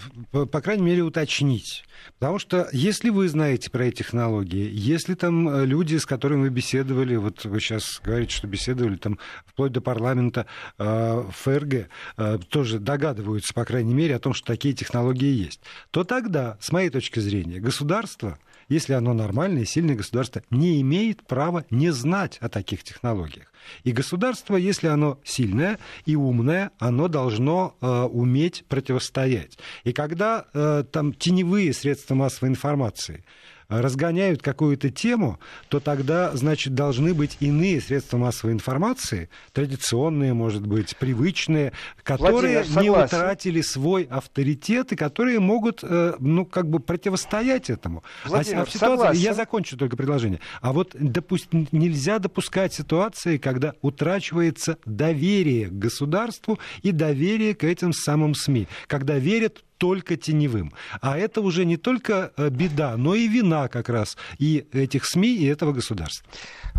по 0.47 0.61
крайней 0.61 0.85
мере, 0.85 1.03
уточнить. 1.03 1.85
Потому 2.19 2.39
что 2.39 2.69
если 2.73 3.11
вы 3.11 3.29
знаете 3.29 3.71
про 3.71 3.87
эти 3.87 3.99
технологии, 3.99 4.71
если 4.73 5.15
там 5.15 5.49
э, 5.49 5.67
люди, 5.67 5.97
с 5.97 6.07
которыми 6.07 6.43
вы 6.43 6.49
беседовали, 6.51 7.17
вот 7.17 7.45
вы 7.45 7.61
сейчас 7.61 8.01
говорите, 8.03 8.35
что 8.35 8.47
беседовали 8.47 8.97
там 8.97 9.19
вплоть 9.47 9.73
до 9.73 9.81
парламента 9.81 10.47
э, 10.79 11.25
ФРГ, 11.31 11.89
э, 12.17 12.39
тоже 12.49 12.79
догадываются, 12.79 13.53
по 13.55 13.65
крайней 13.65 13.95
мере, 13.95 14.17
о 14.17 14.21
том, 14.21 14.35
что 14.35 14.47
такие 14.47 14.75
технологии 14.75 15.33
есть, 15.33 15.61
то 15.91 16.05
тогда, 16.05 16.57
с 16.61 16.73
моей 16.73 16.91
точки 16.91 17.21
зрения, 17.21 17.61
государство 17.61 18.39
если 18.69 18.93
оно 18.93 19.15
нормальное, 19.15 19.65
сильное 19.65 19.97
государство, 19.97 20.43
не 20.51 20.81
имеет 20.81 21.27
права 21.27 21.65
не 21.71 21.91
знать 21.91 22.39
о 22.41 22.49
таких 22.49 22.85
технологиях. 22.85 23.53
И 23.85 23.93
государство, 23.93 24.57
если 24.57 24.89
оно 24.89 25.19
сильное 25.25 25.79
и 26.07 26.17
умное, 26.17 26.71
оно 26.79 27.09
должно 27.09 27.77
э, 27.81 27.87
уметь 27.87 28.65
противостоять. 28.69 29.59
И 29.85 29.93
когда 29.93 30.47
э, 30.53 30.85
там 30.91 31.13
теневые 31.13 31.73
средства 31.73 32.15
массовой 32.15 32.51
информации 32.51 33.25
разгоняют 33.69 34.43
какую-то 34.43 34.91
тему, 34.91 35.39
то 35.69 35.79
тогда, 35.79 36.35
значит, 36.35 36.75
должны 36.75 37.13
быть 37.13 37.37
иные 37.41 37.81
средства 37.81 38.17
массовой 38.17 38.55
информации, 38.55 39.29
традиционные, 39.53 40.33
может 40.33 40.67
быть, 40.67 40.97
привычные, 40.97 41.73
которые 42.03 42.63
Владимир, 42.63 42.83
не 42.83 42.91
утратили 42.91 43.61
свой 43.61 44.05
авторитет 44.05 44.93
и 44.93 44.97
которые 44.97 45.39
могут, 45.41 45.81
э, 45.83 46.15
ну, 46.19 46.47
как 46.47 46.71
бы 46.71 46.81
противостоять 46.81 47.69
этому. 47.69 48.03
Владимир, 48.25 48.61
а, 48.61 48.63
а 48.63 48.67
ситуации, 48.71 49.19
я 49.19 49.35
закончу 49.35 49.77
только 49.77 49.97
предложение. 49.97 50.41
А 50.63 50.73
вот 50.73 50.97
допусть, 50.99 51.49
нельзя 51.53 52.19
допускать 52.19 52.73
ситуации, 52.73 53.37
когда 53.37 53.75
утрачивается 53.83 54.79
доверие 54.87 55.67
к 55.67 55.73
государству 55.73 56.59
и 56.83 56.93
доверие 56.93 57.55
к 57.55 57.65
этим 57.65 57.93
самым 57.93 58.35
СМИ, 58.35 58.67
когда 58.87 59.19
верят 59.19 59.63
только 59.79 60.17
теневым. 60.17 60.73
А 61.01 61.17
это 61.17 61.41
уже 61.41 61.65
не 61.65 61.77
только 61.77 62.33
э, 62.37 62.49
беда, 62.51 62.97
но 62.97 63.15
и 63.15 63.29
вина 63.29 63.69
как 63.69 63.89
раз 63.89 64.17
и 64.39 64.67
этих 64.73 65.05
СМИ, 65.05 65.37
и 65.37 65.47
этого 65.47 65.73
государства. 65.73 66.29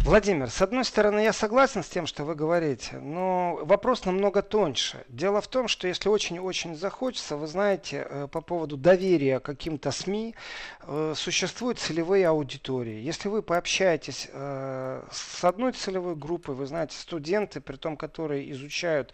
Владимир, 0.04 0.50
с 0.50 0.62
одной 0.62 0.86
стороны, 0.86 1.20
я 1.20 1.34
согласен 1.34 1.84
с 1.84 1.88
тем, 1.88 2.06
что 2.06 2.24
вы 2.24 2.36
говорите, 2.36 2.97
но 3.00 3.60
вопрос 3.64 4.06
намного 4.06 4.41
тоньше. 4.41 5.04
Дело 5.10 5.41
в 5.41 5.47
том, 5.47 5.68
что 5.68 5.88
если 5.88 6.10
очень-очень 6.10 6.76
захочется, 6.76 7.36
вы 7.38 7.47
знаете, 7.47 8.06
э, 8.10 8.28
по 8.32 8.41
поводу 8.41 8.78
доверия 8.78 9.39
каким-то 9.39 9.91
СМИ, 9.91 10.36
э, 10.84 11.14
существуют 11.16 11.80
целевые 11.80 12.28
аудитории. 12.28 13.02
Если 13.02 13.30
вы 13.30 13.41
пообщаетесь 13.41 14.30
с 14.30 15.43
одной 15.43 15.72
целевой 15.72 16.16
группой, 16.16 16.56
вы 16.56 16.66
знаете, 16.66 16.97
студенты, 16.97 17.62
при 17.62 17.76
том, 17.76 17.97
которые 17.97 18.52
изучают 18.52 19.14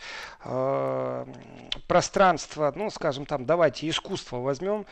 пространство, 1.88 2.73
ну, 2.75 2.89
скажем 2.89 3.25
там, 3.25 3.45
давайте 3.45 3.74
давайте 3.76 3.89
искусство 3.89 4.38
возьмем, 4.38 4.86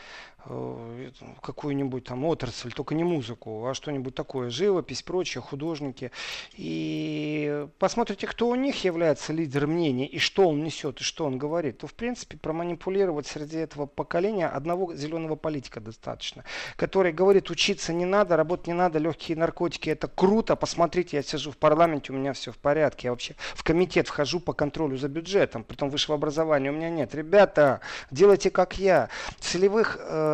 какую-нибудь 1.40 2.04
там 2.04 2.24
отрасль, 2.24 2.72
только 2.72 2.94
не 2.94 3.04
музыку, 3.04 3.66
а 3.66 3.74
что-нибудь 3.74 4.14
такое, 4.14 4.50
живопись, 4.50 5.02
прочее, 5.02 5.42
художники. 5.42 6.10
И 6.54 7.66
посмотрите, 7.78 8.26
кто 8.26 8.48
у 8.48 8.54
них 8.54 8.84
является 8.84 9.32
лидером 9.32 9.70
мнения, 9.70 10.06
и 10.06 10.18
что 10.18 10.48
он 10.48 10.62
несет, 10.62 11.00
и 11.00 11.04
что 11.04 11.24
он 11.24 11.38
говорит, 11.38 11.78
то, 11.78 11.86
в 11.86 11.94
принципе, 11.94 12.36
проманипулировать 12.36 13.26
среди 13.26 13.56
этого 13.56 13.86
поколения 13.86 14.46
одного 14.46 14.94
зеленого 14.94 15.36
политика 15.36 15.80
достаточно, 15.80 16.44
который 16.76 17.12
говорит, 17.12 17.50
учиться 17.50 17.92
не 17.92 18.04
надо, 18.04 18.36
работать 18.36 18.66
не 18.66 18.74
надо, 18.74 18.98
легкие 18.98 19.38
наркотики, 19.38 19.88
это 19.88 20.08
круто, 20.08 20.56
посмотрите, 20.56 21.16
я 21.16 21.22
сижу 21.22 21.52
в 21.52 21.56
парламенте, 21.56 22.12
у 22.12 22.16
меня 22.16 22.32
все 22.32 22.52
в 22.52 22.58
порядке, 22.58 23.08
я 23.08 23.12
вообще 23.12 23.34
в 23.54 23.64
комитет 23.64 24.08
вхожу 24.08 24.40
по 24.40 24.52
контролю 24.52 24.96
за 24.98 25.08
бюджетом, 25.08 25.64
потом 25.64 25.90
высшего 25.90 26.16
образования 26.16 26.70
у 26.70 26.74
меня 26.74 26.90
нет. 26.90 27.14
Ребята, 27.14 27.80
делайте 28.10 28.50
как 28.50 28.78
я. 28.78 29.08
Целевых 29.40 29.96
э, 30.00 30.33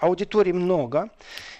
Аудиторий 0.00 0.52
много. 0.52 1.10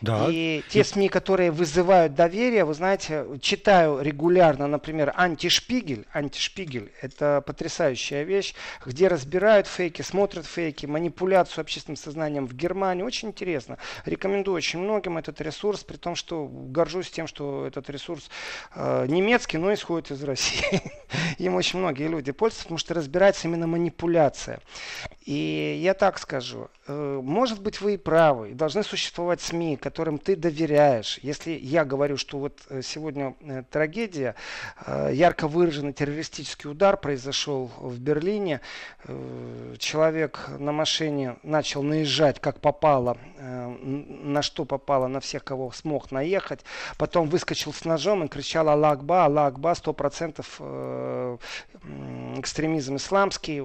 Да. 0.01 0.27
И 0.31 0.63
те 0.71 0.83
СМИ, 0.83 1.11
которые 1.11 1.51
вызывают 1.51 2.15
доверие, 2.15 2.65
вы 2.65 2.73
знаете, 2.73 3.27
читаю 3.43 4.01
регулярно, 4.01 4.67
например, 4.67 5.13
антишпигель. 5.15 6.07
Антишпигель– 6.13 6.91
это 7.03 7.43
потрясающая 7.47 8.23
вещь, 8.23 8.55
где 8.87 9.09
разбирают 9.09 9.67
фейки, 9.67 10.01
смотрят 10.01 10.47
фейки, 10.47 10.87
манипуляцию 10.87 11.63
общественным 11.63 11.97
сознанием 11.97 12.47
в 12.47 12.55
Германии. 12.55 13.03
Очень 13.03 13.29
интересно. 13.29 13.77
Рекомендую 14.07 14.57
очень 14.57 14.79
многим 14.79 15.19
этот 15.19 15.41
ресурс, 15.43 15.85
при 15.85 15.99
том, 15.99 16.15
что 16.15 16.49
горжусь 16.51 17.11
тем, 17.11 17.27
что 17.27 17.67
этот 17.67 17.91
ресурс 17.91 18.31
э, 18.75 19.07
немецкий, 19.07 19.59
но 19.59 19.75
исходит 19.75 20.13
из 20.13 20.25
России. 20.25 20.81
Им 21.39 21.57
очень 21.57 21.79
многие 21.79 22.09
люди 22.09 22.33
пользуются, 22.33 22.65
потому 22.65 22.79
что 22.79 22.95
разбирается 22.95 23.49
именно 23.49 23.67
манипуляция. 23.67 24.61
И 25.27 25.79
я 25.83 25.95
так 25.95 26.19
скажу, 26.19 26.71
э, 26.87 27.21
может 27.23 27.61
быть, 27.61 27.81
вы 27.81 27.95
и 27.95 27.97
правы, 27.99 28.30
и 28.45 28.55
должны 28.55 28.83
существовать 28.83 29.41
СМИ, 29.41 29.77
которым 29.77 30.19
ты 30.19 30.37
доверяешь. 30.37 31.19
Если 31.23 31.53
я 31.53 31.85
говорю, 31.85 32.17
что 32.17 32.39
вот 32.39 32.61
э, 32.69 32.83
сегодня 32.83 33.35
э, 33.41 33.63
трагедия, 33.71 34.35
э, 34.87 35.11
ярко 35.13 35.49
выраженный 35.49 35.93
террористический 35.93 36.71
удар 36.71 36.97
произошел 36.97 37.71
в 37.79 37.99
Берлине, 37.99 38.61
человек 39.79 40.49
на 40.59 40.73
машине 40.73 41.37
начал 41.43 41.83
наезжать 41.83 42.41
как 42.41 42.61
попало, 42.61 43.17
на 43.39 44.43
что 44.43 44.65
попало, 44.65 45.07
на 45.07 45.21
всех, 45.21 45.45
кого 45.45 45.73
смог 45.73 46.11
наехать, 46.11 46.61
потом 46.99 47.29
выскочил 47.29 47.73
с 47.73 47.85
ножом 47.85 48.25
и 48.25 48.29
кричал 48.29 48.69
«Аллах 48.69 48.99
Акба, 48.99 49.25
Аллах 49.25 49.55
Акба», 49.55 49.73
100% 49.73 51.39
экстремизм 52.39 52.97
исламский, 52.97 53.63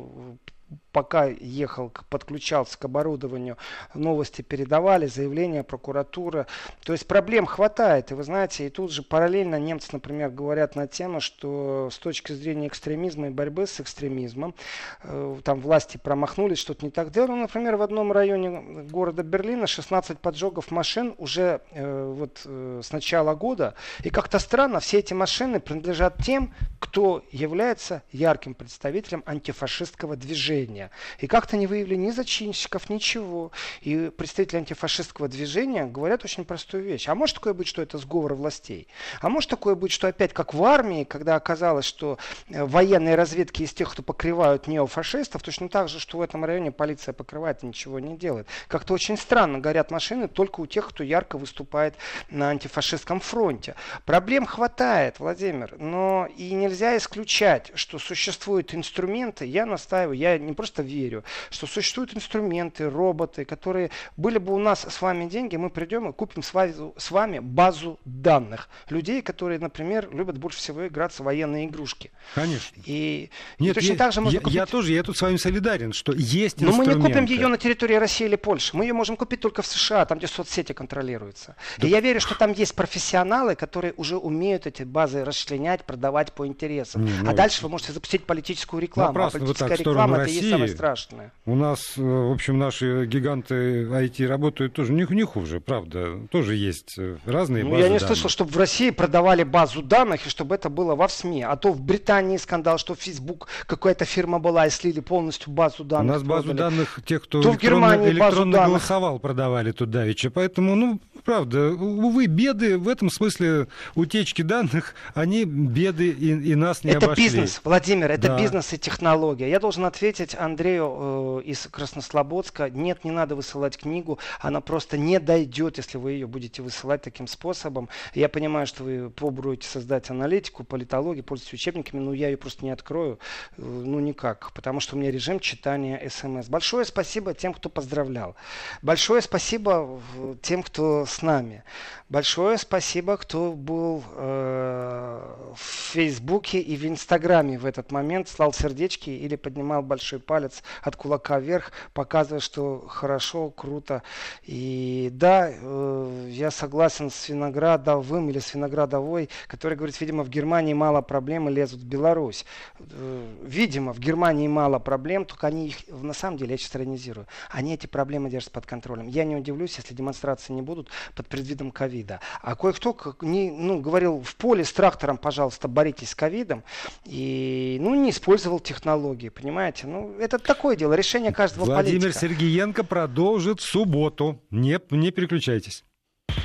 пока 0.95 1.25
ехал, 1.25 1.91
подключался 2.09 2.79
к 2.79 2.85
оборудованию, 2.85 3.57
новости 3.93 4.41
передавали, 4.41 5.07
заявления 5.07 5.61
прокуратуры. 5.61 6.47
То 6.85 6.93
есть 6.93 7.05
проблем 7.05 7.45
хватает. 7.45 8.11
И 8.11 8.13
вы 8.13 8.23
знаете, 8.23 8.65
и 8.65 8.69
тут 8.69 8.93
же 8.93 9.03
параллельно 9.03 9.59
немцы, 9.59 9.89
например, 9.91 10.29
говорят 10.29 10.77
на 10.77 10.87
тему, 10.87 11.19
что 11.19 11.89
с 11.91 11.97
точки 11.97 12.31
зрения 12.31 12.67
экстремизма 12.67 13.27
и 13.27 13.29
борьбы 13.29 13.67
с 13.67 13.81
экстремизмом, 13.81 14.55
э, 15.03 15.35
там 15.43 15.59
власти 15.59 15.97
промахнулись, 16.01 16.59
что-то 16.59 16.85
не 16.85 16.91
так 16.91 17.11
делали. 17.11 17.31
Ну, 17.31 17.41
например, 17.41 17.75
в 17.75 17.81
одном 17.81 18.13
районе 18.13 18.85
города 18.89 19.21
Берлина 19.21 19.67
16 19.67 20.19
поджогов 20.19 20.71
машин 20.71 21.13
уже 21.17 21.59
э, 21.71 22.13
вот 22.15 22.41
э, 22.45 22.79
с 22.81 22.93
начала 22.93 23.35
года. 23.35 23.73
И 24.01 24.09
как-то 24.09 24.39
странно, 24.39 24.79
все 24.79 24.99
эти 24.99 25.13
машины 25.13 25.59
принадлежат 25.59 26.23
тем, 26.23 26.53
кто 26.79 27.25
является 27.33 28.01
ярким 28.13 28.53
представителем 28.53 29.23
антифашистского 29.25 30.15
движения. 30.15 30.84
И 31.19 31.27
как-то 31.27 31.57
не 31.57 31.67
выявили 31.67 31.95
ни 31.95 32.11
зачинщиков, 32.11 32.89
ничего. 32.89 33.51
И 33.81 34.11
представители 34.15 34.57
антифашистского 34.57 35.27
движения 35.27 35.85
говорят 35.85 36.23
очень 36.23 36.45
простую 36.45 36.83
вещь. 36.83 37.07
А 37.07 37.15
может 37.15 37.35
такое 37.35 37.53
быть, 37.53 37.67
что 37.67 37.81
это 37.81 37.97
сговор 37.97 38.33
властей? 38.33 38.87
А 39.21 39.29
может 39.29 39.49
такое 39.49 39.75
быть, 39.75 39.91
что 39.91 40.07
опять 40.07 40.33
как 40.33 40.53
в 40.53 40.63
армии, 40.63 41.03
когда 41.03 41.35
оказалось, 41.35 41.85
что 41.85 42.17
э, 42.49 42.63
военные 42.63 43.15
разведки 43.15 43.63
из 43.63 43.73
тех, 43.73 43.91
кто 43.91 44.03
покрывают 44.03 44.67
неофашистов, 44.67 45.41
точно 45.41 45.69
так 45.69 45.89
же, 45.89 45.99
что 45.99 46.17
в 46.17 46.21
этом 46.21 46.45
районе 46.45 46.71
полиция 46.71 47.13
покрывает 47.13 47.63
и 47.63 47.67
ничего 47.67 47.99
не 47.99 48.17
делает. 48.17 48.47
Как-то 48.67 48.93
очень 48.93 49.17
странно 49.17 49.59
горят 49.59 49.91
машины 49.91 50.27
только 50.27 50.61
у 50.61 50.65
тех, 50.65 50.89
кто 50.89 51.03
ярко 51.03 51.37
выступает 51.37 51.95
на 52.29 52.49
антифашистском 52.49 53.19
фронте. 53.19 53.75
Проблем 54.05 54.45
хватает, 54.45 55.19
Владимир, 55.19 55.75
но 55.77 56.27
и 56.35 56.53
нельзя 56.53 56.97
исключать, 56.97 57.71
что 57.75 57.99
существуют 57.99 58.73
инструменты, 58.73 59.45
я 59.45 59.65
настаиваю, 59.65 60.17
я 60.17 60.37
не 60.37 60.53
просто 60.53 60.74
верю, 60.81 61.23
что 61.49 61.67
существуют 61.67 62.15
инструменты, 62.15 62.89
роботы, 62.89 63.45
которые 63.45 63.91
были 64.17 64.37
бы 64.37 64.53
у 64.53 64.59
нас 64.59 64.85
с 64.87 65.01
вами 65.01 65.27
деньги, 65.27 65.55
мы 65.55 65.69
придем 65.69 66.09
и 66.09 66.13
купим 66.13 66.43
с 66.43 67.11
вами 67.11 67.39
базу 67.39 67.99
данных 68.05 68.69
людей, 68.89 69.21
которые, 69.21 69.59
например, 69.59 70.09
любят 70.11 70.37
больше 70.37 70.59
всего 70.59 70.87
играться 70.87 71.23
в 71.23 71.25
военные 71.25 71.65
игрушки. 71.65 72.11
Конечно. 72.33 72.81
И, 72.85 73.29
Нет, 73.59 73.71
и 73.71 73.73
точно 73.79 73.91
я, 73.93 73.97
так 73.97 74.13
же 74.13 74.21
можно 74.21 74.37
я, 74.37 74.41
купить... 74.41 74.55
я 74.55 74.65
тоже, 74.65 74.93
я 74.93 75.03
тут 75.03 75.17
с 75.17 75.21
вами 75.21 75.37
солидарен, 75.37 75.93
что 75.93 76.13
есть 76.13 76.61
Но 76.61 76.71
мы 76.71 76.85
не 76.85 76.93
купим 76.93 77.25
ее 77.25 77.47
на 77.47 77.57
территории 77.57 77.95
России 77.95 78.25
или 78.25 78.35
Польши. 78.35 78.75
Мы 78.75 78.85
ее 78.85 78.93
можем 78.93 79.17
купить 79.17 79.39
только 79.39 79.61
в 79.61 79.67
США, 79.67 80.05
там, 80.05 80.17
где 80.17 80.27
соцсети 80.27 80.73
контролируются. 80.73 81.55
Да. 81.77 81.87
И 81.87 81.89
я 81.89 81.99
верю, 81.99 82.19
что 82.19 82.35
там 82.35 82.51
есть 82.53 82.75
профессионалы, 82.75 83.55
которые 83.55 83.93
уже 83.97 84.17
умеют 84.17 84.67
эти 84.67 84.83
базы 84.83 85.23
расчленять, 85.23 85.83
продавать 85.85 86.33
по 86.33 86.45
интересам. 86.47 87.05
Не, 87.05 87.11
ну, 87.21 87.31
а 87.31 87.33
дальше 87.33 87.63
вы 87.63 87.69
можете 87.69 87.93
запустить 87.93 88.25
политическую 88.25 88.81
рекламу. 88.81 89.19
А 89.19 89.29
политическая 89.29 89.69
так, 89.69 89.79
реклама 89.79 90.17
это 90.17 90.29
и 90.29 90.33
есть 90.33 90.64
самое 90.67 90.95
страшное. 90.95 91.31
У 91.45 91.55
нас, 91.55 91.97
э, 91.97 92.01
в 92.01 92.31
общем, 92.31 92.57
наши 92.57 93.05
гиганты 93.05 93.85
IT 93.85 94.25
работают 94.27 94.73
тоже 94.73 94.93
не, 94.93 95.05
не 95.09 95.23
хуже, 95.23 95.59
правда. 95.59 96.19
Тоже 96.31 96.55
есть 96.55 96.95
э, 96.97 97.17
разные 97.25 97.63
ну, 97.63 97.71
базы 97.71 97.81
Я 97.81 97.89
не 97.89 97.99
данных. 97.99 98.07
слышал, 98.07 98.29
чтобы 98.29 98.51
в 98.51 98.57
России 98.57 98.89
продавали 98.89 99.43
базу 99.43 99.81
данных, 99.81 100.25
и 100.25 100.29
чтобы 100.29 100.55
это 100.55 100.69
было 100.69 100.95
во 100.95 101.09
СМИ. 101.09 101.43
А 101.43 101.55
то 101.55 101.71
в 101.71 101.81
Британии 101.81 102.37
скандал, 102.37 102.77
что 102.77 102.95
Facebook 102.95 103.47
какая-то 103.65 104.05
фирма 104.05 104.39
была 104.39 104.67
и 104.67 104.69
слили 104.69 104.99
полностью 104.99 105.51
базу 105.51 105.83
данных. 105.83 106.11
У 106.11 106.13
нас 106.13 106.23
базу 106.23 106.49
продали. 106.49 106.57
данных 106.57 106.99
тех, 107.05 107.23
кто 107.23 107.41
то 107.41 107.49
электронно, 107.49 107.57
в 107.57 107.61
Германии 107.61 108.09
электронно 108.11 108.57
голосовал, 108.65 109.19
продавали 109.19 109.71
тут 109.71 109.89
давеча. 109.89 110.29
Поэтому, 110.29 110.75
ну, 110.75 110.99
правда, 111.25 111.71
увы, 111.71 112.27
беды 112.27 112.77
в 112.77 112.87
этом 112.87 113.09
смысле 113.09 113.67
утечки 113.95 114.43
данных, 114.43 114.93
они 115.13 115.43
беды 115.43 116.09
и, 116.09 116.51
и 116.51 116.55
нас 116.55 116.83
не 116.83 116.91
это 116.91 117.07
обошли. 117.07 117.23
бизнес, 117.25 117.61
Владимир, 117.63 118.11
это 118.11 118.27
да. 118.29 118.37
бизнес 118.37 118.71
и 118.73 118.77
технология. 118.77 119.49
Я 119.49 119.59
должен 119.59 119.85
ответить 119.85 120.35
Андрею 120.35 121.41
э, 121.41 121.41
из 121.45 121.67
Краснослободска. 121.67 122.69
Нет, 122.69 123.03
не 123.03 123.11
надо 123.11 123.35
высылать 123.35 123.77
книгу, 123.77 124.19
она 124.39 124.61
просто 124.61 124.97
не 124.97 125.19
дойдет, 125.19 125.77
если 125.77 125.97
вы 125.97 126.11
ее 126.11 126.27
будете 126.27 126.61
высылать 126.61 127.01
таким 127.01 127.27
способом. 127.27 127.89
Я 128.13 128.29
понимаю, 128.29 128.67
что 128.67 128.83
вы 128.83 129.09
пробуете 129.09 129.67
создать 129.67 130.09
аналитику, 130.09 130.63
политологию, 130.63 131.23
пользуетесь 131.23 131.53
учебниками, 131.53 131.99
но 131.99 132.13
я 132.13 132.29
ее 132.29 132.37
просто 132.37 132.63
не 132.63 132.71
открою, 132.71 133.19
э, 133.57 133.61
ну 133.61 133.99
никак, 133.99 134.51
потому 134.53 134.79
что 134.79 134.95
у 134.95 134.99
меня 134.99 135.11
режим 135.11 135.39
читания 135.39 136.07
смс. 136.09 136.47
Большое 136.47 136.85
спасибо 136.85 137.33
тем, 137.33 137.53
кто 137.53 137.69
поздравлял. 137.69 138.35
Большое 138.83 139.21
спасибо 139.23 139.99
тем, 140.43 140.61
кто 140.61 141.05
с 141.15 141.21
нами. 141.21 141.63
Большое 142.09 142.57
спасибо, 142.57 143.17
кто 143.17 143.53
был 143.53 144.03
э, 144.15 145.53
в 145.55 145.91
Фейсбуке 145.93 146.59
и 146.59 146.75
в 146.75 146.85
Инстаграме 146.85 147.57
в 147.57 147.65
этот 147.65 147.91
момент, 147.91 148.27
слал 148.27 148.53
сердечки 148.53 149.09
или 149.09 149.35
поднимал 149.35 149.81
большой 149.81 150.19
палец 150.19 150.61
от 150.83 150.95
кулака 150.95 151.39
вверх, 151.39 151.71
показывая, 151.93 152.41
что 152.41 152.85
хорошо, 152.87 153.49
круто. 153.49 154.03
И 154.43 155.09
да, 155.13 155.49
э, 155.51 156.27
я 156.29 156.51
согласен 156.51 157.09
с 157.09 157.29
Виноградовым 157.29 158.29
или 158.29 158.39
с 158.39 158.53
Виноградовой, 158.53 159.29
который 159.47 159.75
говорит, 159.75 159.99
видимо, 159.99 160.23
в 160.23 160.29
Германии 160.29 160.73
мало 160.73 161.01
проблем 161.01 161.49
и 161.49 161.53
лезут 161.53 161.79
в 161.81 161.85
Беларусь. 161.85 162.45
Э, 162.79 163.25
видимо, 163.41 163.93
в 163.93 163.99
Германии 163.99 164.47
мало 164.47 164.77
проблем, 164.79 165.25
только 165.25 165.47
они 165.47 165.69
их, 165.69 165.77
на 165.87 166.13
самом 166.13 166.37
деле, 166.37 166.51
я 166.51 166.57
сейчас 166.57 166.75
иронизирую, 166.75 167.25
они 167.49 167.73
эти 167.73 167.87
проблемы 167.87 168.29
держат 168.29 168.51
под 168.51 168.65
контролем. 168.65 169.07
Я 169.07 169.23
не 169.23 169.35
удивлюсь, 169.35 169.77
если 169.77 169.95
демонстрации 169.95 170.53
не 170.53 170.61
будут 170.61 170.89
под 171.13 171.27
предвидом 171.27 171.71
ковида. 171.71 172.19
А 172.41 172.55
кое-кто 172.55 172.95
не, 173.21 173.51
ну, 173.51 173.79
говорил, 173.79 174.21
в 174.21 174.35
поле 174.35 174.63
с 174.63 174.71
трактором, 174.71 175.17
пожалуйста, 175.17 175.67
боритесь 175.67 176.09
с 176.09 176.15
ковидом, 176.15 176.63
и 177.05 177.77
ну, 177.79 177.95
не 177.95 178.09
использовал 178.09 178.59
технологии, 178.59 179.29
понимаете? 179.29 179.87
Ну, 179.87 180.17
это 180.19 180.39
такое 180.39 180.75
дело, 180.75 180.93
решение 180.93 181.31
каждого 181.31 181.65
Владимир 181.65 182.01
политика. 182.01 182.19
Сергеенко 182.19 182.83
продолжит 182.83 183.59
в 183.59 183.63
субботу. 183.63 184.41
Не, 184.49 184.79
не 184.89 185.11
переключайтесь. 185.11 185.83